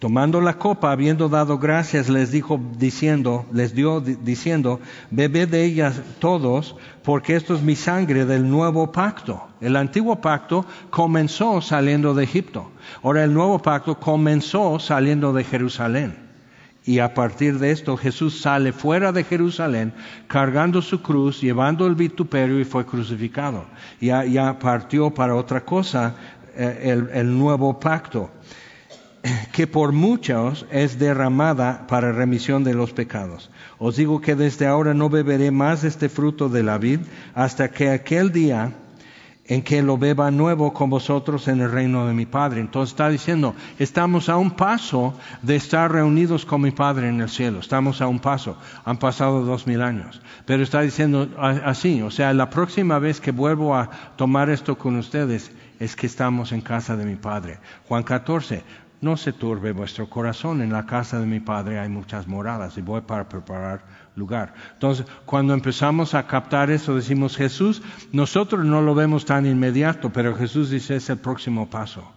Tomando 0.02 0.40
la 0.40 0.58
copa, 0.58 0.90
habiendo 0.90 1.28
dado 1.28 1.58
gracias, 1.58 2.08
les 2.08 2.32
dijo 2.32 2.60
diciendo, 2.76 3.46
les 3.52 3.72
dio 3.72 4.00
diciendo, 4.00 4.80
bebed 5.12 5.48
de 5.50 5.64
ellas 5.64 6.02
todos, 6.18 6.74
porque 7.04 7.36
esto 7.36 7.54
es 7.54 7.62
mi 7.62 7.76
sangre 7.76 8.24
del 8.24 8.50
nuevo 8.50 8.90
pacto. 8.90 9.46
El 9.60 9.76
antiguo 9.76 10.20
pacto 10.20 10.66
comenzó 10.90 11.60
saliendo 11.60 12.14
de 12.14 12.24
Egipto. 12.24 12.72
Ahora 13.04 13.22
el 13.22 13.32
nuevo 13.32 13.60
pacto 13.60 14.00
comenzó 14.00 14.80
saliendo 14.80 15.32
de 15.32 15.44
Jerusalén. 15.44 16.16
Y 16.84 16.98
a 16.98 17.14
partir 17.14 17.60
de 17.60 17.70
esto 17.70 17.96
Jesús 17.96 18.40
sale 18.40 18.72
fuera 18.72 19.12
de 19.12 19.22
Jerusalén 19.22 19.94
cargando 20.26 20.82
su 20.82 21.00
cruz, 21.00 21.40
llevando 21.40 21.86
el 21.86 21.94
vituperio 21.94 22.58
y 22.58 22.64
fue 22.64 22.84
crucificado. 22.84 23.66
Ya, 24.00 24.24
ya 24.24 24.58
partió 24.58 25.14
para 25.14 25.36
otra 25.36 25.64
cosa 25.64 26.16
eh, 26.56 26.90
el, 26.90 27.08
el 27.16 27.38
nuevo 27.38 27.78
pacto 27.78 28.32
que 29.52 29.66
por 29.66 29.92
muchos 29.92 30.66
es 30.70 30.98
derramada 30.98 31.86
para 31.86 32.12
remisión 32.12 32.64
de 32.64 32.74
los 32.74 32.92
pecados. 32.92 33.50
Os 33.78 33.96
digo 33.96 34.20
que 34.20 34.34
desde 34.34 34.66
ahora 34.66 34.94
no 34.94 35.08
beberé 35.08 35.50
más 35.50 35.84
este 35.84 36.08
fruto 36.08 36.48
de 36.48 36.62
la 36.62 36.78
vid 36.78 37.00
hasta 37.34 37.70
que 37.70 37.90
aquel 37.90 38.32
día 38.32 38.72
en 39.46 39.62
que 39.62 39.82
lo 39.82 39.98
beba 39.98 40.30
nuevo 40.30 40.72
con 40.72 40.88
vosotros 40.88 41.48
en 41.48 41.60
el 41.60 41.70
reino 41.70 42.06
de 42.06 42.14
mi 42.14 42.26
Padre. 42.26 42.60
Entonces 42.60 42.92
está 42.92 43.08
diciendo, 43.08 43.54
estamos 43.78 44.28
a 44.28 44.36
un 44.36 44.52
paso 44.52 45.14
de 45.42 45.56
estar 45.56 45.90
reunidos 45.90 46.46
con 46.46 46.62
mi 46.62 46.70
Padre 46.70 47.08
en 47.08 47.20
el 47.20 47.28
cielo, 47.28 47.58
estamos 47.58 48.00
a 48.00 48.06
un 48.06 48.20
paso, 48.20 48.56
han 48.84 48.98
pasado 48.98 49.44
dos 49.44 49.66
mil 49.66 49.82
años, 49.82 50.22
pero 50.46 50.62
está 50.62 50.80
diciendo 50.80 51.28
así, 51.38 52.02
o 52.02 52.10
sea, 52.10 52.32
la 52.32 52.50
próxima 52.50 52.98
vez 52.98 53.20
que 53.20 53.32
vuelvo 53.32 53.74
a 53.74 53.90
tomar 54.16 54.48
esto 54.48 54.78
con 54.78 54.96
ustedes 54.96 55.50
es 55.80 55.96
que 55.96 56.06
estamos 56.06 56.52
en 56.52 56.60
casa 56.60 56.96
de 56.96 57.04
mi 57.04 57.16
Padre. 57.16 57.58
Juan 57.88 58.04
14, 58.04 58.62
no 59.02 59.16
se 59.16 59.32
turbe 59.32 59.72
vuestro 59.72 60.08
corazón, 60.08 60.62
en 60.62 60.72
la 60.72 60.86
casa 60.86 61.18
de 61.18 61.26
mi 61.26 61.40
Padre 61.40 61.80
hay 61.80 61.88
muchas 61.88 62.28
moradas 62.28 62.78
y 62.78 62.82
voy 62.82 63.00
para 63.00 63.28
preparar 63.28 63.84
lugar. 64.14 64.54
Entonces, 64.74 65.06
cuando 65.26 65.54
empezamos 65.54 66.14
a 66.14 66.28
captar 66.28 66.70
eso, 66.70 66.94
decimos 66.94 67.36
Jesús, 67.36 67.82
nosotros 68.12 68.64
no 68.64 68.80
lo 68.80 68.94
vemos 68.94 69.24
tan 69.24 69.44
inmediato, 69.44 70.10
pero 70.12 70.36
Jesús 70.36 70.70
dice 70.70 70.96
es 70.96 71.10
el 71.10 71.18
próximo 71.18 71.68
paso. 71.68 72.08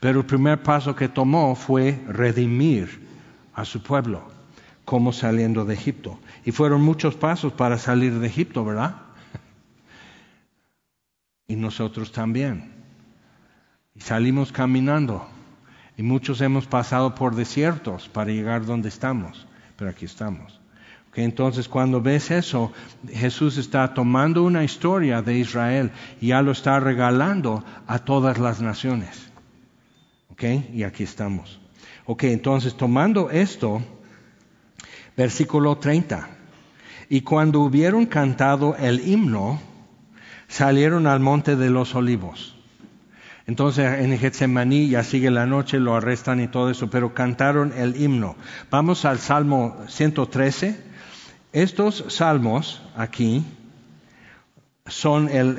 Pero 0.00 0.20
el 0.20 0.26
primer 0.26 0.60
paso 0.64 0.96
que 0.96 1.08
tomó 1.08 1.54
fue 1.54 2.02
redimir 2.08 3.06
a 3.54 3.64
su 3.64 3.80
pueblo, 3.80 4.24
como 4.84 5.12
saliendo 5.12 5.64
de 5.64 5.74
Egipto. 5.74 6.18
Y 6.44 6.50
fueron 6.50 6.82
muchos 6.82 7.14
pasos 7.14 7.52
para 7.52 7.78
salir 7.78 8.18
de 8.18 8.26
Egipto, 8.26 8.64
¿verdad? 8.64 8.96
Y 11.46 11.54
nosotros 11.54 12.10
también. 12.10 12.72
Y 13.94 14.00
salimos 14.00 14.50
caminando. 14.50 15.24
Y 16.00 16.02
muchos 16.02 16.40
hemos 16.40 16.64
pasado 16.66 17.14
por 17.14 17.34
desiertos 17.34 18.08
para 18.08 18.32
llegar 18.32 18.64
donde 18.64 18.88
estamos, 18.88 19.46
pero 19.76 19.90
aquí 19.90 20.06
estamos 20.06 20.60
entonces 21.14 21.68
cuando 21.68 22.00
ves 22.00 22.30
eso, 22.30 22.72
Jesús 23.08 23.56
está 23.58 23.92
tomando 23.94 24.44
una 24.44 24.62
historia 24.62 25.22
de 25.22 25.38
Israel 25.38 25.90
y 26.20 26.28
ya 26.28 26.42
lo 26.42 26.52
está 26.52 26.78
regalando 26.78 27.64
a 27.86 27.98
todas 27.98 28.38
las 28.38 28.60
naciones. 28.60 29.28
Y 30.72 30.84
aquí 30.84 31.02
estamos. 31.02 31.60
Ok, 32.06 32.24
entonces 32.24 32.74
tomando 32.74 33.28
esto, 33.28 33.82
versículo 35.14 35.76
30. 35.76 36.30
Y 37.10 37.20
cuando 37.20 37.60
hubieron 37.60 38.06
cantado 38.06 38.74
el 38.76 39.06
himno, 39.06 39.60
salieron 40.48 41.06
al 41.06 41.20
monte 41.20 41.56
de 41.56 41.68
los 41.68 41.94
olivos. 41.94 42.56
Entonces 43.50 43.98
en 43.98 44.16
Getsemaní 44.16 44.88
ya 44.88 45.02
sigue 45.02 45.28
la 45.28 45.44
noche, 45.44 45.80
lo 45.80 45.96
arrestan 45.96 46.40
y 46.40 46.46
todo 46.46 46.70
eso, 46.70 46.88
pero 46.88 47.14
cantaron 47.14 47.72
el 47.76 48.00
himno. 48.00 48.36
Vamos 48.70 49.04
al 49.04 49.18
Salmo 49.18 49.76
113 49.88 50.88
estos 51.52 52.04
salmos 52.06 52.80
aquí 52.96 53.44
son 54.86 55.28
el, 55.28 55.56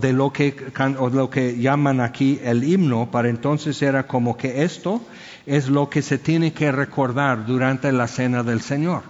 de 0.00 0.12
lo 0.12 0.32
que, 0.32 0.72
lo 1.12 1.30
que 1.30 1.58
llaman 1.58 2.00
aquí 2.00 2.40
el 2.42 2.64
himno, 2.64 3.08
para 3.08 3.28
entonces 3.28 3.80
era 3.82 4.08
como 4.08 4.36
que 4.36 4.64
esto 4.64 5.00
es 5.46 5.68
lo 5.68 5.88
que 5.88 6.02
se 6.02 6.18
tiene 6.18 6.52
que 6.52 6.72
recordar 6.72 7.46
durante 7.46 7.92
la 7.92 8.08
cena 8.08 8.42
del 8.42 8.62
Señor, 8.62 9.02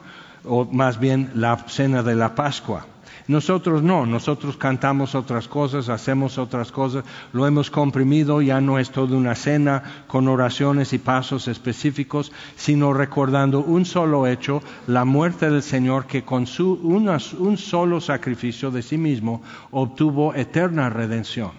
o 0.44 0.66
más 0.66 1.00
bien 1.00 1.30
la 1.34 1.56
cena 1.68 2.02
de 2.02 2.14
la 2.14 2.34
Pascua. 2.34 2.86
Nosotros 3.30 3.84
no, 3.84 4.06
nosotros 4.06 4.56
cantamos 4.56 5.14
otras 5.14 5.46
cosas, 5.46 5.88
hacemos 5.88 6.36
otras 6.36 6.72
cosas, 6.72 7.04
lo 7.32 7.46
hemos 7.46 7.70
comprimido, 7.70 8.42
ya 8.42 8.60
no 8.60 8.76
es 8.80 8.90
toda 8.90 9.16
una 9.16 9.36
cena 9.36 10.04
con 10.08 10.26
oraciones 10.26 10.92
y 10.94 10.98
pasos 10.98 11.46
específicos, 11.46 12.32
sino 12.56 12.92
recordando 12.92 13.60
un 13.60 13.84
solo 13.84 14.26
hecho, 14.26 14.64
la 14.88 15.04
muerte 15.04 15.48
del 15.48 15.62
Señor 15.62 16.06
que 16.06 16.24
con 16.24 16.48
su, 16.48 16.72
un 16.82 17.56
solo 17.56 18.00
sacrificio 18.00 18.72
de 18.72 18.82
sí 18.82 18.98
mismo 18.98 19.42
obtuvo 19.70 20.34
eterna 20.34 20.90
redención. 20.90 21.52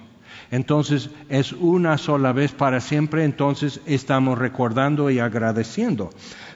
Entonces 0.51 1.09
es 1.30 1.53
una 1.53 1.97
sola 1.97 2.34
vez 2.34 2.51
para 2.51 2.82
siempre, 2.82 3.24
entonces 3.24 3.80
estamos 3.86 4.38
recordando 4.38 5.09
y 5.09 5.19
agradeciendo. 5.19 6.09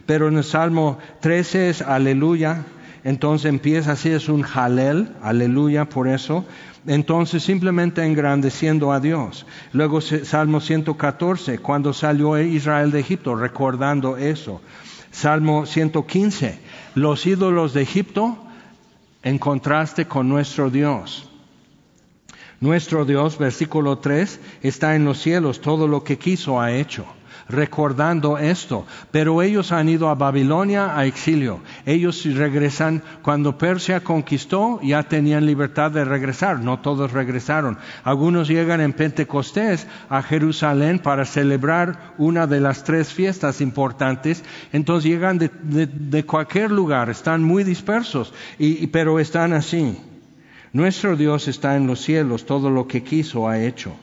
Pero 0.05 0.27
en 0.27 0.35
el 0.35 0.43
Salmo 0.43 0.97
13 1.21 1.69
es 1.69 1.81
aleluya, 1.81 2.65
entonces 3.05 3.49
empieza 3.49 3.91
así, 3.91 4.09
es 4.09 4.29
un 4.29 4.43
halel, 4.43 5.09
aleluya 5.21 5.85
por 5.85 6.07
eso. 6.07 6.43
Entonces 6.87 7.43
simplemente 7.43 8.03
engrandeciendo 8.03 8.91
a 8.91 8.99
Dios. 8.99 9.45
Luego 9.73 10.01
Salmo 10.01 10.59
114, 10.59 11.59
cuando 11.59 11.93
salió 11.93 12.41
Israel 12.41 12.89
de 12.89 13.01
Egipto, 13.01 13.35
recordando 13.35 14.17
eso. 14.17 14.59
Salmo 15.11 15.67
115, 15.67 16.57
los 16.95 17.27
ídolos 17.27 17.75
de 17.75 17.83
Egipto 17.83 18.43
en 19.21 19.37
contraste 19.37 20.07
con 20.07 20.27
nuestro 20.27 20.71
Dios. 20.71 21.29
Nuestro 22.59 23.05
Dios, 23.05 23.37
versículo 23.37 23.99
3, 23.99 24.39
está 24.63 24.95
en 24.95 25.05
los 25.05 25.19
cielos, 25.19 25.61
todo 25.61 25.87
lo 25.87 26.03
que 26.03 26.17
quiso 26.17 26.59
ha 26.59 26.71
hecho 26.71 27.05
recordando 27.47 28.37
esto. 28.37 28.85
Pero 29.11 29.41
ellos 29.41 29.71
han 29.71 29.89
ido 29.89 30.09
a 30.09 30.15
Babilonia 30.15 30.97
a 30.97 31.05
exilio. 31.05 31.59
Ellos 31.85 32.23
regresan, 32.25 33.03
cuando 33.21 33.57
Persia 33.57 34.03
conquistó, 34.03 34.79
ya 34.81 35.03
tenían 35.03 35.45
libertad 35.45 35.91
de 35.91 36.05
regresar. 36.05 36.59
No 36.59 36.79
todos 36.79 37.11
regresaron. 37.11 37.77
Algunos 38.03 38.47
llegan 38.47 38.81
en 38.81 38.93
Pentecostés 38.93 39.87
a 40.09 40.21
Jerusalén 40.21 40.99
para 40.99 41.25
celebrar 41.25 42.13
una 42.17 42.47
de 42.47 42.61
las 42.61 42.83
tres 42.83 43.13
fiestas 43.13 43.61
importantes. 43.61 44.43
Entonces 44.73 45.09
llegan 45.09 45.37
de, 45.37 46.25
cualquier 46.25 46.71
lugar, 46.71 47.09
están 47.09 47.43
muy 47.43 47.63
dispersos, 47.63 48.33
y, 48.57 48.87
pero 48.87 49.19
están 49.19 49.53
así. 49.53 49.97
Nuestro 50.73 51.15
Dios 51.15 51.47
está 51.47 51.75
en 51.77 51.87
los 51.87 52.01
cielos, 52.01 52.45
todo 52.45 52.69
lo 52.69 52.87
que 52.87 53.03
quiso 53.03 53.47
ha 53.47 53.59
hecho. 53.59 53.95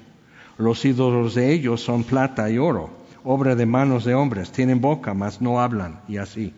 Los 0.59 0.85
ídolos 0.85 1.35
de 1.35 1.53
ellos 1.53 1.83
son 1.83 2.05
plata 2.05 2.49
y 2.49 2.59
oro 2.59 3.02
obra 3.25 3.55
de 3.55 3.67
manos 3.67 4.05
de 4.05 4.15
hombres, 4.15 4.53
tienen 4.53 4.81
boca, 4.81 5.15
mas 5.15 5.41
no 5.41 5.61
hablan, 5.61 6.01
y 6.09 6.17
así. 6.17 6.55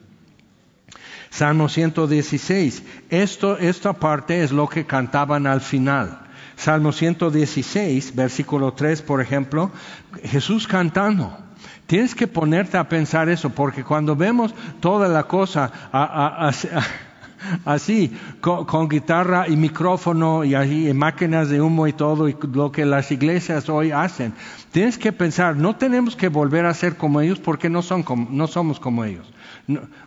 Salmo 1.30 1.68
116, 1.68 2.82
esto, 3.10 3.58
esta 3.58 3.92
parte 3.94 4.42
es 4.42 4.52
lo 4.52 4.68
que 4.68 4.86
cantaban 4.86 5.46
al 5.46 5.60
final. 5.60 6.20
Salmo 6.56 6.92
116, 6.92 8.14
versículo 8.14 8.72
3, 8.72 9.02
por 9.02 9.20
ejemplo, 9.20 9.72
Jesús 10.22 10.68
cantando. 10.68 11.36
Tienes 11.86 12.14
que 12.14 12.26
ponerte 12.26 12.78
a 12.78 12.88
pensar 12.88 13.28
eso, 13.28 13.50
porque 13.50 13.84
cuando 13.84 14.16
vemos 14.16 14.54
toda 14.80 15.08
la 15.08 15.24
cosa 15.24 15.72
así, 17.64 18.12
con, 18.40 18.88
guitarra 18.88 19.48
y 19.48 19.56
micrófono 19.56 20.44
y, 20.44 20.54
y 20.54 20.92
máquinas 20.94 21.48
de 21.48 21.60
humo 21.60 21.86
y 21.86 21.92
todo, 21.92 22.28
y 22.28 22.36
lo 22.52 22.72
que 22.72 22.84
las 22.84 23.10
iglesias 23.10 23.68
hoy 23.68 23.90
hacen, 23.90 24.34
Tienes 24.74 24.98
que 24.98 25.12
pensar, 25.12 25.54
no 25.54 25.76
tenemos 25.76 26.16
que 26.16 26.26
volver 26.26 26.66
a 26.66 26.74
ser 26.74 26.96
como 26.96 27.20
ellos 27.20 27.38
porque 27.38 27.70
no, 27.70 27.80
son 27.80 28.04
no 28.30 28.48
somos 28.48 28.80
como 28.80 29.04
ellos. 29.04 29.24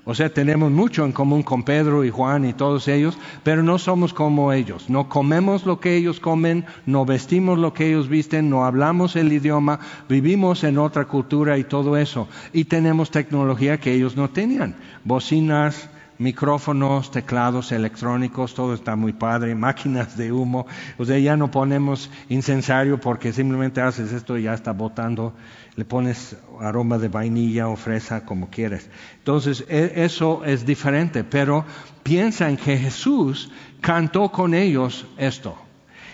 o 0.04 0.14
sea, 0.14 0.28
tenemos 0.28 0.72
mucho 0.72 1.06
en 1.06 1.14
común 1.14 1.42
con 1.42 1.64
Pedro 1.64 2.04
y 2.04 2.10
Juan 2.10 2.44
y 2.44 2.52
todos 2.52 2.90
ellos, 2.90 3.18
pero 3.46 3.64
no 3.64 3.78
somos 3.78 4.14
como 4.14 4.52
ellos. 4.52 4.90
No 4.90 5.08
comemos 5.08 5.66
lo 5.66 5.80
que 5.80 5.96
ellos 5.96 6.20
comen, 6.20 6.66
no 6.86 7.06
vestimos 7.06 7.58
lo 7.58 7.74
que 7.74 7.88
ellos 7.88 8.10
visten, 8.10 8.50
no 8.50 8.66
hablamos 8.66 9.16
el 9.16 9.32
idioma, 9.32 9.80
vivimos 10.10 10.66
en 10.66 10.80
otra 10.80 11.06
cultura 11.06 11.58
y 11.58 11.64
todo 11.64 11.96
eso. 11.96 12.28
Y 12.52 12.66
tenemos 12.66 13.10
tecnología 13.10 13.80
que 13.80 13.94
ellos 13.94 14.18
no 14.18 14.32
tenían. 14.32 14.76
Bocinas, 15.06 15.90
micrófonos, 16.20 17.12
teclados 17.12 17.72
electrónicos, 17.72 18.54
todo 18.54 18.74
está 18.74 18.96
muy 18.96 19.14
padre, 19.14 19.56
máquinas 19.68 20.18
de 20.18 20.32
humo, 20.32 20.66
o 20.98 21.06
sea, 21.06 21.20
ya 21.20 21.38
no 21.38 21.52
ponemos 21.52 22.10
incensario 22.30 23.00
porque 23.00 23.34
simplemente 23.34 23.82
haces 23.82 24.12
esto 24.12 24.38
y 24.38 24.44
ya 24.44 24.54
está 24.54 24.72
botando, 24.72 25.34
le 25.76 25.86
pones 25.86 26.36
aroma 26.60 26.98
de 26.98 27.08
vainilla 27.08 27.68
o 27.68 27.76
fresa 27.76 28.26
como 28.26 28.50
quieres. 28.50 28.90
Entonces, 29.20 29.64
e, 29.70 29.94
eso 30.04 30.44
es 30.44 30.66
diferente, 30.66 31.24
pero 31.24 31.66
piensa 32.04 32.50
en 32.50 32.58
que 32.58 32.78
Jesús 32.78 33.52
cantó 33.82 34.30
con 34.32 34.54
ellos 34.54 35.06
esto. 35.18 35.58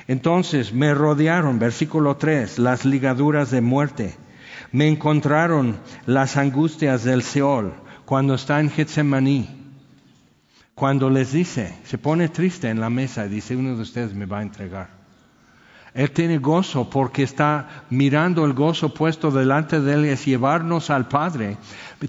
Entonces 0.07 0.73
me 0.73 0.93
rodearon, 0.93 1.59
versículo 1.59 2.17
3, 2.17 2.59
las 2.59 2.83
ligaduras 2.83 3.51
de 3.51 3.61
muerte. 3.61 4.15
Me 4.73 4.89
encontraron 4.89 5.77
las 6.05 6.35
angustias 6.35 7.05
del 7.05 7.23
Seol 7.23 7.73
cuando 8.05 8.33
está 8.33 8.59
en 8.59 8.69
Getsemaní 8.69 9.62
cuando 10.75 11.09
les 11.09 11.31
dice, 11.31 11.75
se 11.83 11.97
pone 11.97 12.29
triste 12.29 12.69
en 12.69 12.79
la 12.79 12.89
mesa 12.89 13.25
y 13.25 13.29
dice, 13.29 13.55
uno 13.55 13.75
de 13.75 13.81
ustedes 13.81 14.13
me 14.13 14.25
va 14.25 14.39
a 14.39 14.43
entregar. 14.43 15.03
Él 15.93 16.09
tiene 16.09 16.39
gozo 16.39 16.89
porque 16.89 17.21
está 17.21 17.85
mirando 17.91 18.45
el 18.45 18.53
gozo 18.53 18.93
puesto 18.93 19.29
delante 19.29 19.79
de 19.79 19.93
él, 19.93 20.05
es 20.05 20.25
llevarnos 20.25 20.89
al 20.89 21.07
Padre. 21.07 21.57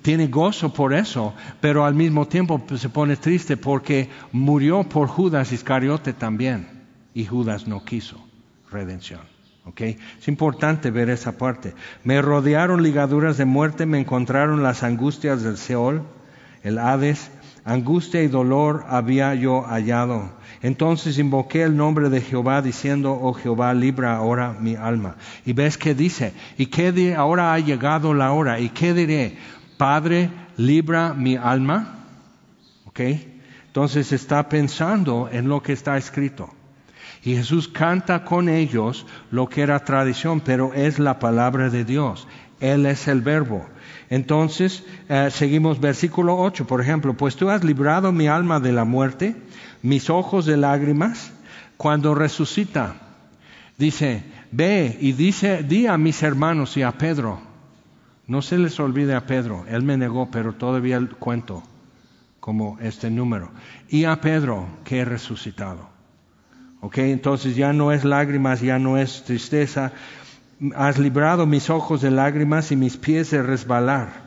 Tiene 0.00 0.28
gozo 0.28 0.72
por 0.72 0.94
eso, 0.94 1.34
pero 1.60 1.84
al 1.84 1.94
mismo 1.94 2.26
tiempo 2.26 2.64
se 2.76 2.88
pone 2.88 3.16
triste 3.16 3.58
porque 3.58 4.08
murió 4.32 4.84
por 4.84 5.08
Judas 5.08 5.52
Iscariote 5.52 6.14
también 6.14 6.66
y 7.12 7.26
Judas 7.26 7.66
no 7.66 7.84
quiso 7.84 8.24
redención. 8.70 9.20
¿Okay? 9.66 9.98
Es 10.18 10.28
importante 10.28 10.90
ver 10.90 11.10
esa 11.10 11.36
parte. 11.36 11.74
Me 12.04 12.20
rodearon 12.20 12.82
ligaduras 12.82 13.36
de 13.36 13.44
muerte, 13.44 13.86
me 13.86 14.00
encontraron 14.00 14.62
las 14.62 14.82
angustias 14.82 15.42
del 15.42 15.56
Seol, 15.56 16.02
el 16.62 16.78
Hades, 16.78 17.30
angustia 17.64 18.22
y 18.22 18.28
dolor 18.28 18.84
había 18.88 19.34
yo 19.34 19.62
hallado. 19.62 20.30
Entonces 20.62 21.18
invoqué 21.18 21.62
el 21.62 21.76
nombre 21.76 22.10
de 22.10 22.20
Jehová 22.20 22.62
diciendo, 22.62 23.18
oh 23.20 23.32
Jehová, 23.32 23.74
libra 23.74 24.16
ahora 24.16 24.54
mi 24.58 24.76
alma. 24.76 25.16
Y 25.44 25.52
ves 25.52 25.78
que 25.78 25.94
dice, 25.94 26.32
y 26.56 26.66
diré, 26.92 27.14
ahora 27.14 27.54
ha 27.54 27.58
llegado 27.58 28.14
la 28.14 28.32
hora, 28.32 28.60
y 28.60 28.68
qué 28.70 28.94
diré, 28.94 29.36
Padre, 29.76 30.30
libra 30.56 31.14
mi 31.14 31.36
alma. 31.36 32.06
¿Ok? 32.86 33.00
Entonces 33.66 34.12
está 34.12 34.48
pensando 34.48 35.28
en 35.32 35.48
lo 35.48 35.62
que 35.62 35.72
está 35.72 35.96
escrito. 35.96 36.50
Y 37.24 37.36
Jesús 37.36 37.68
canta 37.68 38.24
con 38.24 38.48
ellos 38.48 39.06
lo 39.30 39.48
que 39.48 39.62
era 39.62 39.84
tradición, 39.84 40.40
pero 40.40 40.74
es 40.74 40.98
la 40.98 41.18
palabra 41.18 41.70
de 41.70 41.84
Dios. 41.84 42.28
Él 42.60 42.86
es 42.86 43.08
el 43.08 43.22
verbo. 43.22 43.66
Entonces, 44.14 44.84
eh, 45.08 45.28
seguimos 45.32 45.80
versículo 45.80 46.38
8, 46.38 46.68
por 46.68 46.80
ejemplo, 46.80 47.14
pues 47.14 47.34
tú 47.34 47.50
has 47.50 47.64
librado 47.64 48.12
mi 48.12 48.28
alma 48.28 48.60
de 48.60 48.70
la 48.70 48.84
muerte, 48.84 49.34
mis 49.82 50.08
ojos 50.08 50.46
de 50.46 50.56
lágrimas, 50.56 51.32
cuando 51.76 52.14
resucita. 52.14 52.94
Dice, 53.76 54.22
ve 54.52 54.96
y 55.00 55.14
dice, 55.14 55.64
di 55.64 55.88
a 55.88 55.98
mis 55.98 56.22
hermanos 56.22 56.76
y 56.76 56.82
a 56.82 56.92
Pedro, 56.92 57.40
no 58.28 58.40
se 58.40 58.56
les 58.56 58.78
olvide 58.78 59.16
a 59.16 59.26
Pedro, 59.26 59.64
él 59.68 59.82
me 59.82 59.96
negó, 59.96 60.30
pero 60.30 60.52
todavía 60.52 61.04
cuento 61.18 61.64
como 62.38 62.78
este 62.80 63.10
número. 63.10 63.50
Y 63.88 64.04
a 64.04 64.20
Pedro 64.20 64.68
que 64.84 65.00
he 65.00 65.04
resucitado. 65.04 65.88
Ok, 66.82 66.98
entonces 66.98 67.56
ya 67.56 67.72
no 67.72 67.90
es 67.90 68.04
lágrimas, 68.04 68.60
ya 68.60 68.78
no 68.78 68.96
es 68.96 69.24
tristeza. 69.24 69.90
Has 70.76 70.98
librado 70.98 71.46
mis 71.46 71.70
ojos 71.70 72.00
de 72.00 72.10
lágrimas 72.10 72.72
y 72.72 72.76
mis 72.76 72.96
pies 72.96 73.30
de 73.30 73.42
resbalar. 73.42 74.24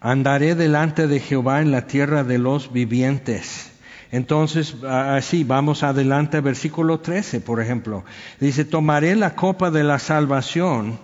Andaré 0.00 0.54
delante 0.54 1.06
de 1.06 1.20
Jehová 1.20 1.60
en 1.60 1.70
la 1.70 1.86
tierra 1.86 2.24
de 2.24 2.38
los 2.38 2.72
vivientes. 2.72 3.72
Entonces, 4.12 4.76
así, 4.84 5.44
vamos 5.44 5.82
adelante, 5.82 6.40
versículo 6.40 7.00
13, 7.00 7.40
por 7.40 7.60
ejemplo. 7.60 8.04
Dice, 8.40 8.64
tomaré 8.64 9.16
la 9.16 9.34
copa 9.34 9.70
de 9.70 9.84
la 9.84 9.98
salvación 9.98 10.98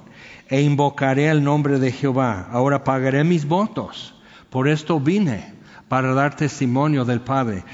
e 0.49 0.63
invocaré 0.63 1.29
el 1.29 1.43
nombre 1.43 1.79
de 1.79 1.93
Jehová. 1.93 2.49
Ahora 2.51 2.85
pagaré 2.85 3.25
mis 3.25 3.47
votos 3.47 4.15
por 4.53 4.69
esto 4.69 5.01
vine, 5.01 5.55
para 5.89 6.13
dar 6.13 6.37
testimonio 6.37 7.07
del 7.07 7.23
Padre. 7.23 7.65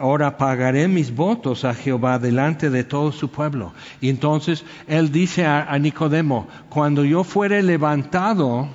Ahora 0.00 0.38
pagaré 0.38 0.88
mis 0.88 1.14
votos 1.14 1.66
a 1.66 1.74
Jehová 1.74 2.18
delante 2.18 2.70
de 2.70 2.84
todo 2.84 3.12
su 3.12 3.30
pueblo. 3.30 3.74
Y 4.00 4.08
entonces 4.08 4.64
él 4.88 5.12
dice 5.12 5.44
a, 5.44 5.78
Nicodemo, 5.78 6.48
cuando 6.70 7.04
yo 7.04 7.22
fuere 7.22 7.62
levantado, 7.62 8.66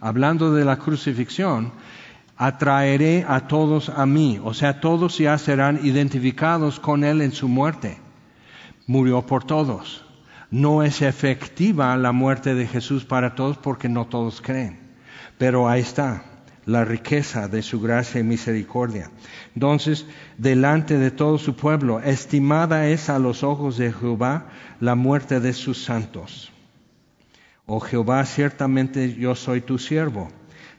hablando 0.00 0.52
de 0.52 0.64
la 0.64 0.78
crucifixión, 0.78 1.70
atraeré 2.36 3.24
a 3.28 3.46
todos 3.46 3.90
a 3.90 4.06
mí. 4.06 4.40
O 4.42 4.54
sea, 4.54 4.80
todos 4.80 5.18
ya 5.18 5.38
serán 5.38 5.78
identificados 5.86 6.80
con 6.80 7.04
él 7.04 7.20
en 7.20 7.30
su 7.30 7.46
muerte. 7.46 8.00
Murió 8.88 9.22
por 9.22 9.44
todos. 9.44 10.04
No 10.50 10.82
es 10.82 11.00
efectiva 11.00 11.96
la 11.96 12.10
muerte 12.10 12.56
de 12.56 12.66
Jesús 12.66 13.04
para 13.04 13.36
todos 13.36 13.56
porque 13.56 13.88
no 13.88 14.06
todos 14.06 14.40
creen. 14.40 14.80
Pero 15.38 15.68
ahí 15.68 15.82
está 15.82 16.31
la 16.64 16.84
riqueza 16.84 17.48
de 17.48 17.62
su 17.62 17.80
gracia 17.80 18.20
y 18.20 18.24
misericordia. 18.24 19.10
Entonces, 19.54 20.06
delante 20.38 20.98
de 20.98 21.10
todo 21.10 21.38
su 21.38 21.56
pueblo, 21.56 22.00
estimada 22.00 22.88
es 22.88 23.08
a 23.08 23.18
los 23.18 23.42
ojos 23.42 23.76
de 23.78 23.92
Jehová 23.92 24.46
la 24.80 24.94
muerte 24.94 25.40
de 25.40 25.52
sus 25.52 25.82
santos. 25.82 26.52
Oh 27.66 27.80
Jehová, 27.80 28.24
ciertamente 28.24 29.14
yo 29.14 29.34
soy 29.34 29.60
tu 29.60 29.78
siervo, 29.78 30.28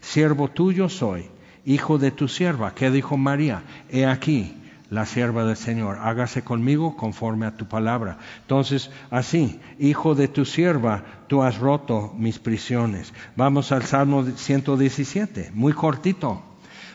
siervo 0.01 0.49
tuyo 0.49 0.89
soy, 0.89 1.29
hijo 1.65 1.97
de 1.97 2.11
tu 2.11 2.27
sierva. 2.27 2.73
¿Qué 2.73 2.91
dijo 2.91 3.17
María? 3.17 3.63
He 3.89 4.05
aquí, 4.05 4.55
la 4.93 5.07
sierva 5.07 5.43
del 5.43 5.57
Señor, 5.57 5.97
hágase 5.99 6.43
conmigo 6.43 6.95
conforme 6.95 7.47
a 7.47 7.57
tu 7.57 7.65
palabra. 7.65 8.19
Entonces, 8.41 8.91
así, 9.09 9.59
hijo 9.79 10.13
de 10.13 10.27
tu 10.27 10.45
sierva, 10.45 11.03
tú 11.27 11.41
has 11.41 11.57
roto 11.57 12.13
mis 12.15 12.37
prisiones. 12.37 13.11
Vamos 13.35 13.71
al 13.71 13.83
Salmo 13.83 14.23
117, 14.23 15.49
muy 15.55 15.73
cortito. 15.73 16.43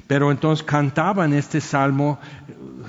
Pero 0.07 0.31
entonces 0.31 0.65
cantaban 0.65 1.33
este 1.35 1.61
Salmo 1.61 2.21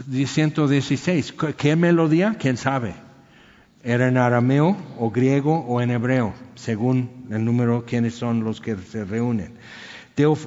116. 0.09 1.33
¿Qué 1.57 1.75
melodía? 1.75 2.35
¿Quién 2.39 2.55
sabe? 2.55 2.93
¿Era 3.83 4.07
en 4.07 4.17
arameo 4.17 4.77
o 4.99 5.09
griego 5.09 5.65
o 5.67 5.81
en 5.81 5.89
hebreo? 5.89 6.33
Según 6.53 7.09
el 7.31 7.43
número, 7.43 7.83
quiénes 7.85 8.13
son 8.13 8.43
los 8.43 8.61
que 8.61 8.77
se 8.77 9.05
reúnen. 9.05 9.53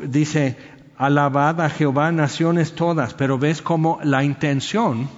Dice, 0.08 0.56
alabad 1.04 1.60
a 1.60 1.68
Jehová 1.68 2.12
naciones 2.12 2.74
todas, 2.74 3.12
pero 3.14 3.36
ves 3.36 3.60
como 3.60 3.98
la 4.04 4.22
intención 4.22 5.08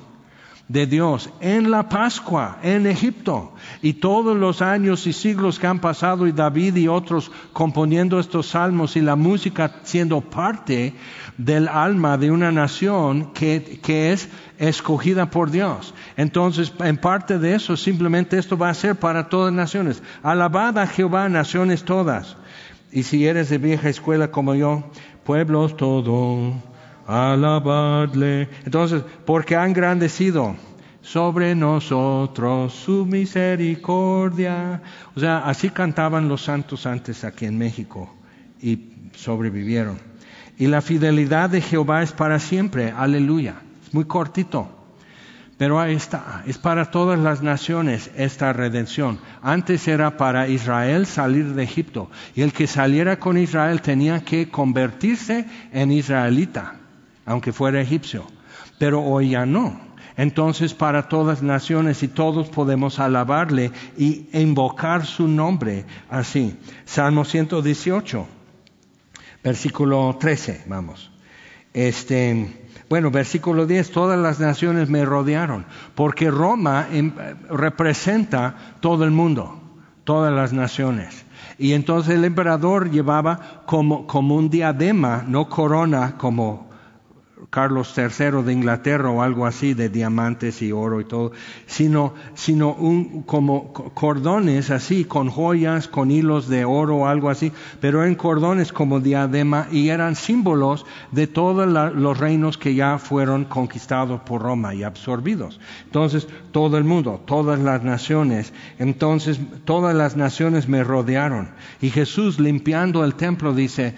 de 0.66 0.86
Dios 0.86 1.28
en 1.40 1.70
la 1.70 1.90
Pascua, 1.90 2.56
en 2.62 2.86
Egipto, 2.86 3.52
y 3.82 3.92
todos 3.92 4.34
los 4.34 4.62
años 4.62 5.06
y 5.06 5.12
siglos 5.12 5.58
que 5.58 5.66
han 5.66 5.80
pasado, 5.80 6.26
y 6.26 6.32
David 6.32 6.76
y 6.76 6.88
otros 6.88 7.30
componiendo 7.52 8.18
estos 8.18 8.46
salmos 8.46 8.96
y 8.96 9.02
la 9.02 9.14
música 9.14 9.80
siendo 9.82 10.22
parte 10.22 10.94
del 11.36 11.68
alma 11.68 12.16
de 12.16 12.30
una 12.30 12.50
nación 12.50 13.34
que, 13.34 13.78
que 13.82 14.12
es 14.12 14.30
escogida 14.56 15.28
por 15.28 15.50
Dios. 15.50 15.92
Entonces, 16.16 16.72
en 16.78 16.96
parte 16.96 17.38
de 17.38 17.56
eso, 17.56 17.76
simplemente 17.76 18.38
esto 18.38 18.56
va 18.56 18.70
a 18.70 18.74
ser 18.74 18.96
para 18.96 19.28
todas 19.28 19.52
las 19.52 19.64
naciones. 19.64 20.02
Alabad 20.22 20.78
a 20.78 20.86
Jehová, 20.86 21.28
naciones 21.28 21.84
todas. 21.84 22.38
Y 22.90 23.02
si 23.02 23.26
eres 23.26 23.50
de 23.50 23.58
vieja 23.58 23.88
escuela 23.88 24.30
como 24.30 24.54
yo, 24.54 24.84
pueblos 25.24 25.76
todos, 25.76 26.54
alabadle. 27.06 28.48
Entonces, 28.64 29.02
porque 29.24 29.56
ha 29.56 29.66
engrandecido 29.66 30.54
sobre 31.02 31.54
nosotros 31.54 32.72
su 32.72 33.04
misericordia. 33.04 34.82
O 35.14 35.20
sea, 35.20 35.38
así 35.38 35.70
cantaban 35.70 36.28
los 36.28 36.42
santos 36.42 36.86
antes 36.86 37.24
aquí 37.24 37.44
en 37.44 37.58
México 37.58 38.12
y 38.60 38.90
sobrevivieron. 39.14 39.98
Y 40.56 40.66
la 40.68 40.80
fidelidad 40.80 41.50
de 41.50 41.60
Jehová 41.60 42.02
es 42.02 42.12
para 42.12 42.38
siempre. 42.38 42.90
Aleluya. 42.90 43.56
Es 43.86 43.92
muy 43.92 44.04
cortito. 44.04 44.73
Pero 45.56 45.78
ahí 45.78 45.94
está, 45.94 46.42
es 46.46 46.58
para 46.58 46.90
todas 46.90 47.18
las 47.18 47.42
naciones 47.42 48.10
esta 48.16 48.52
redención. 48.52 49.20
Antes 49.40 49.86
era 49.86 50.16
para 50.16 50.48
Israel 50.48 51.06
salir 51.06 51.54
de 51.54 51.62
Egipto 51.62 52.10
y 52.34 52.42
el 52.42 52.52
que 52.52 52.66
saliera 52.66 53.20
con 53.20 53.38
Israel 53.38 53.80
tenía 53.80 54.24
que 54.24 54.50
convertirse 54.50 55.46
en 55.72 55.92
israelita, 55.92 56.74
aunque 57.24 57.52
fuera 57.52 57.80
egipcio. 57.80 58.26
Pero 58.78 59.02
hoy 59.02 59.30
ya 59.30 59.46
no. 59.46 59.80
Entonces 60.16 60.74
para 60.74 61.08
todas 61.08 61.42
naciones 61.42 62.02
y 62.02 62.08
todos 62.08 62.48
podemos 62.48 62.98
alabarle 62.98 63.70
y 63.96 64.26
invocar 64.32 65.06
su 65.06 65.28
nombre 65.28 65.84
así. 66.10 66.58
Salmo 66.84 67.24
118, 67.24 68.26
versículo 69.42 70.16
13, 70.18 70.64
vamos. 70.66 71.13
Este 71.74 72.64
bueno, 72.88 73.10
versículo 73.10 73.66
10, 73.66 73.92
todas 73.92 74.18
las 74.18 74.40
naciones 74.40 74.90
me 74.90 75.04
rodearon, 75.04 75.64
porque 75.94 76.30
Roma 76.30 76.86
em, 76.92 77.12
representa 77.48 78.76
todo 78.80 79.04
el 79.04 79.10
mundo, 79.10 79.60
todas 80.04 80.32
las 80.32 80.52
naciones. 80.52 81.24
Y 81.58 81.72
entonces 81.72 82.14
el 82.14 82.24
emperador 82.24 82.90
llevaba 82.90 83.62
como, 83.66 84.06
como 84.06 84.36
un 84.36 84.50
diadema, 84.50 85.24
no 85.26 85.48
corona 85.48 86.16
como 86.18 86.70
Carlos 87.50 87.94
III 87.96 88.42
de 88.42 88.52
Inglaterra 88.52 89.10
o 89.10 89.22
algo 89.22 89.46
así 89.46 89.74
de 89.74 89.88
diamantes 89.88 90.62
y 90.62 90.72
oro 90.72 91.00
y 91.00 91.04
todo, 91.04 91.32
sino, 91.66 92.14
sino 92.34 92.72
un, 92.72 93.22
como 93.22 93.72
cordones 93.72 94.70
así, 94.70 95.04
con 95.04 95.30
joyas, 95.30 95.88
con 95.88 96.10
hilos 96.10 96.48
de 96.48 96.64
oro 96.64 96.98
o 96.98 97.06
algo 97.06 97.30
así, 97.30 97.52
pero 97.80 98.04
en 98.04 98.14
cordones 98.14 98.72
como 98.72 99.00
diadema 99.00 99.68
y 99.70 99.88
eran 99.88 100.16
símbolos 100.16 100.86
de 101.12 101.26
todos 101.26 101.66
los 101.94 102.18
reinos 102.18 102.58
que 102.58 102.74
ya 102.74 102.98
fueron 102.98 103.44
conquistados 103.44 104.20
por 104.22 104.42
Roma 104.42 104.74
y 104.74 104.82
absorbidos. 104.82 105.60
Entonces, 105.84 106.28
todo 106.52 106.78
el 106.78 106.84
mundo, 106.84 107.22
todas 107.24 107.58
las 107.60 107.82
naciones, 107.82 108.52
entonces 108.78 109.40
todas 109.64 109.94
las 109.94 110.16
naciones 110.16 110.68
me 110.68 110.84
rodearon. 110.84 111.50
Y 111.80 111.90
Jesús 111.90 112.38
limpiando 112.38 113.04
el 113.04 113.14
templo 113.14 113.54
dice, 113.54 113.94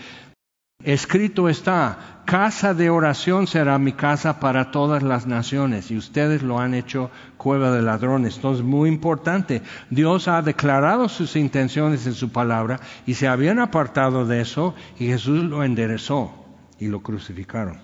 Escrito 0.85 1.49
está, 1.49 2.22
casa 2.27 2.72
de 2.72 2.91
oración 2.91 3.47
será 3.49 3.77
mi 3.79 3.93
casa 3.93 4.39
para 4.39 4.70
todas 4.70 5.03
las 5.03 5.27
naciones 5.27 5.91
y 5.91 5.97
ustedes 5.97 6.43
lo 6.43 6.61
han 6.61 6.74
hecho 6.74 7.11
cueva 7.37 7.72
de 7.72 7.83
ladrones. 7.83 8.37
Entonces, 8.37 8.64
muy 8.64 8.89
importante, 8.89 9.62
Dios 9.91 10.29
ha 10.29 10.43
declarado 10.43 11.09
sus 11.09 11.35
intenciones 11.35 12.07
en 12.07 12.14
su 12.14 12.31
palabra 12.31 12.79
y 13.05 13.14
se 13.14 13.27
habían 13.27 13.59
apartado 13.59 14.27
de 14.27 14.43
eso 14.43 14.74
y 14.99 15.07
Jesús 15.07 15.43
lo 15.43 15.64
enderezó 15.64 16.47
y 16.79 16.87
lo 16.87 17.03
crucificaron. 17.03 17.81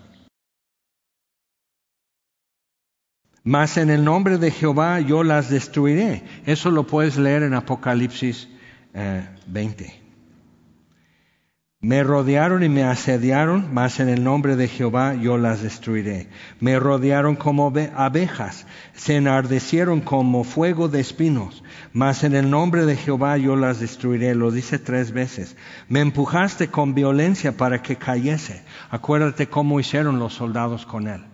Mas 3.42 3.78
en 3.78 3.90
el 3.90 4.04
nombre 4.04 4.38
de 4.38 4.52
Jehová 4.52 5.00
yo 5.00 5.24
las 5.24 5.50
destruiré. 5.50 6.22
Eso 6.46 6.70
lo 6.70 6.86
puedes 6.86 7.16
leer 7.16 7.42
en 7.42 7.54
Apocalipsis 7.54 8.48
20. 9.48 10.01
Me 11.84 12.04
rodearon 12.04 12.62
y 12.62 12.68
me 12.68 12.84
asediaron, 12.84 13.74
mas 13.74 13.98
en 13.98 14.08
el 14.08 14.22
nombre 14.22 14.54
de 14.54 14.68
Jehová 14.68 15.14
yo 15.14 15.36
las 15.36 15.62
destruiré. 15.62 16.28
Me 16.60 16.78
rodearon 16.78 17.34
como 17.34 17.72
abejas, 17.96 18.68
se 18.94 19.16
enardecieron 19.16 20.00
como 20.00 20.44
fuego 20.44 20.86
de 20.86 21.00
espinos, 21.00 21.64
mas 21.92 22.22
en 22.22 22.36
el 22.36 22.48
nombre 22.48 22.86
de 22.86 22.94
Jehová 22.94 23.36
yo 23.36 23.56
las 23.56 23.80
destruiré. 23.80 24.36
Lo 24.36 24.52
dice 24.52 24.78
tres 24.78 25.10
veces. 25.10 25.56
Me 25.88 25.98
empujaste 25.98 26.68
con 26.68 26.94
violencia 26.94 27.56
para 27.56 27.82
que 27.82 27.96
cayese. 27.96 28.62
Acuérdate 28.88 29.48
cómo 29.48 29.80
hicieron 29.80 30.20
los 30.20 30.34
soldados 30.34 30.86
con 30.86 31.08
él. 31.08 31.24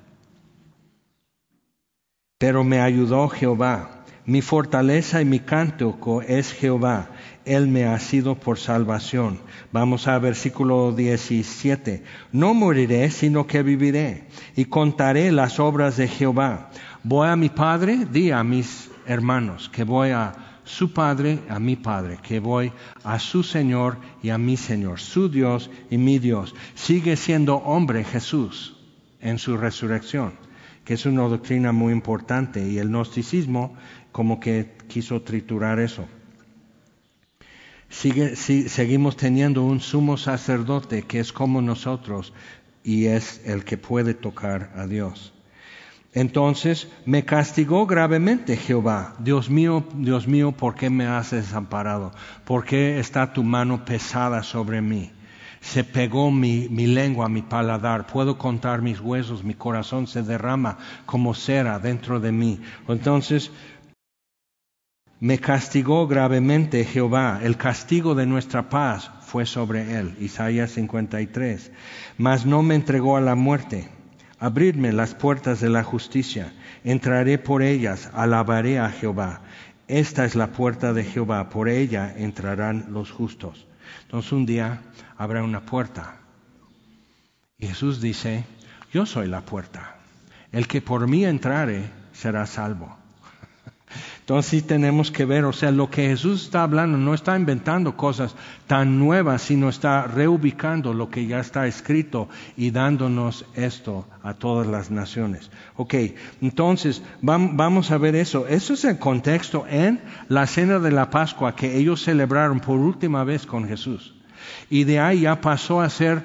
Pero 2.39 2.65
me 2.65 2.81
ayudó 2.81 3.29
Jehová. 3.29 3.91
Mi 4.25 4.41
fortaleza 4.41 5.21
y 5.21 5.27
mi 5.27 5.41
cántico 5.41 6.23
es 6.23 6.53
Jehová 6.55 7.11
él 7.49 7.67
me 7.67 7.87
ha 7.87 7.99
sido 7.99 8.35
por 8.35 8.59
salvación. 8.59 9.41
Vamos 9.73 10.07
a 10.07 10.19
versículo 10.19 10.93
17. 10.93 12.05
No 12.31 12.53
moriré, 12.53 13.11
sino 13.11 13.47
que 13.47 13.63
viviré 13.63 14.29
y 14.55 14.67
contaré 14.67 15.33
las 15.33 15.59
obras 15.59 15.97
de 15.97 16.09
Jehová. 16.09 16.71
Voy 17.03 17.29
a 17.29 17.37
mi 17.37 17.49
Padre, 17.49 18.07
di 18.11 18.31
a 18.31 18.45
mis 18.45 18.91
hermanos 19.07 19.71
que 19.71 19.85
voy 19.85 20.11
a 20.11 20.61
su 20.65 20.93
Padre, 20.93 21.39
a 21.49 21.59
mi 21.59 21.77
Padre, 21.77 22.19
que 22.23 22.39
voy 22.39 22.71
a 23.03 23.19
su 23.19 23.43
Señor 23.43 23.97
y 24.23 24.29
a 24.29 24.37
mi 24.37 24.59
Señor, 24.59 25.01
su 25.01 25.31
Dios 25.31 25.71
y 25.89 25.97
mi 25.97 26.19
Dios. 26.19 26.55
Sigue 26.75 27.17
siendo 27.17 27.57
hombre 27.57 28.05
Jesús 28.05 28.77
en 29.21 29.39
su 29.39 29.57
resurrección, 29.57 30.35
que 30.85 30.95
es 30.95 31.07
una 31.07 31.23
doctrina 31.23 31.73
muy 31.73 31.95
importante 31.95 32.69
y 32.69 32.77
el 32.77 32.89
gnosticismo 32.89 33.75
como 34.13 34.39
que 34.39 34.77
quiso 34.89 35.23
triturar 35.23 35.81
eso 35.81 36.07
sigue, 37.89 38.37
seguimos 38.37 39.17
teniendo 39.17 39.63
un 39.63 39.81
sumo 39.81 40.17
sacerdote 40.17 41.03
que 41.03 41.21
es 41.21 41.33
como 41.33 41.63
nosotros 41.63 42.33
y 42.85 43.07
es 43.07 43.43
el 43.45 43.65
que 43.65 43.77
puede 43.77 44.15
tocar 44.15 44.73
a 44.77 44.87
Dios. 44.87 45.33
Entonces 46.15 46.89
me 47.05 47.25
castigó 47.25 47.87
gravemente 47.87 48.57
Jehová. 48.57 49.15
Dios 49.19 49.51
mío, 49.51 49.85
Dios 49.95 50.27
mío, 50.27 50.53
¿por 50.53 50.75
qué 50.75 50.89
me 50.91 51.07
has 51.07 51.31
desamparado? 51.31 52.13
¿Por 52.45 52.65
qué 52.65 52.99
está 52.99 53.33
tu 53.33 53.45
mano 53.45 53.85
pesada 53.85 54.43
sobre 54.43 54.81
mí? 54.81 55.13
Se 55.61 55.85
pegó 55.85 56.31
mi, 56.31 56.69
mi 56.71 56.87
lengua 56.87 57.29
mi 57.29 57.43
paladar, 57.43 58.07
puedo 58.07 58.39
contar 58.39 58.81
mis 58.81 59.01
huesos, 59.01 59.45
mi 59.45 59.55
corazón 59.55 60.07
se 60.07 60.23
derrama 60.23 60.79
como 61.05 61.35
cera 61.35 61.79
dentro 61.79 62.21
de 62.21 62.33
mí. 62.33 62.61
Entonces 62.89 63.51
me 65.21 65.39
castigó 65.39 66.07
gravemente 66.07 66.85
Jehová, 66.85 67.41
el 67.43 67.57
castigo 67.57 68.15
de 68.15 68.27
nuestra 68.27 68.69
paz 68.69 69.11
fue 69.23 69.47
sobre 69.47 69.99
él. 69.99 70.17
Isaías 70.21 70.71
53. 70.73 71.73
Mas 72.19 72.47
no 72.47 72.63
me 72.63 72.77
entregó 72.77 73.17
a 73.17 73.21
la 73.21 73.35
muerte. 73.35 73.89
Abridme 74.39 74.93
las 74.93 75.15
puertas 75.15 75.59
de 75.61 75.69
la 75.69 75.83
justicia, 75.83 76.53
entraré 76.85 77.39
por 77.39 77.63
ellas, 77.63 78.09
alabaré 78.15 78.79
a 78.79 78.91
Jehová. 78.91 79.43
Esta 79.89 80.25
es 80.25 80.37
la 80.37 80.53
puerta 80.53 80.93
de 80.93 81.03
Jehová, 81.03 81.49
por 81.51 81.69
ella 81.69 82.15
entrarán 82.17 82.87
los 82.91 83.11
justos. 83.11 83.67
Entonces 84.03 84.31
un 84.31 84.47
día 84.47 84.83
habrá 85.17 85.43
una 85.43 85.63
puerta. 85.63 86.21
Jesús 87.59 88.01
dice, 88.01 88.45
yo 88.93 89.07
soy 89.07 89.27
la 89.27 89.41
puerta. 89.41 89.97
El 90.53 90.69
que 90.69 90.81
por 90.81 91.09
mí 91.09 91.25
entrare 91.25 91.91
será 92.13 92.47
salvo. 92.47 92.98
Entonces 94.29 94.51
sí 94.51 94.61
tenemos 94.61 95.11
que 95.11 95.25
ver, 95.25 95.47
o 95.47 95.55
sea, 95.55 95.71
lo 95.71 95.89
que 95.89 96.09
Jesús 96.09 96.45
está 96.45 96.63
hablando 96.63 96.99
no 96.99 97.15
está 97.15 97.35
inventando 97.35 97.97
cosas 97.97 98.35
tan 98.67 98.99
nuevas, 98.99 99.41
sino 99.41 99.71
está 99.71 100.07
reubicando 100.07 100.93
lo 100.93 101.09
que 101.09 101.27
ya 101.27 101.41
está 101.41 101.67
escrito 101.67 102.29
y 102.55 102.71
dándonos 102.71 103.47
esto 103.55 104.07
a 104.23 104.35
todas 104.35 104.67
las 104.67 104.91
naciones. 104.91 105.51
Ok, 105.77 105.95
entonces 106.43 107.03
vamos 107.23 107.91
a 107.91 107.97
ver 107.97 108.17
eso. 108.17 108.47
Eso 108.47 108.75
es 108.75 108.85
el 108.85 108.99
contexto 108.99 109.65
en 109.67 109.99
la 110.29 110.47
cena 110.47 110.79
de 110.79 110.91
la 110.91 111.09
Pascua 111.09 111.57
que 111.57 111.79
ellos 111.79 112.03
celebraron 112.03 112.61
por 112.61 112.79
última 112.79 113.25
vez 113.25 113.47
con 113.47 113.67
Jesús. 113.67 114.15
Y 114.69 114.85
de 114.85 115.01
ahí 115.01 115.21
ya 115.21 115.41
pasó 115.41 115.81
a 115.81 115.89
ser 115.89 116.23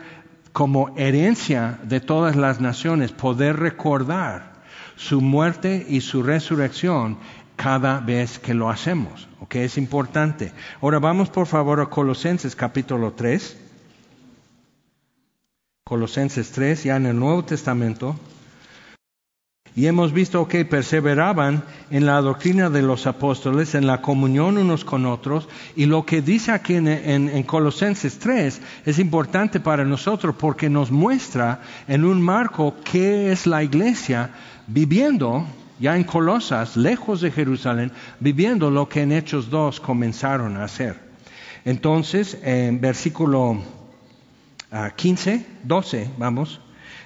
como 0.51 0.93
herencia 0.97 1.79
de 1.83 2.01
todas 2.01 2.35
las 2.35 2.59
naciones, 2.59 3.13
poder 3.13 3.61
recordar 3.61 4.51
su 4.95 5.21
muerte 5.21 5.85
y 5.89 6.01
su 6.01 6.21
resurrección 6.21 7.17
cada 7.63 8.01
vez 8.01 8.39
que 8.39 8.53
lo 8.53 8.69
hacemos. 8.69 9.29
¿Ok? 9.39 9.55
Es 9.55 9.77
importante. 9.77 10.51
Ahora 10.81 10.99
vamos 10.99 11.29
por 11.29 11.47
favor 11.47 11.79
a 11.79 11.85
Colosenses 11.85 12.57
capítulo 12.57 13.13
3. 13.13 13.55
Colosenses 15.85 16.51
3, 16.51 16.83
ya 16.83 16.97
en 16.97 17.05
el 17.05 17.17
Nuevo 17.17 17.45
Testamento. 17.45 18.19
Y 19.77 19.85
hemos 19.85 20.11
visto 20.11 20.45
que 20.45 20.65
perseveraban 20.65 21.63
en 21.89 22.05
la 22.05 22.19
doctrina 22.19 22.69
de 22.69 22.81
los 22.81 23.07
apóstoles, 23.07 23.75
en 23.75 23.87
la 23.87 24.01
comunión 24.01 24.57
unos 24.57 24.83
con 24.83 25.05
otros. 25.05 25.47
Y 25.77 25.85
lo 25.85 26.05
que 26.05 26.21
dice 26.21 26.51
aquí 26.51 26.75
en, 26.75 26.89
en, 26.89 27.43
Colosenses 27.43 28.19
3 28.19 28.61
es 28.85 28.99
importante 28.99 29.61
para 29.61 29.85
nosotros 29.85 30.35
porque 30.37 30.69
nos 30.69 30.91
muestra 30.91 31.61
en 31.87 32.03
un 32.03 32.21
marco 32.21 32.75
qué 32.83 33.31
es 33.31 33.47
la 33.47 33.63
iglesia 33.63 34.31
viviendo 34.67 35.47
ya 35.79 35.95
en 35.95 36.03
Colosas, 36.03 36.77
lejos 36.77 37.21
de 37.21 37.31
Jerusalén, 37.31 37.91
viviendo 38.19 38.69
lo 38.69 38.87
que 38.89 39.01
en 39.01 39.11
Hechos 39.11 39.49
2 39.49 39.79
comenzaron 39.79 40.57
a 40.57 40.65
hacer. 40.65 40.99
Entonces, 41.65 42.37
en 42.43 42.81
versículo 42.81 43.61
15, 44.95 45.45
ah, 45.47 45.57
12, 45.63 46.09
vamos, 46.17 46.59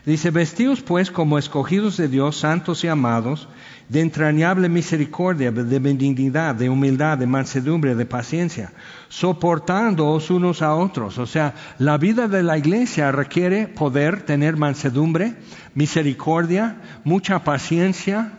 dice, 0.06 0.32
vestidos 0.32 0.82
pues 0.82 1.12
como 1.12 1.38
escogidos 1.38 1.98
de 1.98 2.08
Dios, 2.08 2.38
santos 2.38 2.84
y 2.84 2.88
amados, 2.88 3.48
de 3.90 4.02
entrañable 4.02 4.68
misericordia, 4.68 5.52
de 5.52 5.80
benignidad, 5.80 6.56
de 6.56 6.70
humildad, 6.70 7.18
de 7.18 7.28
mansedumbre, 7.28 7.96
de 7.96 8.06
paciencia, 8.06 8.74
soportándoos 9.08 10.30
unos 10.30 10.62
a 10.62 10.76
otros. 10.76 11.18
O 11.18 11.26
sea, 11.26 11.54
la 11.78 11.98
vida 11.98 12.28
de 12.28 12.44
la 12.44 12.58
iglesia 12.58 13.12
requiere 13.12 13.68
poder 13.68 14.24
tener 14.24 14.58
mansedumbre, 14.58 15.36
misericordia, 15.74 16.82
mucha 17.06 17.44
paciencia, 17.44 18.32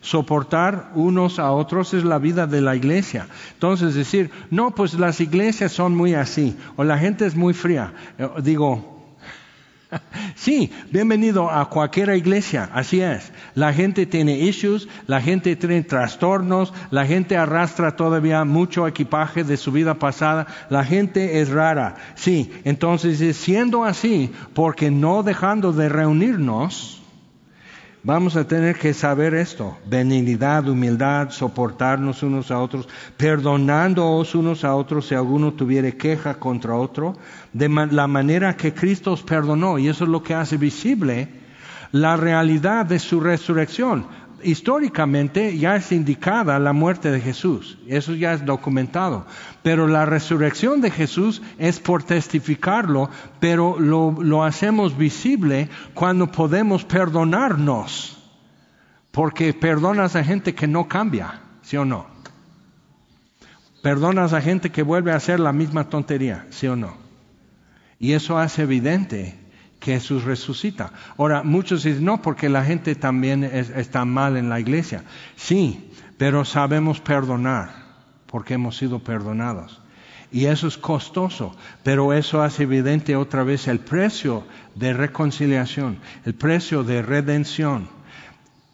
soportar 0.00 0.90
unos 0.94 1.38
a 1.38 1.52
otros 1.52 1.94
es 1.94 2.04
la 2.04 2.18
vida 2.18 2.46
de 2.46 2.60
la 2.60 2.76
iglesia. 2.76 3.26
Entonces 3.52 3.94
decir, 3.94 4.30
no, 4.50 4.74
pues 4.74 4.94
las 4.94 5.20
iglesias 5.20 5.72
son 5.72 5.94
muy 5.94 6.14
así, 6.14 6.56
o 6.76 6.84
la 6.84 6.98
gente 6.98 7.26
es 7.26 7.36
muy 7.36 7.54
fría. 7.54 7.92
Eh, 8.18 8.28
digo, 8.42 9.00
sí, 10.34 10.72
bienvenido 10.90 11.50
a 11.50 11.68
cualquier 11.68 12.14
iglesia, 12.16 12.70
así 12.72 13.00
es. 13.00 13.32
La 13.54 13.72
gente 13.72 14.06
tiene 14.06 14.38
issues, 14.38 14.88
la 15.06 15.20
gente 15.20 15.54
tiene 15.56 15.82
trastornos, 15.82 16.72
la 16.90 17.06
gente 17.06 17.36
arrastra 17.36 17.96
todavía 17.96 18.44
mucho 18.44 18.86
equipaje 18.86 19.44
de 19.44 19.56
su 19.56 19.72
vida 19.72 19.94
pasada, 19.94 20.46
la 20.70 20.84
gente 20.84 21.40
es 21.40 21.50
rara. 21.50 21.96
Sí, 22.14 22.52
entonces 22.64 23.36
siendo 23.36 23.84
así, 23.84 24.32
porque 24.54 24.90
no 24.90 25.22
dejando 25.22 25.72
de 25.72 25.88
reunirnos, 25.88 26.99
Vamos 28.02 28.34
a 28.34 28.44
tener 28.44 28.78
que 28.78 28.94
saber 28.94 29.34
esto, 29.34 29.76
benignidad, 29.84 30.66
humildad, 30.66 31.28
soportarnos 31.30 32.22
unos 32.22 32.50
a 32.50 32.58
otros, 32.58 32.88
perdonándoos 33.18 34.34
unos 34.34 34.64
a 34.64 34.74
otros 34.74 35.06
si 35.06 35.14
alguno 35.14 35.52
tuviere 35.52 35.98
queja 35.98 36.34
contra 36.34 36.76
otro, 36.76 37.18
de 37.52 37.68
la 37.68 38.06
manera 38.06 38.56
que 38.56 38.72
Cristo 38.72 39.12
os 39.12 39.22
perdonó, 39.22 39.78
y 39.78 39.88
eso 39.88 40.04
es 40.04 40.10
lo 40.10 40.22
que 40.22 40.32
hace 40.32 40.56
visible 40.56 41.28
la 41.92 42.16
realidad 42.16 42.86
de 42.86 42.98
su 42.98 43.20
resurrección 43.20 44.06
históricamente 44.42 45.56
ya 45.56 45.76
es 45.76 45.92
indicada 45.92 46.58
la 46.58 46.72
muerte 46.72 47.10
de 47.10 47.20
Jesús, 47.20 47.78
eso 47.86 48.14
ya 48.14 48.32
es 48.32 48.44
documentado, 48.44 49.26
pero 49.62 49.88
la 49.88 50.06
resurrección 50.06 50.80
de 50.80 50.90
Jesús 50.90 51.42
es 51.58 51.80
por 51.80 52.02
testificarlo, 52.02 53.10
pero 53.40 53.78
lo, 53.78 54.44
hacemos 54.44 54.96
visible 54.96 55.68
cuando 55.94 56.30
podemos 56.30 56.84
perdonarnos, 56.84 58.18
porque 59.10 59.54
perdonas 59.54 60.16
a 60.16 60.24
gente 60.24 60.54
que 60.54 60.66
no 60.66 60.88
cambia, 60.88 61.40
¿sí 61.62 61.76
o 61.76 61.84
no? 61.84 62.06
Perdonas 63.82 64.34
a 64.34 64.42
gente 64.42 64.70
que 64.70 64.82
vuelve 64.82 65.12
a 65.12 65.16
hacer 65.16 65.40
la 65.40 65.52
misma 65.52 65.88
tontería, 65.88 66.46
¿sí 66.50 66.66
o 66.66 66.76
no? 66.76 66.94
Y 67.98 68.12
eso 68.12 68.38
hace 68.38 68.62
evidente 68.62 69.39
Jesús 69.80 70.24
resucita. 70.24 70.92
Ahora, 71.16 71.42
muchos 71.42 71.82
dicen, 71.82 72.04
no, 72.04 72.20
porque 72.22 72.48
la 72.48 72.64
gente 72.64 72.94
también 72.94 73.44
está 73.44 74.04
mal 74.04 74.36
en 74.36 74.48
la 74.48 74.60
iglesia. 74.60 75.04
Sí, 75.36 75.90
pero 76.18 76.44
sabemos 76.44 77.00
perdonar, 77.00 77.70
porque 78.26 78.54
hemos 78.54 78.76
sido 78.76 78.98
perdonados. 78.98 79.80
Y 80.32 80.46
eso 80.46 80.68
es 80.68 80.78
costoso, 80.78 81.56
pero 81.82 82.12
eso 82.12 82.42
hace 82.42 82.62
evidente 82.62 83.16
otra 83.16 83.42
vez 83.42 83.66
el 83.66 83.80
precio 83.80 84.46
de 84.76 84.92
reconciliación, 84.92 85.98
el 86.24 86.34
precio 86.34 86.84
de 86.84 87.02
redención, 87.02 87.88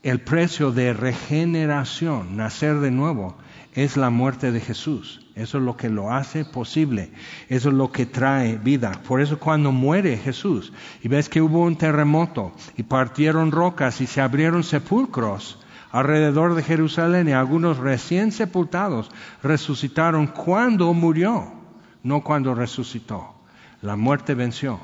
el 0.03 0.21
precio 0.21 0.71
de 0.71 0.93
regeneración, 0.93 2.37
nacer 2.37 2.81
de 2.81 2.91
nuevo, 2.91 3.37
es 3.75 3.97
la 3.97 4.11
muerte 4.11 4.53
de 4.53 4.61
Jesús. 4.61 5.26
Eso 5.37 5.59
es 5.59 5.64
lo 5.64 5.76
que 5.76 5.91
lo 5.91 6.11
hace 6.11 6.47
posible. 6.47 7.11
Eso 7.51 7.68
es 7.68 7.74
lo 7.74 7.93
que 7.93 8.07
trae 8.07 8.57
vida. 8.57 8.93
Por 9.07 9.20
eso 9.20 9.39
cuando 9.39 9.70
muere 9.70 10.16
Jesús 10.16 10.72
y 11.03 11.09
ves 11.09 11.28
que 11.28 11.43
hubo 11.43 11.61
un 11.61 11.76
terremoto 11.76 12.53
y 12.78 12.82
partieron 12.82 13.53
rocas 13.53 14.01
y 14.01 14.07
se 14.07 14.22
abrieron 14.22 14.64
sepulcros 14.64 15.59
alrededor 15.93 16.55
de 16.55 16.62
Jerusalén 16.62 17.28
y 17.28 17.32
algunos 17.32 17.76
recién 17.76 18.32
sepultados 18.32 19.11
resucitaron 19.43 20.26
cuando 20.26 20.93
murió, 20.95 21.53
no 22.03 22.22
cuando 22.24 22.55
resucitó. 22.55 23.34
La 23.82 23.95
muerte 23.95 24.34
venció. 24.34 24.80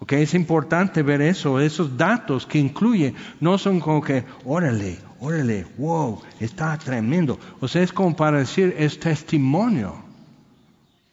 Ok, 0.00 0.12
es 0.12 0.34
importante 0.34 1.02
ver 1.02 1.22
eso, 1.22 1.58
esos 1.58 1.96
datos 1.96 2.44
que 2.46 2.58
incluye, 2.58 3.14
no 3.40 3.56
son 3.56 3.80
como 3.80 4.02
que, 4.02 4.24
órale, 4.44 4.98
órale, 5.20 5.66
wow, 5.76 6.20
está 6.40 6.76
tremendo. 6.78 7.38
O 7.60 7.68
sea, 7.68 7.82
es 7.82 7.92
como 7.92 8.14
para 8.16 8.38
decir, 8.38 8.74
es 8.78 8.98
testimonio 8.98 9.96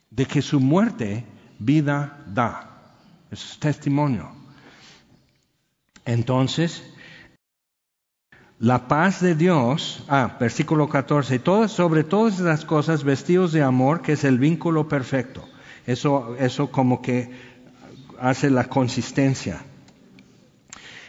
de 0.10 0.26
que 0.26 0.42
su 0.42 0.60
muerte 0.60 1.24
vida 1.60 2.24
da. 2.28 2.72
Es 3.32 3.58
testimonio. 3.60 4.30
Entonces, 6.06 6.84
la 8.60 8.88
paz 8.88 9.20
de 9.20 9.36
Dios, 9.36 10.04
ah, 10.08 10.38
versículo 10.40 10.88
14, 10.88 11.40
todas, 11.40 11.72
sobre 11.72 12.04
todas 12.04 12.40
las 12.40 12.64
cosas 12.64 13.04
vestidos 13.04 13.52
de 13.52 13.64
amor, 13.64 14.02
que 14.02 14.14
es 14.14 14.24
el 14.24 14.40
vínculo 14.40 14.88
perfecto. 14.88 15.44
Eso, 15.86 16.36
eso 16.40 16.72
como 16.72 17.02
que 17.02 17.32
hace 18.20 18.50
la 18.50 18.66
consistencia. 18.66 19.62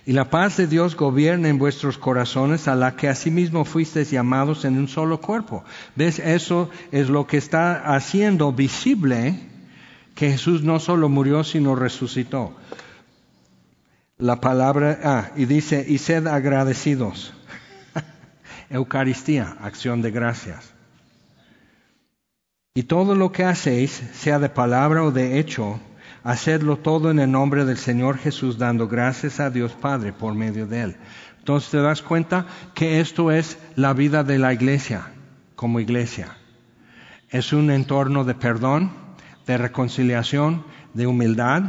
Y 0.06 0.12
la 0.12 0.30
paz 0.30 0.56
de 0.56 0.68
Dios 0.68 0.94
gobierna 0.94 1.48
en 1.48 1.58
vuestros 1.58 1.98
corazones, 1.98 2.68
a 2.68 2.76
la 2.76 2.94
que 2.94 3.08
asimismo 3.08 3.64
fuisteis 3.64 4.12
llamados 4.12 4.64
en 4.64 4.78
un 4.78 4.86
solo 4.86 5.20
cuerpo. 5.20 5.64
¿Ves? 5.96 6.20
Eso 6.20 6.70
es 6.92 7.08
lo 7.08 7.26
que 7.26 7.38
está 7.38 7.92
haciendo 7.92 8.52
visible 8.52 9.40
que 10.14 10.30
Jesús 10.30 10.62
no 10.62 10.78
solo 10.78 11.08
murió, 11.08 11.42
sino 11.42 11.74
resucitó. 11.74 12.56
La 14.16 14.40
palabra, 14.40 15.00
ah, 15.02 15.30
y 15.34 15.44
dice, 15.44 15.84
y 15.86 15.98
sed 15.98 16.28
agradecidos. 16.28 17.34
Eucaristía, 18.70 19.56
acción 19.60 20.02
de 20.02 20.12
gracias. 20.12 20.72
Y 22.74 22.84
todo 22.84 23.16
lo 23.16 23.32
que 23.32 23.42
hacéis, 23.42 24.02
sea 24.14 24.38
de 24.38 24.50
palabra 24.50 25.02
o 25.02 25.10
de 25.10 25.40
hecho, 25.40 25.80
Hacedlo 26.26 26.76
todo 26.78 27.12
en 27.12 27.20
el 27.20 27.30
nombre 27.30 27.64
del 27.64 27.78
Señor 27.78 28.18
Jesús, 28.18 28.58
dando 28.58 28.88
gracias 28.88 29.38
a 29.38 29.48
Dios 29.48 29.74
Padre 29.74 30.12
por 30.12 30.34
medio 30.34 30.66
de 30.66 30.82
Él. 30.82 30.96
Entonces 31.38 31.70
te 31.70 31.80
das 31.80 32.02
cuenta 32.02 32.46
que 32.74 32.98
esto 32.98 33.30
es 33.30 33.60
la 33.76 33.92
vida 33.92 34.24
de 34.24 34.40
la 34.40 34.52
iglesia, 34.52 35.06
como 35.54 35.78
iglesia. 35.78 36.36
Es 37.28 37.52
un 37.52 37.70
entorno 37.70 38.24
de 38.24 38.34
perdón, 38.34 38.90
de 39.46 39.56
reconciliación, 39.56 40.64
de 40.94 41.06
humildad, 41.06 41.62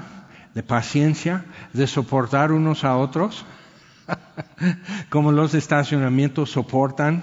de 0.56 0.64
paciencia, 0.64 1.46
de 1.74 1.86
soportar 1.86 2.52
unos 2.52 2.84
a 2.84 2.98
otros, 2.98 3.46
como 5.12 5.32
los 5.32 5.54
estacionamientos 5.54 6.50
soportan 6.50 7.22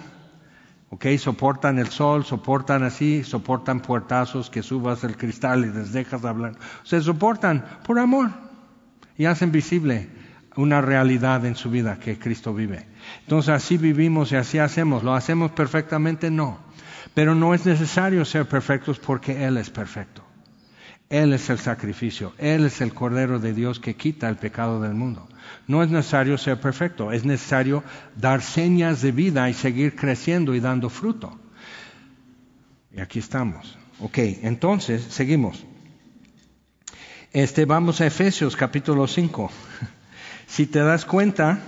¿ok? 0.94 1.06
Soportan 1.18 1.78
el 1.80 1.88
sol, 1.88 2.24
soportan 2.24 2.84
así, 2.84 3.24
soportan 3.24 3.80
puertazos 3.80 4.48
que 4.48 4.62
subas 4.62 5.02
el 5.02 5.16
cristal 5.16 5.64
y 5.64 5.72
les 5.72 5.92
dejas 5.92 6.24
hablar. 6.24 6.54
Se 6.84 7.00
soportan 7.00 7.64
por 7.84 7.98
amor 7.98 8.30
y 9.18 9.24
hacen 9.24 9.50
visible 9.50 10.08
una 10.56 10.80
realidad 10.80 11.44
en 11.46 11.56
su 11.56 11.68
vida 11.68 11.98
que 11.98 12.16
Cristo 12.16 12.54
vive. 12.54 12.86
Entonces 13.22 13.48
así 13.48 13.76
vivimos 13.76 14.30
y 14.30 14.36
así 14.36 14.58
hacemos. 14.58 15.02
¿Lo 15.02 15.14
hacemos 15.14 15.50
perfectamente? 15.50 16.30
No. 16.30 16.58
Pero 17.12 17.34
no 17.34 17.54
es 17.54 17.66
necesario 17.66 18.24
ser 18.24 18.46
perfectos 18.46 19.00
porque 19.00 19.44
Él 19.44 19.56
es 19.56 19.70
perfecto. 19.70 20.23
Él 21.10 21.32
es 21.32 21.50
el 21.50 21.58
sacrificio, 21.58 22.32
Él 22.38 22.64
es 22.64 22.80
el 22.80 22.94
Cordero 22.94 23.38
de 23.38 23.52
Dios 23.52 23.78
que 23.78 23.94
quita 23.94 24.28
el 24.28 24.36
pecado 24.36 24.80
del 24.80 24.94
mundo. 24.94 25.28
No 25.66 25.82
es 25.82 25.90
necesario 25.90 26.38
ser 26.38 26.60
perfecto, 26.60 27.12
es 27.12 27.24
necesario 27.24 27.84
dar 28.16 28.42
señas 28.42 29.02
de 29.02 29.12
vida 29.12 29.48
y 29.48 29.54
seguir 29.54 29.94
creciendo 29.94 30.54
y 30.54 30.60
dando 30.60 30.88
fruto. 30.88 31.38
Y 32.90 33.00
aquí 33.00 33.18
estamos. 33.18 33.76
Ok, 34.00 34.18
entonces, 34.42 35.02
seguimos. 35.02 35.64
Este, 37.32 37.64
vamos 37.64 38.00
a 38.00 38.06
Efesios 38.06 38.56
capítulo 38.56 39.06
5. 39.06 39.50
Si 40.46 40.66
te 40.66 40.80
das 40.80 41.04
cuenta, 41.06 41.58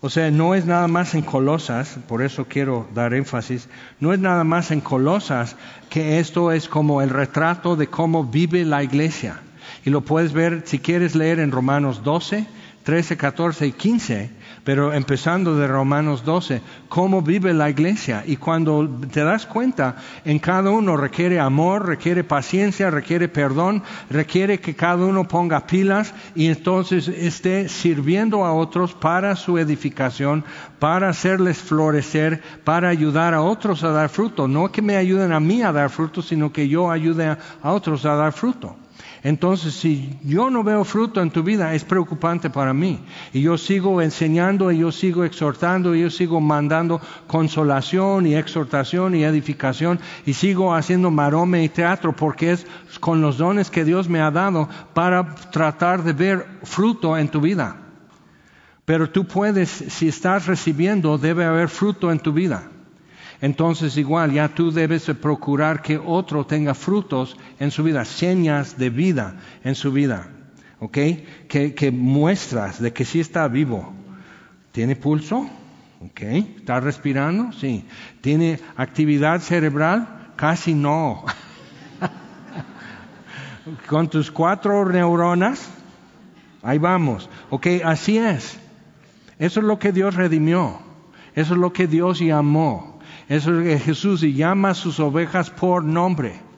o 0.00 0.10
sea, 0.10 0.30
no 0.30 0.54
es 0.54 0.64
nada 0.64 0.86
más 0.86 1.14
en 1.14 1.22
Colosas, 1.22 1.98
por 2.06 2.22
eso 2.22 2.46
quiero 2.48 2.88
dar 2.94 3.14
énfasis, 3.14 3.68
no 3.98 4.12
es 4.12 4.20
nada 4.20 4.44
más 4.44 4.70
en 4.70 4.80
Colosas 4.80 5.56
que 5.90 6.20
esto 6.20 6.52
es 6.52 6.68
como 6.68 7.02
el 7.02 7.10
retrato 7.10 7.74
de 7.74 7.88
cómo 7.88 8.24
vive 8.24 8.64
la 8.64 8.84
iglesia. 8.84 9.40
Y 9.84 9.90
lo 9.90 10.02
puedes 10.02 10.32
ver, 10.32 10.62
si 10.66 10.78
quieres 10.78 11.16
leer 11.16 11.40
en 11.40 11.50
Romanos 11.50 12.02
12, 12.04 12.46
13, 12.84 13.16
14 13.16 13.66
y 13.66 13.72
15, 13.72 14.30
pero 14.64 14.92
empezando 14.92 15.56
de 15.56 15.66
Romanos 15.66 16.24
12, 16.24 16.60
cómo 16.88 17.22
vive 17.22 17.52
la 17.54 17.70
iglesia. 17.70 18.24
Y 18.26 18.36
cuando 18.36 18.88
te 19.10 19.24
das 19.24 19.46
cuenta, 19.46 19.96
en 20.24 20.38
cada 20.38 20.70
uno 20.70 20.96
requiere 20.96 21.40
amor, 21.40 21.86
requiere 21.86 22.24
paciencia, 22.24 22.90
requiere 22.90 23.28
perdón, 23.28 23.82
requiere 24.10 24.60
que 24.60 24.74
cada 24.74 25.04
uno 25.04 25.26
ponga 25.26 25.66
pilas 25.66 26.14
y 26.34 26.46
entonces 26.46 27.08
esté 27.08 27.68
sirviendo 27.68 28.44
a 28.44 28.52
otros 28.52 28.94
para 28.94 29.36
su 29.36 29.58
edificación, 29.58 30.44
para 30.78 31.08
hacerles 31.08 31.58
florecer, 31.58 32.42
para 32.64 32.88
ayudar 32.88 33.34
a 33.34 33.42
otros 33.42 33.84
a 33.84 33.90
dar 33.90 34.08
fruto. 34.08 34.48
No 34.48 34.70
que 34.70 34.82
me 34.82 34.96
ayuden 34.96 35.32
a 35.32 35.40
mí 35.40 35.62
a 35.62 35.72
dar 35.72 35.90
fruto, 35.90 36.22
sino 36.22 36.52
que 36.52 36.68
yo 36.68 36.90
ayude 36.90 37.36
a 37.62 37.72
otros 37.72 38.04
a 38.04 38.14
dar 38.14 38.32
fruto. 38.32 38.76
Entonces, 39.22 39.74
si 39.74 40.16
yo 40.24 40.50
no 40.50 40.62
veo 40.62 40.84
fruto 40.84 41.20
en 41.20 41.30
tu 41.30 41.42
vida, 41.42 41.74
es 41.74 41.84
preocupante 41.84 42.50
para 42.50 42.72
mí. 42.72 43.00
Y 43.32 43.42
yo 43.42 43.58
sigo 43.58 44.00
enseñando, 44.00 44.70
y 44.70 44.78
yo 44.78 44.92
sigo 44.92 45.24
exhortando, 45.24 45.94
y 45.94 46.02
yo 46.02 46.10
sigo 46.10 46.40
mandando 46.40 47.00
consolación 47.26 48.26
y 48.26 48.34
exhortación 48.34 49.14
y 49.14 49.24
edificación, 49.24 49.98
y 50.24 50.34
sigo 50.34 50.74
haciendo 50.74 51.10
marome 51.10 51.64
y 51.64 51.68
teatro, 51.68 52.14
porque 52.14 52.52
es 52.52 52.66
con 53.00 53.20
los 53.20 53.38
dones 53.38 53.70
que 53.70 53.84
Dios 53.84 54.08
me 54.08 54.20
ha 54.20 54.30
dado 54.30 54.68
para 54.94 55.34
tratar 55.50 56.04
de 56.04 56.12
ver 56.12 56.46
fruto 56.62 57.16
en 57.18 57.28
tu 57.28 57.40
vida. 57.40 57.76
Pero 58.84 59.10
tú 59.10 59.26
puedes, 59.26 59.68
si 59.68 60.08
estás 60.08 60.46
recibiendo, 60.46 61.18
debe 61.18 61.44
haber 61.44 61.68
fruto 61.68 62.10
en 62.10 62.20
tu 62.20 62.32
vida 62.32 62.70
entonces 63.40 63.96
igual 63.96 64.32
ya 64.32 64.48
tú 64.48 64.72
debes 64.72 65.04
procurar 65.20 65.80
que 65.80 65.96
otro 65.96 66.44
tenga 66.44 66.74
frutos 66.74 67.36
en 67.60 67.70
su 67.70 67.84
vida, 67.84 68.04
señas 68.04 68.78
de 68.78 68.90
vida 68.90 69.36
en 69.62 69.76
su 69.76 69.92
vida, 69.92 70.28
¿ok? 70.80 70.98
Que, 71.48 71.92
muestras 71.92 72.80
de 72.80 72.92
que 72.92 73.04
sí 73.04 73.20
está 73.20 73.46
vivo. 73.46 73.92
¿Tiene 74.72 74.96
pulso? 74.96 75.48
¿Ok? 76.00 76.20
¿Está 76.20 76.80
respirando? 76.80 77.52
Sí. 77.52 77.84
¿Tiene 78.20 78.60
actividad 78.76 79.40
cerebral? 79.40 80.32
Casi 80.36 80.74
no. 80.74 81.24
Con 83.86 84.08
tus 84.08 84.30
cuatro 84.30 84.84
neuronas, 84.88 85.68
ahí 86.62 86.78
vamos. 86.78 87.28
¿Ok? 87.50 87.66
Así 87.84 88.18
es. 88.18 88.58
Eso 89.38 89.60
es 89.60 89.66
lo 89.66 89.78
que 89.78 89.92
Dios 89.92 90.14
redimió. 90.14 90.80
Eso 91.34 91.54
es 91.54 91.60
lo 91.60 91.72
que 91.72 91.86
Dios 91.86 92.18
llamó. 92.18 92.97
Eso 93.28 93.60
es 93.60 93.66
que 93.66 93.78
Jesús 93.78 94.22
llama 94.22 94.70
a 94.70 94.74
sus 94.74 95.00
ovejas 95.00 95.50
por 95.50 95.84
nombre. 95.84 96.48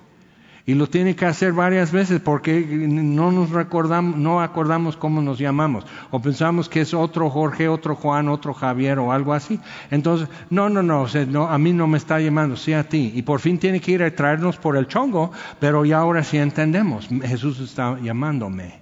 Y 0.67 0.75
lo 0.75 0.87
tiene 0.87 1.17
que 1.17 1.27
hacer 1.27 1.53
varias 1.53 1.91
veces 1.91 2.21
porque 2.21 2.61
no 2.61 3.33
nos 3.33 3.51
recordamos, 3.51 4.17
no 4.17 4.41
acordamos 4.41 4.97
cómo 4.97 5.21
nos 5.21 5.39
llamamos. 5.39 5.85
O 6.13 6.21
pensamos 6.21 6.69
que 6.69 6.83
es 6.83 6.95
otro 6.95 7.29
Jorge, 7.29 7.67
otro 7.67 7.97
Juan, 7.97 8.29
otro 8.29 8.55
Javier 8.55 9.01
o 9.01 9.11
algo 9.11 9.33
así. 9.33 9.59
Entonces, 9.91 10.29
no, 10.51 10.69
no, 10.69 10.81
no, 10.83 11.07
no 11.29 11.49
a 11.49 11.59
mí 11.59 11.73
no 11.73 11.89
me 11.89 11.99
está 11.99 12.21
llamando, 12.21 12.57
sí 12.57 12.73
a 12.73 12.89
ti. 12.89 13.11
Y 13.17 13.23
por 13.23 13.41
fin 13.41 13.59
tiene 13.59 13.81
que 13.81 13.91
ir 13.91 14.03
a 14.05 14.15
traernos 14.15 14.59
por 14.59 14.77
el 14.77 14.87
chongo, 14.87 15.33
pero 15.59 15.85
ya 15.85 15.99
ahora 15.99 16.23
sí 16.23 16.37
entendemos. 16.37 17.09
Jesús 17.09 17.59
está 17.59 17.99
llamándome. 17.99 18.81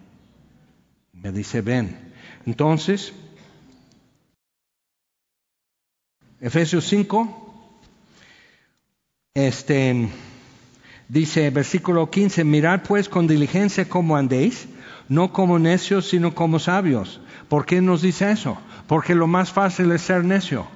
Me 1.14 1.32
dice, 1.32 1.62
ven. 1.62 1.96
Entonces, 2.44 3.14
Efesios 6.40 6.84
5, 6.84 7.47
este, 9.46 10.08
dice 11.08 11.50
versículo 11.50 12.10
15, 12.10 12.42
mirad 12.42 12.80
pues 12.82 13.08
con 13.08 13.28
diligencia 13.28 13.88
cómo 13.88 14.16
andéis, 14.16 14.68
no 15.08 15.32
como 15.32 15.58
necios, 15.60 16.08
sino 16.08 16.34
como 16.34 16.58
sabios. 16.58 17.20
¿Por 17.48 17.64
qué 17.64 17.80
nos 17.80 18.02
dice 18.02 18.32
eso? 18.32 18.58
Porque 18.88 19.14
lo 19.14 19.28
más 19.28 19.52
fácil 19.52 19.92
es 19.92 20.02
ser 20.02 20.24
necio. 20.24 20.66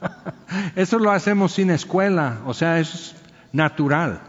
eso 0.76 0.98
lo 1.00 1.10
hacemos 1.10 1.52
sin 1.52 1.70
escuela, 1.70 2.38
o 2.46 2.54
sea, 2.54 2.78
es 2.78 3.16
natural. 3.52 4.20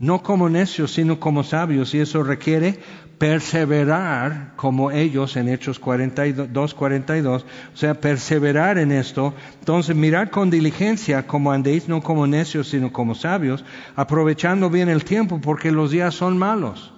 No 0.00 0.22
como 0.22 0.48
necios, 0.48 0.92
sino 0.94 1.20
como 1.20 1.44
sabios, 1.44 1.94
y 1.94 2.00
eso 2.00 2.22
requiere 2.22 2.80
perseverar 3.18 4.54
como 4.56 4.90
ellos 4.90 5.36
en 5.36 5.46
Hechos 5.50 5.78
42, 5.78 6.72
42, 6.72 7.42
o 7.44 7.76
sea, 7.76 8.00
perseverar 8.00 8.78
en 8.78 8.92
esto. 8.92 9.34
Entonces, 9.58 9.94
mirar 9.94 10.30
con 10.30 10.48
diligencia 10.48 11.26
como 11.26 11.52
andéis, 11.52 11.86
no 11.86 12.00
como 12.00 12.26
necios, 12.26 12.68
sino 12.68 12.90
como 12.90 13.14
sabios, 13.14 13.62
aprovechando 13.94 14.70
bien 14.70 14.88
el 14.88 15.04
tiempo, 15.04 15.38
porque 15.38 15.70
los 15.70 15.90
días 15.90 16.14
son 16.14 16.38
malos. 16.38 16.94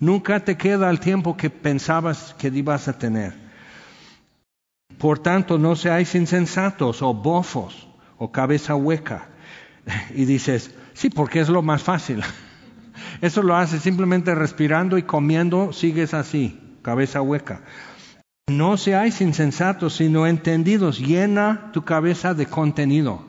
Nunca 0.00 0.40
te 0.40 0.56
queda 0.56 0.88
el 0.88 0.98
tiempo 0.98 1.36
que 1.36 1.50
pensabas 1.50 2.34
que 2.38 2.48
ibas 2.48 2.88
a 2.88 2.98
tener. 2.98 3.34
Por 4.96 5.18
tanto, 5.18 5.58
no 5.58 5.76
seáis 5.76 6.14
insensatos 6.14 7.02
o 7.02 7.12
bofos 7.12 7.86
o 8.16 8.32
cabeza 8.32 8.74
hueca. 8.74 9.28
Y 10.14 10.24
dices, 10.24 10.74
sí, 10.96 11.10
porque 11.10 11.40
es 11.40 11.48
lo 11.48 11.62
más 11.62 11.82
fácil. 11.82 12.22
Eso 13.20 13.42
lo 13.42 13.54
haces 13.54 13.82
simplemente 13.82 14.34
respirando 14.34 14.98
y 14.98 15.02
comiendo, 15.02 15.72
sigues 15.72 16.14
así, 16.14 16.78
cabeza 16.82 17.20
hueca. 17.22 17.60
No 18.48 18.76
seáis 18.76 19.20
insensatos, 19.20 19.96
sino 19.96 20.26
entendidos. 20.26 21.00
Llena 21.00 21.70
tu 21.72 21.84
cabeza 21.84 22.32
de 22.32 22.46
contenido. 22.46 23.24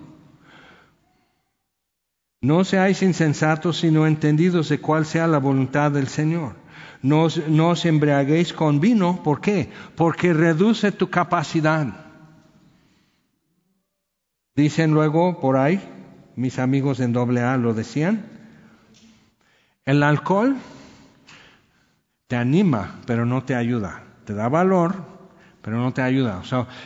No 2.39 2.63
seáis 2.63 3.01
insensatos, 3.01 3.79
sino 3.79 4.05
entendidos 4.05 4.69
de 4.69 4.79
cuál 4.79 5.05
sea 5.05 5.25
la 5.25 5.39
voluntad 5.39 5.91
del 5.91 6.07
Señor. 6.07 6.55
No, 7.01 7.27
no 7.47 7.69
os 7.69 7.85
embriaguéis 7.85 8.53
con 8.53 8.79
vino. 8.79 9.23
¿Por 9.23 9.41
qué? 9.41 9.71
Porque 9.95 10.33
reduce 10.33 10.91
tu 10.91 11.09
capacidad. 11.09 11.87
Dicen 14.55 14.91
luego 14.91 15.39
por 15.39 15.57
ahí, 15.57 15.81
mis 16.37 16.59
amigos 16.59 16.99
en 16.99 17.13
doble 17.13 17.41
A 17.41 17.57
lo 17.57 17.73
decían, 17.73 18.23
el 19.85 20.03
alcohol 20.03 20.55
te 22.27 22.35
anima, 22.35 23.01
pero 23.07 23.25
no 23.25 23.43
te 23.43 23.55
ayuda. 23.55 24.03
Te 24.23 24.35
da 24.35 24.47
valor, 24.47 24.95
pero 25.63 25.77
no 25.77 25.93
te 25.93 26.03
ayuda. 26.03 26.43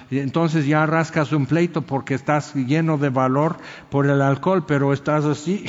entonces 0.09 0.65
ya 0.65 0.85
rascas 0.85 1.33
un 1.33 1.47
pleito 1.47 1.81
porque 1.81 2.13
estás 2.13 2.55
lleno 2.55 2.97
de 2.97 3.09
valor 3.09 3.57
por 3.89 4.07
el 4.07 4.21
alcohol, 4.21 4.65
pero 4.65 4.93
estás 4.93 5.25
así. 5.25 5.65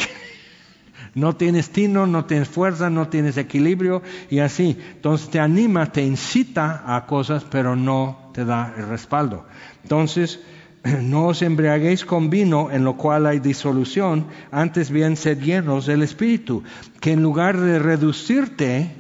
no 1.15 1.35
tienes 1.35 1.71
tino, 1.71 2.07
no 2.07 2.25
tienes 2.25 2.49
fuerza, 2.49 2.89
no 2.89 3.09
tienes 3.09 3.37
equilibrio 3.37 4.03
y 4.31 4.39
así. 4.39 4.79
Entonces 4.93 5.29
te 5.29 5.41
anima, 5.41 5.91
te 5.91 6.05
incita 6.05 6.85
a 6.87 7.05
cosas, 7.07 7.45
pero 7.45 7.75
no 7.75 8.31
te 8.33 8.45
da 8.45 8.75
el 8.77 8.87
respaldo. 8.87 9.45
Entonces, 9.83 10.41
no 11.03 11.27
os 11.27 11.43
embriaguéis 11.43 12.05
con 12.05 12.31
vino 12.31 12.71
en 12.71 12.85
lo 12.85 12.97
cual 12.97 13.27
hay 13.27 13.39
disolución, 13.39 14.27
antes 14.51 14.91
bien 14.91 15.17
sed 15.17 15.41
llenos 15.41 15.87
del 15.87 16.03
Espíritu, 16.03 16.63
que 17.01 17.13
en 17.13 17.23
lugar 17.23 17.59
de 17.59 17.79
reducirte, 17.79 18.97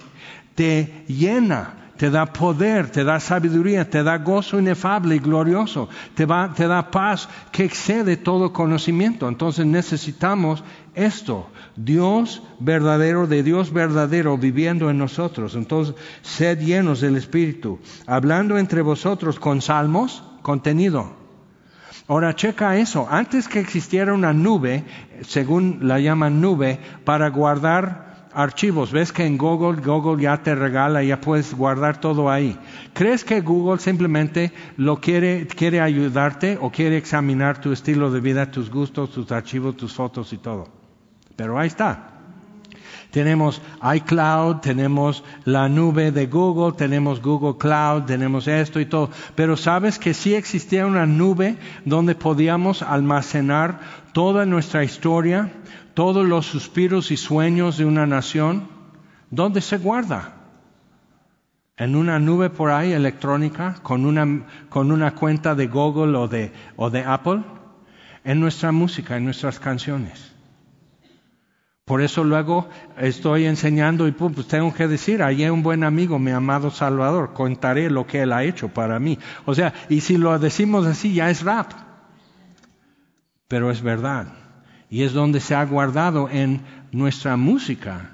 te 0.54 1.04
llena, 1.08 1.74
te 1.96 2.10
da 2.10 2.26
poder, 2.26 2.90
te 2.90 3.04
da 3.04 3.20
sabiduría, 3.20 3.88
te 3.88 4.02
da 4.02 4.18
gozo 4.18 4.58
inefable 4.58 5.16
y 5.16 5.18
glorioso, 5.18 5.88
te, 6.14 6.26
te 6.54 6.66
da 6.66 6.90
paz 6.90 7.28
que 7.50 7.64
excede 7.64 8.16
todo 8.16 8.52
conocimiento. 8.52 9.28
Entonces 9.28 9.66
necesitamos 9.66 10.62
esto, 10.94 11.48
Dios 11.76 12.42
verdadero, 12.60 13.26
de 13.26 13.42
Dios 13.42 13.72
verdadero 13.72 14.36
viviendo 14.36 14.90
en 14.90 14.98
nosotros. 14.98 15.54
Entonces, 15.54 15.94
sed 16.22 16.58
llenos 16.60 17.00
del 17.00 17.16
Espíritu, 17.16 17.78
hablando 18.06 18.58
entre 18.58 18.82
vosotros 18.82 19.38
con 19.38 19.62
salmos, 19.62 20.22
contenido 20.42 21.21
Ahora 22.08 22.34
checa 22.34 22.76
eso. 22.76 23.06
Antes 23.10 23.48
que 23.48 23.60
existiera 23.60 24.12
una 24.12 24.32
nube, 24.32 24.84
según 25.22 25.80
la 25.82 26.00
llaman 26.00 26.40
nube, 26.40 26.78
para 27.04 27.28
guardar 27.30 28.12
archivos. 28.34 28.92
Ves 28.92 29.12
que 29.12 29.24
en 29.24 29.38
Google, 29.38 29.80
Google 29.82 30.22
ya 30.22 30.42
te 30.42 30.54
regala, 30.54 31.02
ya 31.02 31.20
puedes 31.20 31.54
guardar 31.54 32.00
todo 32.00 32.30
ahí. 32.30 32.58
¿Crees 32.92 33.24
que 33.24 33.40
Google 33.40 33.78
simplemente 33.78 34.52
lo 34.76 35.00
quiere, 35.00 35.46
quiere 35.46 35.80
ayudarte 35.80 36.58
o 36.60 36.70
quiere 36.70 36.96
examinar 36.96 37.60
tu 37.60 37.72
estilo 37.72 38.10
de 38.10 38.20
vida, 38.20 38.50
tus 38.50 38.70
gustos, 38.70 39.10
tus 39.10 39.30
archivos, 39.32 39.76
tus 39.76 39.92
fotos 39.92 40.32
y 40.32 40.38
todo? 40.38 40.68
Pero 41.36 41.58
ahí 41.58 41.68
está. 41.68 42.11
Tenemos 43.12 43.60
iCloud, 43.94 44.60
tenemos 44.60 45.22
la 45.44 45.68
nube 45.68 46.12
de 46.12 46.26
Google, 46.26 46.72
tenemos 46.72 47.20
Google 47.20 47.58
Cloud, 47.58 48.04
tenemos 48.04 48.48
esto 48.48 48.80
y 48.80 48.86
todo. 48.86 49.10
Pero 49.34 49.58
sabes 49.58 49.98
que 49.98 50.14
sí 50.14 50.34
existía 50.34 50.86
una 50.86 51.04
nube 51.04 51.58
donde 51.84 52.14
podíamos 52.14 52.80
almacenar 52.80 53.80
toda 54.14 54.46
nuestra 54.46 54.82
historia, 54.82 55.52
todos 55.92 56.26
los 56.26 56.46
suspiros 56.46 57.10
y 57.10 57.18
sueños 57.18 57.76
de 57.76 57.84
una 57.84 58.06
nación. 58.06 58.66
¿Dónde 59.30 59.60
se 59.60 59.76
guarda? 59.76 60.32
En 61.76 61.96
una 61.96 62.18
nube 62.18 62.48
por 62.48 62.70
ahí 62.70 62.92
electrónica, 62.92 63.74
con 63.82 64.06
una, 64.06 64.46
con 64.70 64.90
una 64.90 65.14
cuenta 65.14 65.54
de 65.54 65.66
Google 65.66 66.16
o 66.16 66.28
de, 66.28 66.50
o 66.76 66.88
de 66.88 67.04
Apple, 67.04 67.42
en 68.24 68.40
nuestra 68.40 68.72
música, 68.72 69.18
en 69.18 69.26
nuestras 69.26 69.60
canciones. 69.60 70.31
Por 71.84 72.00
eso 72.00 72.22
luego 72.22 72.68
estoy 72.96 73.46
enseñando 73.46 74.06
y 74.06 74.12
pues 74.12 74.46
tengo 74.46 74.72
que 74.72 74.86
decir, 74.86 75.22
hay 75.22 75.48
un 75.48 75.64
buen 75.64 75.82
amigo, 75.82 76.18
mi 76.18 76.30
amado 76.30 76.70
Salvador, 76.70 77.32
contaré 77.32 77.90
lo 77.90 78.06
que 78.06 78.22
él 78.22 78.32
ha 78.32 78.44
hecho 78.44 78.68
para 78.68 79.00
mí. 79.00 79.18
O 79.46 79.54
sea, 79.54 79.74
y 79.88 80.00
si 80.00 80.16
lo 80.16 80.38
decimos 80.38 80.86
así, 80.86 81.12
ya 81.12 81.28
es 81.28 81.42
rap. 81.42 81.72
Pero 83.48 83.70
es 83.70 83.82
verdad. 83.82 84.28
Y 84.88 85.02
es 85.02 85.12
donde 85.12 85.40
se 85.40 85.56
ha 85.56 85.64
guardado 85.64 86.28
en 86.30 86.62
nuestra 86.92 87.36
música 87.36 88.12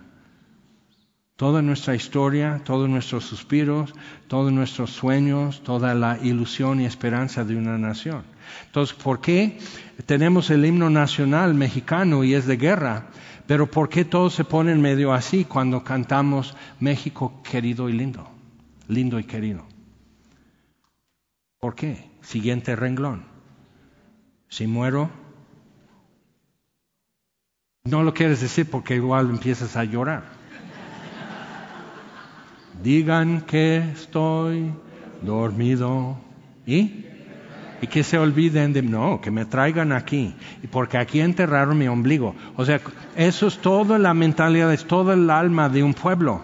toda 1.38 1.62
nuestra 1.62 1.94
historia, 1.94 2.62
todos 2.64 2.88
nuestros 2.88 3.24
suspiros, 3.24 3.94
todos 4.26 4.50
nuestros 4.50 4.90
sueños, 4.90 5.62
toda 5.62 5.94
la 5.94 6.18
ilusión 6.20 6.80
y 6.80 6.84
esperanza 6.84 7.44
de 7.44 7.54
una 7.54 7.78
nación. 7.78 8.24
Entonces, 8.66 8.96
¿por 8.96 9.20
qué 9.20 9.56
tenemos 10.04 10.50
el 10.50 10.64
himno 10.64 10.90
nacional 10.90 11.54
mexicano 11.54 12.24
y 12.24 12.34
es 12.34 12.46
de 12.46 12.56
guerra? 12.56 13.06
Pero 13.48 13.66
¿por 13.66 13.88
qué 13.88 14.04
todos 14.04 14.34
se 14.34 14.44
ponen 14.44 14.82
medio 14.82 15.14
así 15.14 15.46
cuando 15.46 15.82
cantamos 15.82 16.54
México 16.80 17.40
querido 17.42 17.88
y 17.88 17.94
lindo? 17.94 18.28
Lindo 18.88 19.18
y 19.18 19.24
querido. 19.24 19.64
¿Por 21.58 21.74
qué? 21.74 22.10
Siguiente 22.20 22.76
renglón. 22.76 23.24
Si 24.50 24.66
muero, 24.66 25.08
no 27.84 28.02
lo 28.02 28.12
quieres 28.12 28.42
decir 28.42 28.68
porque 28.70 28.96
igual 28.96 29.30
empiezas 29.30 29.78
a 29.78 29.84
llorar. 29.84 30.24
Digan 32.82 33.40
que 33.46 33.78
estoy 33.78 34.74
dormido. 35.22 36.18
¿Y? 36.66 37.07
Y 37.80 37.86
que 37.86 38.02
se 38.02 38.18
olviden 38.18 38.72
de, 38.72 38.82
no, 38.82 39.20
que 39.20 39.30
me 39.30 39.44
traigan 39.44 39.92
aquí, 39.92 40.34
porque 40.70 40.98
aquí 40.98 41.20
enterraron 41.20 41.78
mi 41.78 41.88
ombligo. 41.88 42.34
O 42.56 42.64
sea, 42.64 42.80
eso 43.16 43.46
es 43.46 43.58
toda 43.58 43.98
la 43.98 44.14
mentalidad, 44.14 44.72
es 44.72 44.84
todo 44.86 45.12
el 45.12 45.30
alma 45.30 45.68
de 45.68 45.82
un 45.82 45.94
pueblo. 45.94 46.42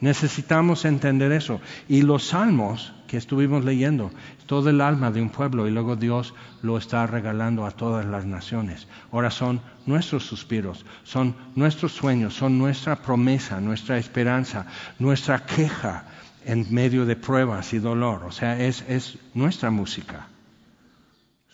Necesitamos 0.00 0.86
entender 0.86 1.30
eso. 1.32 1.60
Y 1.86 2.02
los 2.02 2.28
salmos 2.28 2.94
que 3.06 3.18
estuvimos 3.18 3.64
leyendo, 3.64 4.10
todo 4.46 4.70
el 4.70 4.80
alma 4.80 5.10
de 5.10 5.20
un 5.20 5.28
pueblo 5.28 5.66
y 5.66 5.70
luego 5.70 5.96
Dios 5.96 6.32
lo 6.62 6.78
está 6.78 7.06
regalando 7.06 7.66
a 7.66 7.70
todas 7.70 8.06
las 8.06 8.24
naciones. 8.24 8.86
Ahora 9.12 9.30
son 9.30 9.60
nuestros 9.84 10.24
suspiros, 10.24 10.86
son 11.04 11.34
nuestros 11.54 11.92
sueños, 11.92 12.34
son 12.34 12.56
nuestra 12.56 12.96
promesa, 12.96 13.60
nuestra 13.60 13.98
esperanza, 13.98 14.66
nuestra 14.98 15.44
queja 15.44 16.04
en 16.46 16.66
medio 16.70 17.04
de 17.04 17.16
pruebas 17.16 17.74
y 17.74 17.78
dolor. 17.78 18.24
O 18.24 18.32
sea, 18.32 18.58
es, 18.58 18.84
es 18.88 19.18
nuestra 19.34 19.70
música 19.70 20.29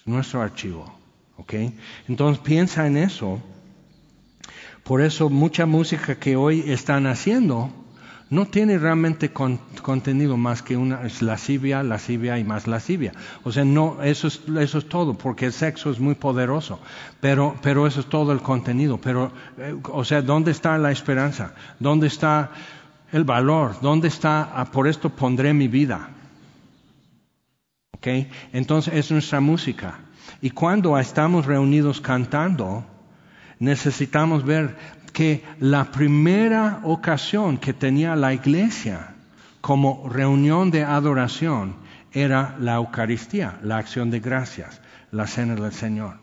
nuestro 0.07 0.41
archivo. 0.41 0.97
¿ok? 1.37 1.55
Entonces 2.09 2.43
piensa 2.43 2.87
en 2.87 2.97
eso. 2.97 3.41
Por 4.83 5.03
eso 5.03 5.29
mucha 5.29 5.67
música 5.67 6.17
que 6.17 6.37
hoy 6.37 6.65
están 6.67 7.07
haciendo 7.07 7.71
no 8.29 8.47
tiene 8.47 8.79
realmente 8.79 9.33
contenido 9.33 10.37
más 10.37 10.63
que 10.63 10.77
una 10.77 11.03
es 11.03 11.23
lascivia, 11.23 11.85
lascivia 11.85 12.39
y 12.39 12.45
más 12.45 12.67
lascivia. 12.67 13.13
O 13.45 13.53
sea, 13.53 13.65
no, 13.65 14.03
eso 14.03 14.27
es, 14.27 14.43
eso 14.59 14.79
es 14.79 14.89
todo, 14.89 15.15
porque 15.15 15.47
el 15.47 15.53
sexo 15.53 15.91
es 15.91 16.01
muy 16.01 16.17
poderoso, 16.17 16.81
pero, 17.21 17.55
pero 17.63 17.87
eso 17.87 18.01
es 18.01 18.07
todo 18.07 18.33
el 18.33 18.41
contenido. 18.41 18.99
Pero, 19.01 19.31
eh, 19.59 19.77
o 19.93 20.05
sea, 20.05 20.23
¿dónde 20.23 20.51
está 20.51 20.77
la 20.79 20.91
esperanza? 20.91 21.55
¿Dónde 21.79 22.09
está 22.09 22.51
el 23.13 23.23
valor? 23.23 23.77
¿Dónde 23.81 24.09
está, 24.09 24.51
ah, 24.55 24.65
por 24.73 24.89
esto 24.89 25.11
pondré 25.11 25.55
mi 25.55 25.69
vida? 25.69 26.11
Entonces 28.53 28.95
es 28.95 29.11
nuestra 29.11 29.41
música. 29.41 29.99
Y 30.41 30.51
cuando 30.51 30.99
estamos 30.99 31.47
reunidos 31.47 32.01
cantando, 32.01 32.85
necesitamos 33.59 34.45
ver 34.45 34.77
que 35.13 35.45
la 35.61 35.91
primera 35.91 36.81
ocasión 36.85 37.59
que 37.59 37.73
tenía 37.73 38.15
la 38.17 38.35
iglesia 38.35 39.15
como 39.61 40.09
reunión 40.09 40.71
de 40.71 40.85
adoración 40.85 41.77
era 42.13 42.57
la 42.61 42.75
Eucaristía, 42.75 43.59
la 43.63 43.79
acción 43.79 44.11
de 44.11 44.21
gracias, 44.21 44.81
la 45.11 45.27
cena 45.27 45.55
del 45.55 45.73
Señor. 45.73 46.19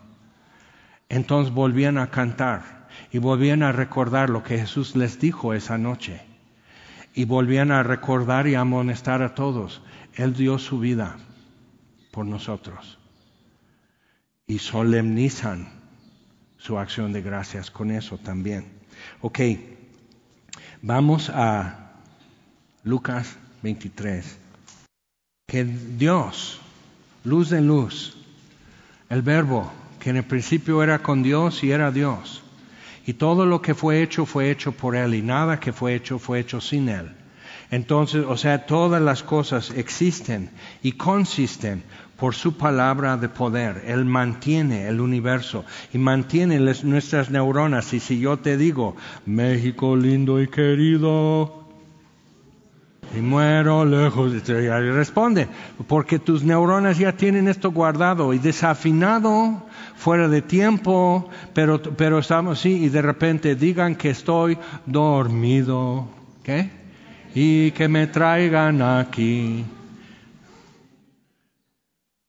entonces 1.08 1.52
volvían 1.52 1.98
a 1.98 2.10
cantar 2.10 2.88
y 3.12 3.18
volvían 3.18 3.62
a 3.62 3.72
recordar 3.72 4.30
lo 4.30 4.42
que 4.42 4.58
Jesús 4.58 4.96
les 4.96 5.20
dijo 5.20 5.54
esa 5.54 5.76
noche. 5.78 6.22
Y 7.16 7.26
volvían 7.26 7.70
a 7.70 7.82
recordar 7.84 8.48
y 8.48 8.56
amonestar 8.56 9.22
a 9.22 9.34
todos. 9.34 9.82
Él 10.14 10.34
dio 10.34 10.58
su 10.58 10.80
vida 10.80 11.16
por 12.14 12.24
nosotros. 12.24 12.96
Y 14.46 14.60
solemnizan 14.60 15.68
su 16.56 16.78
acción 16.78 17.12
de 17.12 17.22
gracias 17.22 17.70
con 17.70 17.90
eso 17.90 18.18
también. 18.18 18.66
Ok, 19.20 19.40
vamos 20.80 21.28
a 21.28 21.90
Lucas 22.84 23.36
23. 23.62 24.38
Que 25.46 25.64
Dios, 25.64 26.60
luz 27.24 27.50
de 27.50 27.60
luz, 27.60 28.16
el 29.10 29.22
verbo 29.22 29.72
que 29.98 30.10
en 30.10 30.16
el 30.16 30.24
principio 30.24 30.82
era 30.82 31.00
con 31.00 31.22
Dios 31.22 31.64
y 31.64 31.72
era 31.72 31.90
Dios. 31.90 32.42
Y 33.06 33.14
todo 33.14 33.44
lo 33.44 33.60
que 33.60 33.74
fue 33.74 34.02
hecho 34.02 34.24
fue 34.24 34.50
hecho 34.50 34.72
por 34.72 34.94
Él 34.94 35.14
y 35.14 35.22
nada 35.22 35.58
que 35.58 35.72
fue 35.72 35.94
hecho 35.94 36.18
fue 36.18 36.38
hecho 36.38 36.60
sin 36.60 36.88
Él. 36.88 37.10
Entonces, 37.70 38.24
o 38.28 38.36
sea, 38.36 38.66
todas 38.66 39.02
las 39.02 39.22
cosas 39.22 39.70
existen 39.70 40.50
y 40.82 40.92
consisten 40.92 41.82
por 42.18 42.34
su 42.34 42.56
palabra 42.56 43.16
de 43.16 43.28
poder. 43.28 43.82
Él 43.86 44.04
mantiene 44.04 44.88
el 44.88 45.00
universo 45.00 45.64
y 45.92 45.98
mantiene 45.98 46.58
nuestras 46.84 47.30
neuronas. 47.30 47.92
Y 47.92 48.00
si 48.00 48.20
yo 48.20 48.38
te 48.38 48.56
digo, 48.56 48.96
México 49.26 49.96
lindo 49.96 50.40
y 50.40 50.48
querido, 50.48 51.64
y 53.16 53.20
muero 53.20 53.84
lejos 53.84 54.32
de 54.32 54.64
y 54.64 54.90
responde, 54.90 55.48
porque 55.86 56.18
tus 56.18 56.42
neuronas 56.42 56.98
ya 56.98 57.12
tienen 57.12 57.48
esto 57.48 57.70
guardado 57.70 58.32
y 58.32 58.38
desafinado, 58.38 59.62
fuera 59.94 60.28
de 60.28 60.42
tiempo, 60.42 61.28
pero, 61.52 61.80
pero 61.80 62.18
estamos 62.18 62.58
así 62.58 62.84
y 62.84 62.88
de 62.88 63.02
repente 63.02 63.54
digan 63.54 63.94
que 63.94 64.10
estoy 64.10 64.58
dormido, 64.86 66.08
¿qué? 66.42 66.70
Y 67.34 67.70
que 67.72 67.88
me 67.88 68.06
traigan 68.06 68.82
aquí. 68.82 69.64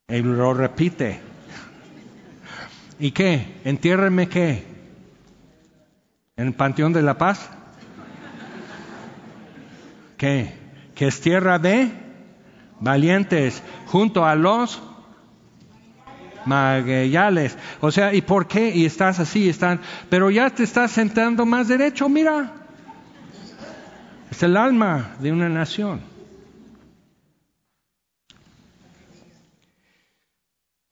Y 0.08 0.22
lo 0.22 0.54
repite. 0.54 1.20
¿Y 2.98 3.10
qué? 3.10 3.60
¿Entiérreme 3.64 4.28
qué? 4.28 4.64
¿En 6.36 6.48
el 6.48 6.54
Panteón 6.54 6.92
de 6.92 7.02
la 7.02 7.18
Paz? 7.18 7.50
¿Qué? 10.16 10.66
que 10.96 11.06
es 11.06 11.20
tierra 11.20 11.58
de 11.60 11.90
valientes, 12.80 13.62
junto 13.84 14.24
a 14.24 14.34
los 14.34 14.82
magueyales. 16.46 17.56
O 17.80 17.92
sea, 17.92 18.14
¿y 18.14 18.22
por 18.22 18.48
qué? 18.48 18.74
Y 18.74 18.86
estás 18.86 19.20
así, 19.20 19.48
están, 19.48 19.80
pero 20.08 20.30
ya 20.30 20.50
te 20.50 20.64
estás 20.64 20.90
sentando 20.90 21.44
más 21.44 21.68
derecho, 21.68 22.08
mira. 22.08 22.54
Es 24.30 24.42
el 24.42 24.56
alma 24.56 25.16
de 25.20 25.32
una 25.32 25.50
nación. 25.50 26.00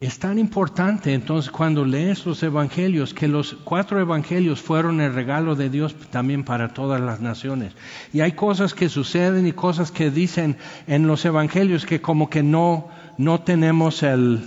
Es 0.04 0.18
tan 0.18 0.38
importante 0.38 1.14
entonces 1.14 1.50
cuando 1.50 1.82
lees 1.82 2.26
los 2.26 2.42
evangelios 2.42 3.14
que 3.14 3.26
los 3.26 3.56
cuatro 3.64 3.98
evangelios 3.98 4.60
fueron 4.60 5.00
el 5.00 5.14
regalo 5.14 5.54
de 5.54 5.70
Dios 5.70 5.96
también 6.10 6.44
para 6.44 6.74
todas 6.74 7.00
las 7.00 7.22
naciones. 7.22 7.72
Y 8.12 8.20
hay 8.20 8.32
cosas 8.32 8.74
que 8.74 8.90
suceden 8.90 9.46
y 9.46 9.52
cosas 9.52 9.90
que 9.90 10.10
dicen 10.10 10.58
en 10.86 11.06
los 11.06 11.24
evangelios 11.24 11.86
que 11.86 12.02
como 12.02 12.28
que 12.28 12.42
no, 12.42 12.88
no 13.16 13.40
tenemos 13.40 14.02
el... 14.02 14.44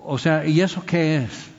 O 0.00 0.16
sea, 0.16 0.46
¿y 0.46 0.62
eso 0.62 0.82
qué 0.86 1.16
es? 1.16 1.50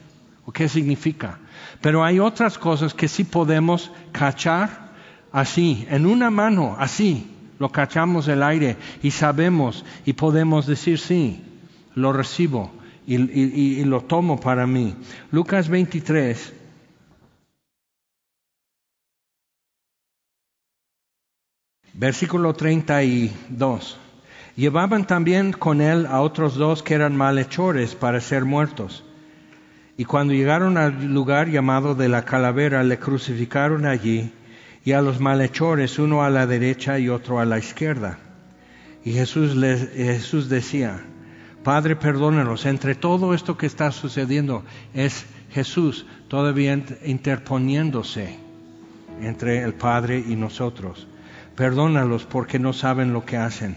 ¿O 0.44 0.50
qué 0.50 0.68
significa? 0.68 1.38
Pero 1.80 2.02
hay 2.02 2.18
otras 2.18 2.58
cosas 2.58 2.92
que 2.92 3.06
sí 3.06 3.22
podemos 3.22 3.92
cachar 4.10 4.90
así, 5.30 5.86
en 5.90 6.06
una 6.06 6.30
mano, 6.30 6.74
así. 6.76 7.30
Lo 7.60 7.70
cachamos 7.70 8.26
el 8.26 8.42
aire 8.42 8.76
y 9.00 9.12
sabemos 9.12 9.84
y 10.04 10.14
podemos 10.14 10.66
decir 10.66 10.98
sí, 10.98 11.40
lo 11.94 12.12
recibo 12.12 12.76
y, 13.08 13.84
lo 13.84 14.02
tomo 14.02 14.38
para 14.38 14.66
mí. 14.66 14.94
Lucas 15.30 15.68
23. 15.68 16.52
Versículo 21.94 22.54
32. 22.54 23.98
Llevaban 24.56 25.06
también 25.06 25.52
con 25.52 25.80
él 25.80 26.06
a 26.06 26.20
otros 26.20 26.56
dos 26.56 26.82
que 26.82 26.94
eran 26.94 27.16
malhechores 27.16 27.94
para 27.94 28.20
ser 28.20 28.44
muertos. 28.44 29.04
Y 29.96 30.04
cuando 30.04 30.34
llegaron 30.34 30.76
al 30.76 31.06
lugar 31.06 31.48
llamado 31.48 31.94
de 31.94 32.08
la 32.08 32.24
calavera, 32.24 32.82
le 32.84 32.98
crucificaron 32.98 33.86
allí, 33.86 34.32
y 34.84 34.92
a 34.92 35.00
los 35.00 35.18
malhechores, 35.18 35.98
uno 35.98 36.22
a 36.22 36.30
la 36.30 36.46
derecha 36.46 36.98
y 36.98 37.08
otro 37.08 37.40
a 37.40 37.44
la 37.44 37.58
izquierda. 37.58 38.18
Y 39.04 39.12
Jesús, 39.12 39.56
les, 39.56 39.90
Jesús 39.90 40.48
decía, 40.48 41.02
Padre, 41.62 41.96
perdónanos. 41.96 42.66
Entre 42.66 42.94
todo 42.94 43.34
esto 43.34 43.56
que 43.56 43.66
está 43.66 43.90
sucediendo 43.92 44.64
es 44.94 45.26
Jesús 45.50 46.06
todavía 46.28 46.80
interponiéndose 47.04 48.38
entre 49.20 49.62
el 49.62 49.74
Padre 49.74 50.24
y 50.26 50.36
nosotros. 50.36 51.06
Perdónalos 51.56 52.24
porque 52.24 52.58
no 52.58 52.72
saben 52.72 53.12
lo 53.12 53.24
que 53.24 53.36
hacen. 53.36 53.76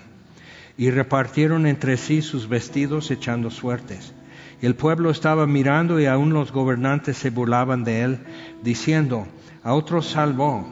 Y 0.78 0.92
repartieron 0.92 1.66
entre 1.66 1.98
sí 1.98 2.22
sus 2.22 2.48
vestidos 2.48 3.12
echando 3.12 3.50
suertes. 3.50 4.14
Y 4.62 4.68
el 4.68 4.76
pueblo 4.76 5.10
estaba 5.10 5.48
mirando 5.48 6.00
y 6.00 6.06
aún 6.06 6.34
los 6.34 6.52
gobernantes 6.52 7.18
se 7.18 7.32
burlaban 7.32 7.84
de 7.84 8.04
él, 8.04 8.20
diciendo, 8.62 9.28
a 9.64 9.74
otros 9.74 10.08
salvó. 10.08 10.66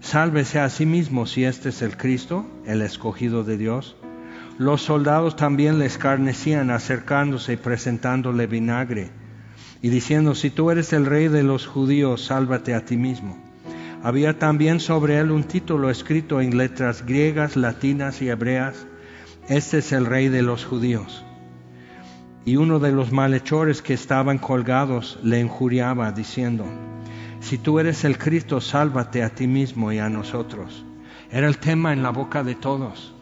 Sálvese 0.00 0.58
a 0.58 0.68
sí 0.68 0.84
mismo 0.86 1.26
si 1.26 1.44
este 1.44 1.70
es 1.70 1.82
el 1.82 1.96
Cristo, 1.96 2.46
el 2.66 2.82
escogido 2.82 3.42
de 3.42 3.56
Dios. 3.56 3.96
Los 4.60 4.82
soldados 4.82 5.36
también 5.36 5.78
le 5.78 5.86
escarnecían 5.86 6.70
acercándose 6.70 7.54
y 7.54 7.56
presentándole 7.56 8.46
vinagre 8.46 9.08
y 9.80 9.88
diciendo, 9.88 10.34
si 10.34 10.50
tú 10.50 10.70
eres 10.70 10.92
el 10.92 11.06
rey 11.06 11.28
de 11.28 11.42
los 11.42 11.66
judíos, 11.66 12.26
sálvate 12.26 12.74
a 12.74 12.84
ti 12.84 12.98
mismo. 12.98 13.38
Había 14.02 14.38
también 14.38 14.78
sobre 14.78 15.18
él 15.18 15.30
un 15.30 15.44
título 15.44 15.88
escrito 15.88 16.42
en 16.42 16.58
letras 16.58 17.06
griegas, 17.06 17.56
latinas 17.56 18.20
y 18.20 18.28
hebreas, 18.28 18.86
este 19.48 19.78
es 19.78 19.92
el 19.92 20.04
rey 20.04 20.28
de 20.28 20.42
los 20.42 20.66
judíos. 20.66 21.24
Y 22.44 22.56
uno 22.56 22.80
de 22.80 22.92
los 22.92 23.12
malhechores 23.12 23.80
que 23.80 23.94
estaban 23.94 24.36
colgados 24.36 25.18
le 25.22 25.40
injuriaba 25.40 26.12
diciendo, 26.12 26.66
si 27.40 27.56
tú 27.56 27.78
eres 27.78 28.04
el 28.04 28.18
Cristo, 28.18 28.60
sálvate 28.60 29.22
a 29.22 29.30
ti 29.30 29.46
mismo 29.46 29.90
y 29.90 30.00
a 30.00 30.10
nosotros. 30.10 30.84
Era 31.30 31.48
el 31.48 31.56
tema 31.56 31.94
en 31.94 32.02
la 32.02 32.10
boca 32.10 32.42
de 32.44 32.56
todos. 32.56 33.14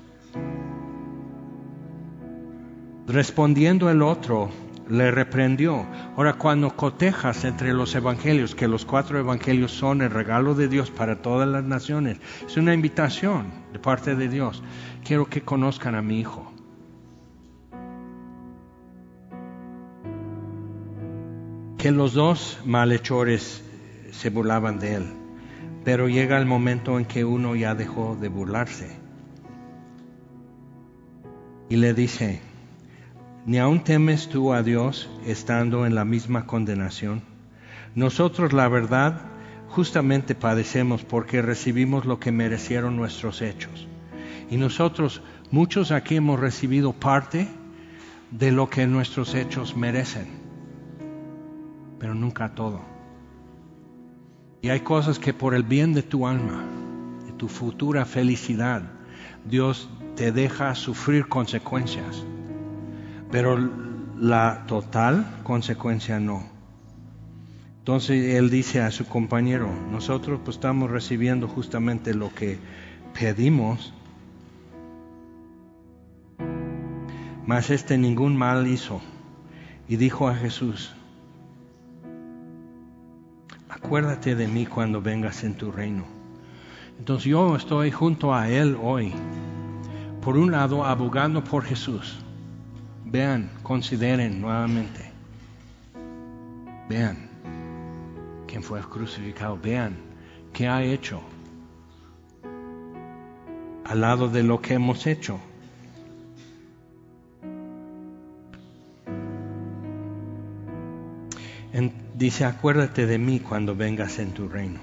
Respondiendo 3.08 3.88
el 3.88 4.02
otro, 4.02 4.50
le 4.90 5.10
reprendió. 5.10 5.86
Ahora, 6.14 6.34
cuando 6.34 6.76
cotejas 6.76 7.44
entre 7.44 7.72
los 7.72 7.94
evangelios, 7.94 8.54
que 8.54 8.68
los 8.68 8.84
cuatro 8.84 9.18
evangelios 9.18 9.72
son 9.72 10.02
el 10.02 10.10
regalo 10.10 10.54
de 10.54 10.68
Dios 10.68 10.90
para 10.90 11.22
todas 11.22 11.48
las 11.48 11.64
naciones, 11.64 12.18
es 12.46 12.58
una 12.58 12.74
invitación 12.74 13.46
de 13.72 13.78
parte 13.78 14.14
de 14.14 14.28
Dios. 14.28 14.62
Quiero 15.04 15.24
que 15.24 15.40
conozcan 15.40 15.94
a 15.94 16.02
mi 16.02 16.20
hijo. 16.20 16.52
Que 21.78 21.90
los 21.90 22.12
dos 22.12 22.60
malhechores 22.66 23.62
se 24.10 24.28
burlaban 24.28 24.78
de 24.78 24.96
él, 24.96 25.06
pero 25.82 26.08
llega 26.08 26.36
el 26.36 26.44
momento 26.44 26.98
en 26.98 27.06
que 27.06 27.24
uno 27.24 27.56
ya 27.56 27.74
dejó 27.74 28.16
de 28.20 28.28
burlarse. 28.28 28.98
Y 31.70 31.76
le 31.76 31.94
dice, 31.94 32.40
¿Ni 33.48 33.56
aún 33.56 33.82
temes 33.82 34.28
tú 34.28 34.52
a 34.52 34.62
Dios 34.62 35.08
estando 35.24 35.86
en 35.86 35.94
la 35.94 36.04
misma 36.04 36.44
condenación? 36.44 37.22
Nosotros, 37.94 38.52
la 38.52 38.68
verdad, 38.68 39.22
justamente 39.68 40.34
padecemos 40.34 41.02
porque 41.02 41.40
recibimos 41.40 42.04
lo 42.04 42.20
que 42.20 42.30
merecieron 42.30 42.94
nuestros 42.94 43.40
hechos. 43.40 43.88
Y 44.50 44.58
nosotros, 44.58 45.22
muchos 45.50 45.92
aquí 45.92 46.16
hemos 46.16 46.38
recibido 46.38 46.92
parte 46.92 47.48
de 48.30 48.52
lo 48.52 48.68
que 48.68 48.86
nuestros 48.86 49.34
hechos 49.34 49.74
merecen, 49.74 50.26
pero 51.98 52.14
nunca 52.14 52.54
todo. 52.54 52.82
Y 54.60 54.68
hay 54.68 54.80
cosas 54.80 55.18
que 55.18 55.32
por 55.32 55.54
el 55.54 55.62
bien 55.62 55.94
de 55.94 56.02
tu 56.02 56.26
alma, 56.26 56.66
de 57.24 57.32
tu 57.32 57.48
futura 57.48 58.04
felicidad, 58.04 58.82
Dios 59.46 59.88
te 60.16 60.32
deja 60.32 60.74
sufrir 60.74 61.28
consecuencias 61.28 62.26
pero 63.30 63.58
la 64.18 64.64
total 64.66 65.40
consecuencia 65.42 66.18
no. 66.20 66.44
Entonces 67.78 68.34
él 68.34 68.50
dice 68.50 68.82
a 68.82 68.90
su 68.90 69.06
compañero, 69.06 69.70
nosotros 69.90 70.40
pues 70.44 70.56
estamos 70.56 70.90
recibiendo 70.90 71.48
justamente 71.48 72.14
lo 72.14 72.34
que 72.34 72.58
pedimos, 73.18 73.94
mas 77.46 77.70
este 77.70 77.96
ningún 77.96 78.36
mal 78.36 78.66
hizo. 78.66 79.00
Y 79.88 79.96
dijo 79.96 80.28
a 80.28 80.34
Jesús, 80.34 80.92
acuérdate 83.70 84.34
de 84.34 84.46
mí 84.46 84.66
cuando 84.66 85.00
vengas 85.00 85.44
en 85.44 85.54
tu 85.54 85.72
reino. 85.72 86.04
Entonces 86.98 87.24
yo 87.30 87.56
estoy 87.56 87.90
junto 87.90 88.34
a 88.34 88.50
Él 88.50 88.76
hoy, 88.82 89.14
por 90.20 90.36
un 90.36 90.50
lado 90.50 90.84
abogando 90.84 91.42
por 91.42 91.64
Jesús. 91.64 92.22
Vean, 93.10 93.50
consideren 93.62 94.40
nuevamente. 94.40 95.10
Vean 96.88 97.28
quién 98.46 98.62
fue 98.62 98.80
crucificado. 98.80 99.58
Vean 99.58 99.96
qué 100.52 100.68
ha 100.68 100.82
hecho 100.82 101.20
al 103.84 104.00
lado 104.02 104.28
de 104.28 104.42
lo 104.42 104.60
que 104.60 104.74
hemos 104.74 105.06
hecho. 105.06 105.40
dice, 112.18 112.44
acuérdate 112.44 113.06
de 113.06 113.16
mí 113.16 113.38
cuando 113.38 113.76
vengas 113.76 114.18
en 114.18 114.32
tu 114.32 114.48
reino. 114.48 114.80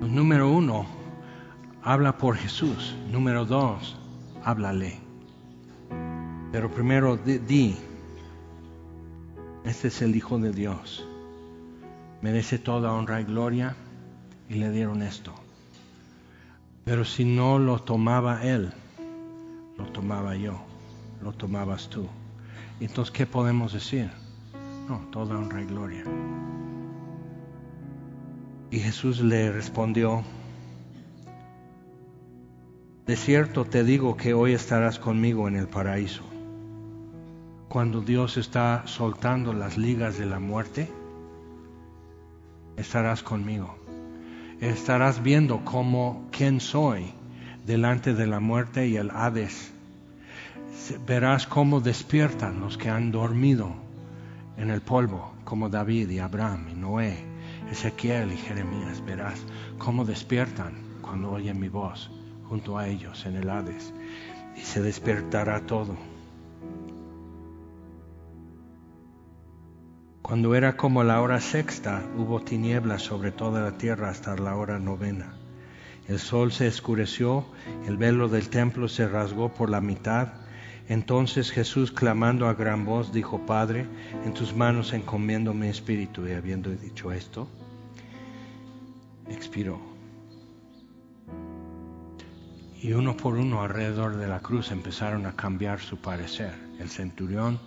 Número 0.00 0.50
uno, 0.50 0.86
habla 1.82 2.18
por 2.18 2.36
Jesús. 2.36 2.96
Número 3.10 3.44
dos, 3.44 3.96
háblale. 4.44 5.03
Pero 6.54 6.70
primero 6.70 7.16
di, 7.16 7.76
este 9.64 9.88
es 9.88 10.02
el 10.02 10.14
Hijo 10.14 10.38
de 10.38 10.52
Dios. 10.52 11.04
Merece 12.22 12.60
toda 12.60 12.92
honra 12.92 13.20
y 13.20 13.24
gloria 13.24 13.74
y 14.48 14.54
le 14.54 14.70
dieron 14.70 15.02
esto. 15.02 15.34
Pero 16.84 17.04
si 17.04 17.24
no 17.24 17.58
lo 17.58 17.80
tomaba 17.80 18.44
Él, 18.44 18.72
lo 19.76 19.86
tomaba 19.86 20.36
yo, 20.36 20.60
lo 21.20 21.32
tomabas 21.32 21.88
tú. 21.88 22.06
Entonces, 22.78 23.10
¿qué 23.10 23.26
podemos 23.26 23.72
decir? 23.72 24.12
No, 24.88 25.00
toda 25.10 25.36
honra 25.36 25.60
y 25.60 25.66
gloria. 25.66 26.04
Y 28.70 28.78
Jesús 28.78 29.20
le 29.22 29.50
respondió, 29.50 30.22
de 33.06 33.16
cierto 33.16 33.64
te 33.64 33.82
digo 33.82 34.16
que 34.16 34.34
hoy 34.34 34.52
estarás 34.52 35.00
conmigo 35.00 35.48
en 35.48 35.56
el 35.56 35.66
paraíso. 35.66 36.22
Cuando 37.68 38.00
Dios 38.00 38.36
está 38.36 38.86
soltando 38.86 39.52
las 39.52 39.76
ligas 39.76 40.18
de 40.18 40.26
la 40.26 40.38
muerte, 40.38 40.90
estarás 42.76 43.22
conmigo. 43.22 43.76
Estarás 44.60 45.22
viendo 45.22 45.64
cómo 45.64 46.28
quién 46.30 46.60
soy 46.60 47.12
delante 47.66 48.14
de 48.14 48.26
la 48.26 48.40
muerte 48.40 48.86
y 48.86 48.96
el 48.96 49.10
Hades. 49.10 49.72
Verás 51.06 51.46
cómo 51.46 51.80
despiertan 51.80 52.60
los 52.60 52.78
que 52.78 52.90
han 52.90 53.10
dormido 53.10 53.74
en 54.56 54.70
el 54.70 54.80
polvo, 54.80 55.32
como 55.44 55.68
David 55.68 56.10
y 56.10 56.18
Abraham 56.18 56.68
y 56.70 56.74
Noé, 56.74 57.24
Ezequiel 57.70 58.32
y 58.32 58.36
Jeremías. 58.36 59.04
Verás 59.04 59.44
cómo 59.78 60.04
despiertan 60.04 60.74
cuando 61.02 61.32
oyen 61.32 61.58
mi 61.58 61.68
voz 61.68 62.10
junto 62.48 62.78
a 62.78 62.86
ellos 62.86 63.26
en 63.26 63.36
el 63.36 63.50
Hades 63.50 63.92
y 64.56 64.60
se 64.60 64.80
despertará 64.80 65.60
todo. 65.66 66.13
Cuando 70.24 70.54
era 70.54 70.74
como 70.78 71.04
la 71.04 71.20
hora 71.20 71.38
sexta, 71.38 72.02
hubo 72.16 72.40
tinieblas 72.40 73.02
sobre 73.02 73.30
toda 73.30 73.60
la 73.60 73.76
tierra 73.76 74.08
hasta 74.08 74.34
la 74.36 74.56
hora 74.56 74.78
novena. 74.78 75.34
El 76.08 76.18
sol 76.18 76.50
se 76.50 76.66
escureció, 76.66 77.44
el 77.86 77.98
velo 77.98 78.30
del 78.30 78.48
templo 78.48 78.88
se 78.88 79.06
rasgó 79.06 79.52
por 79.52 79.68
la 79.68 79.82
mitad, 79.82 80.28
entonces 80.88 81.50
Jesús, 81.50 81.92
clamando 81.92 82.48
a 82.48 82.54
gran 82.54 82.86
voz, 82.86 83.12
dijo, 83.12 83.44
Padre, 83.44 83.86
en 84.24 84.32
tus 84.32 84.56
manos 84.56 84.94
encomiendo 84.94 85.52
mi 85.52 85.66
espíritu. 85.66 86.26
Y 86.26 86.32
habiendo 86.32 86.70
dicho 86.70 87.12
esto, 87.12 87.46
expiró. 89.28 89.93
Y 92.84 92.92
uno 92.92 93.16
por 93.16 93.38
uno 93.38 93.62
alrededor 93.62 94.16
de 94.18 94.26
la 94.26 94.40
cruz 94.40 94.70
empezaron 94.70 95.24
a 95.24 95.34
cambiar 95.34 95.80
su 95.80 95.96
parecer. 95.96 96.52
El 96.78 96.90
centurión, 96.90 97.58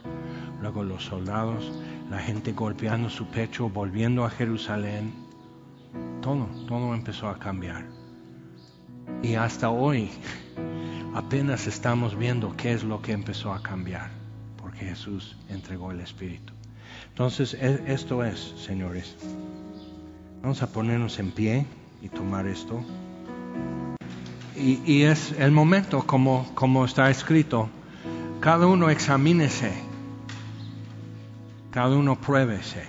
luego 0.62 0.84
los 0.84 1.06
soldados, 1.06 1.74
la 2.12 2.20
gente 2.20 2.52
golpeando 2.52 3.10
su 3.10 3.26
pecho, 3.26 3.68
volviendo 3.68 4.26
a 4.26 4.30
Jerusalén. 4.30 5.12
Todo, 6.22 6.46
todo 6.68 6.94
empezó 6.94 7.30
a 7.30 7.40
cambiar. 7.40 7.88
Y 9.24 9.34
hasta 9.34 9.72
hoy 9.72 10.12
apenas 11.16 11.66
estamos 11.66 12.16
viendo 12.16 12.56
qué 12.56 12.74
es 12.74 12.84
lo 12.84 13.02
que 13.02 13.14
empezó 13.14 13.54
a 13.54 13.64
cambiar, 13.64 14.12
porque 14.62 14.86
Jesús 14.86 15.36
entregó 15.50 15.90
el 15.90 16.00
Espíritu. 16.00 16.54
Entonces, 17.10 17.56
e, 17.56 17.84
esto 17.88 18.24
es, 18.24 18.54
señores. 18.56 19.16
Vamos 20.44 20.62
a 20.62 20.72
ponernos 20.72 21.18
en 21.18 21.32
pie 21.32 21.66
y 22.04 22.10
tomar 22.10 22.46
esto. 22.46 22.84
Y, 24.60 25.04
es 25.04 25.36
el 25.38 25.52
momento, 25.52 26.02
como, 26.08 26.50
como 26.56 26.84
está 26.84 27.12
escrito, 27.12 27.70
cada 28.40 28.66
uno 28.66 28.90
examínese, 28.90 29.72
cada 31.70 31.96
uno 31.96 32.20
pruébese, 32.20 32.84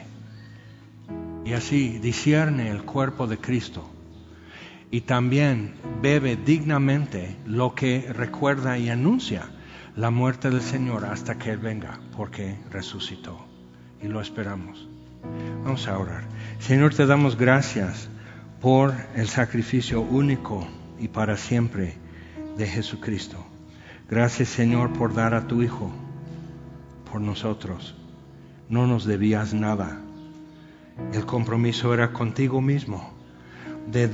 y 1.45 1.53
así 1.53 1.99
discierne 1.99 2.71
el 2.71 2.85
cuerpo 2.85 3.27
de 3.27 3.37
Cristo. 3.37 3.87
Y 4.91 5.03
también 5.03 5.75
bebe 6.01 6.37
dignamente 6.37 7.37
lo 7.45 7.75
que 7.75 8.11
recuerda 8.15 8.79
y 8.79 8.89
anuncia 8.89 9.51
la 9.95 10.11
muerte 10.11 10.49
del 10.49 10.63
Señor 10.63 11.05
hasta 11.05 11.37
que 11.37 11.51
Él 11.51 11.59
venga, 11.59 12.01
porque 12.17 12.57
resucitó. 12.71 13.45
Y 14.01 14.09
lo 14.09 14.23
esperamos. 14.23 14.89
Vamos 15.65 15.87
a 15.87 15.99
orar. 15.99 16.25
Señor, 16.61 16.95
te 16.95 17.05
damos 17.05 17.37
gracias 17.37 18.09
por 18.63 18.95
el 19.15 19.29
sacrificio 19.29 20.01
único 20.01 20.67
y 21.01 21.09
para 21.09 21.37
siempre 21.37 21.95
de 22.57 22.67
Jesucristo. 22.67 23.45
Gracias, 24.09 24.49
Señor, 24.49 24.93
por 24.93 25.15
dar 25.15 25.35
a 25.35 25.47
tu 25.47 25.63
Hijo 25.63 25.91
por 27.11 27.21
nosotros. 27.21 27.95
No 28.69 28.87
nos 28.87 29.05
debías 29.05 29.55
nada. 29.55 30.01
El 31.13 31.25
compromiso 31.27 31.95
era 31.95 32.13
contigo 32.13 32.61
mismo 32.61 33.13
de 33.91 34.09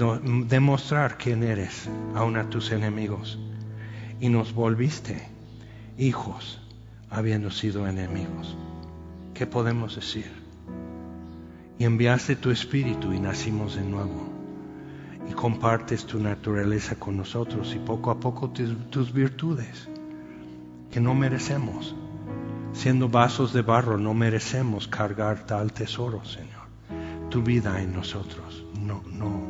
demostrar 0.46 1.18
quién 1.18 1.42
eres 1.42 1.88
aún 2.14 2.36
a 2.36 2.48
tus 2.50 2.70
enemigos. 2.70 3.38
Y 4.20 4.28
nos 4.28 4.54
volviste 4.54 5.28
hijos 5.98 6.60
habiendo 7.10 7.50
sido 7.50 7.88
enemigos. 7.88 8.56
¿Qué 9.32 9.46
podemos 9.46 9.96
decir? 9.96 10.30
Y 11.78 11.84
enviaste 11.84 12.36
tu 12.36 12.50
espíritu 12.50 13.12
y 13.12 13.18
nacimos 13.18 13.74
de 13.74 13.82
nuevo. 13.82 14.33
Y 15.28 15.32
compartes 15.32 16.04
tu 16.04 16.18
naturaleza 16.18 16.96
con 16.96 17.16
nosotros 17.16 17.74
y 17.74 17.78
poco 17.78 18.10
a 18.10 18.20
poco 18.20 18.50
tus 18.50 19.12
virtudes 19.12 19.88
que 20.90 21.00
no 21.00 21.14
merecemos. 21.14 21.94
Siendo 22.72 23.08
vasos 23.08 23.52
de 23.52 23.62
barro 23.62 23.98
no 23.98 24.14
merecemos 24.14 24.88
cargar 24.88 25.46
tal 25.46 25.72
tesoro, 25.72 26.24
Señor. 26.24 26.64
Tu 27.30 27.42
vida 27.42 27.82
en 27.82 27.92
nosotros. 27.92 28.64
No, 28.80 29.02
no, 29.10 29.42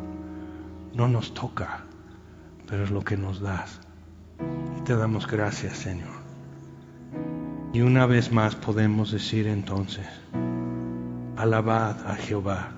no 0.95 1.09
nos 1.09 1.35
toca, 1.35 1.85
pero 2.69 2.85
es 2.85 2.91
lo 2.91 3.03
que 3.03 3.17
nos 3.17 3.41
das. 3.41 3.81
Y 4.79 4.83
te 4.85 4.97
damos 4.97 5.27
gracias, 5.27 5.77
Señor. 5.77 6.25
Y 7.75 7.81
una 7.81 8.07
vez 8.07 8.31
más 8.31 8.55
podemos 8.55 9.11
decir 9.11 9.49
entonces, 9.49 10.07
alabad 11.37 12.07
a 12.07 12.15
Jehová, 12.15 12.71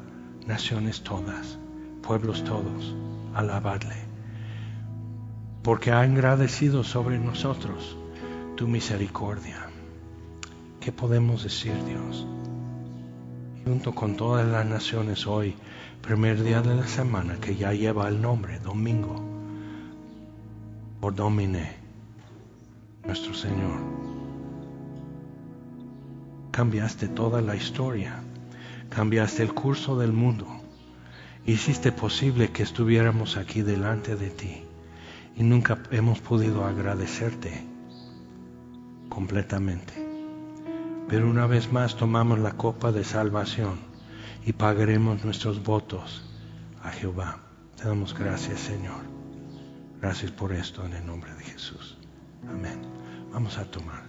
naciones 0.46 1.02
todas, 1.02 1.58
pueblos 2.06 2.44
todos, 2.44 2.94
alabadle, 3.34 3.96
porque 5.62 5.90
ha 5.90 6.00
agradecido 6.00 6.84
sobre 6.84 7.18
nosotros 7.18 7.96
tu 8.56 8.68
misericordia. 8.68 9.68
¿Qué 10.80 10.92
podemos 10.92 11.42
decir, 11.42 11.74
Dios? 11.84 12.26
junto 13.66 13.92
con 13.96 14.16
todas 14.16 14.46
las 14.46 14.64
naciones 14.64 15.26
hoy, 15.26 15.56
primer 16.00 16.40
día 16.44 16.62
de 16.62 16.76
la 16.76 16.86
semana 16.86 17.34
que 17.40 17.56
ya 17.56 17.72
lleva 17.72 18.06
el 18.06 18.22
nombre, 18.22 18.60
domingo, 18.60 19.20
por 21.00 21.16
Domine, 21.16 21.72
nuestro 23.04 23.34
Señor. 23.34 23.80
Cambiaste 26.52 27.08
toda 27.08 27.40
la 27.40 27.56
historia, 27.56 28.20
cambiaste 28.88 29.42
el 29.42 29.52
curso 29.52 29.98
del 29.98 30.12
mundo, 30.12 30.46
hiciste 31.46 31.92
posible 31.92 32.50
que 32.50 32.62
estuviéramos 32.62 33.36
aquí 33.36 33.62
delante 33.62 34.16
de 34.16 34.30
ti 34.30 34.62
y 35.36 35.42
nunca 35.44 35.78
hemos 35.90 36.20
podido 36.20 36.64
agradecerte 36.64 37.64
completamente. 39.08 39.94
Pero 41.08 41.30
una 41.30 41.46
vez 41.46 41.72
más 41.72 41.96
tomamos 41.96 42.40
la 42.40 42.52
copa 42.52 42.90
de 42.90 43.04
salvación 43.04 43.78
y 44.44 44.52
pagaremos 44.52 45.24
nuestros 45.24 45.62
votos 45.62 46.24
a 46.82 46.90
Jehová. 46.90 47.38
Te 47.76 47.84
damos 47.84 48.12
gracias, 48.14 48.60
Señor. 48.60 49.04
Gracias 50.00 50.32
por 50.32 50.52
esto 50.52 50.84
en 50.84 50.94
el 50.94 51.06
nombre 51.06 51.32
de 51.34 51.44
Jesús. 51.44 51.96
Amén. 52.48 52.80
Vamos 53.32 53.56
a 53.58 53.64
tomar. 53.64 54.05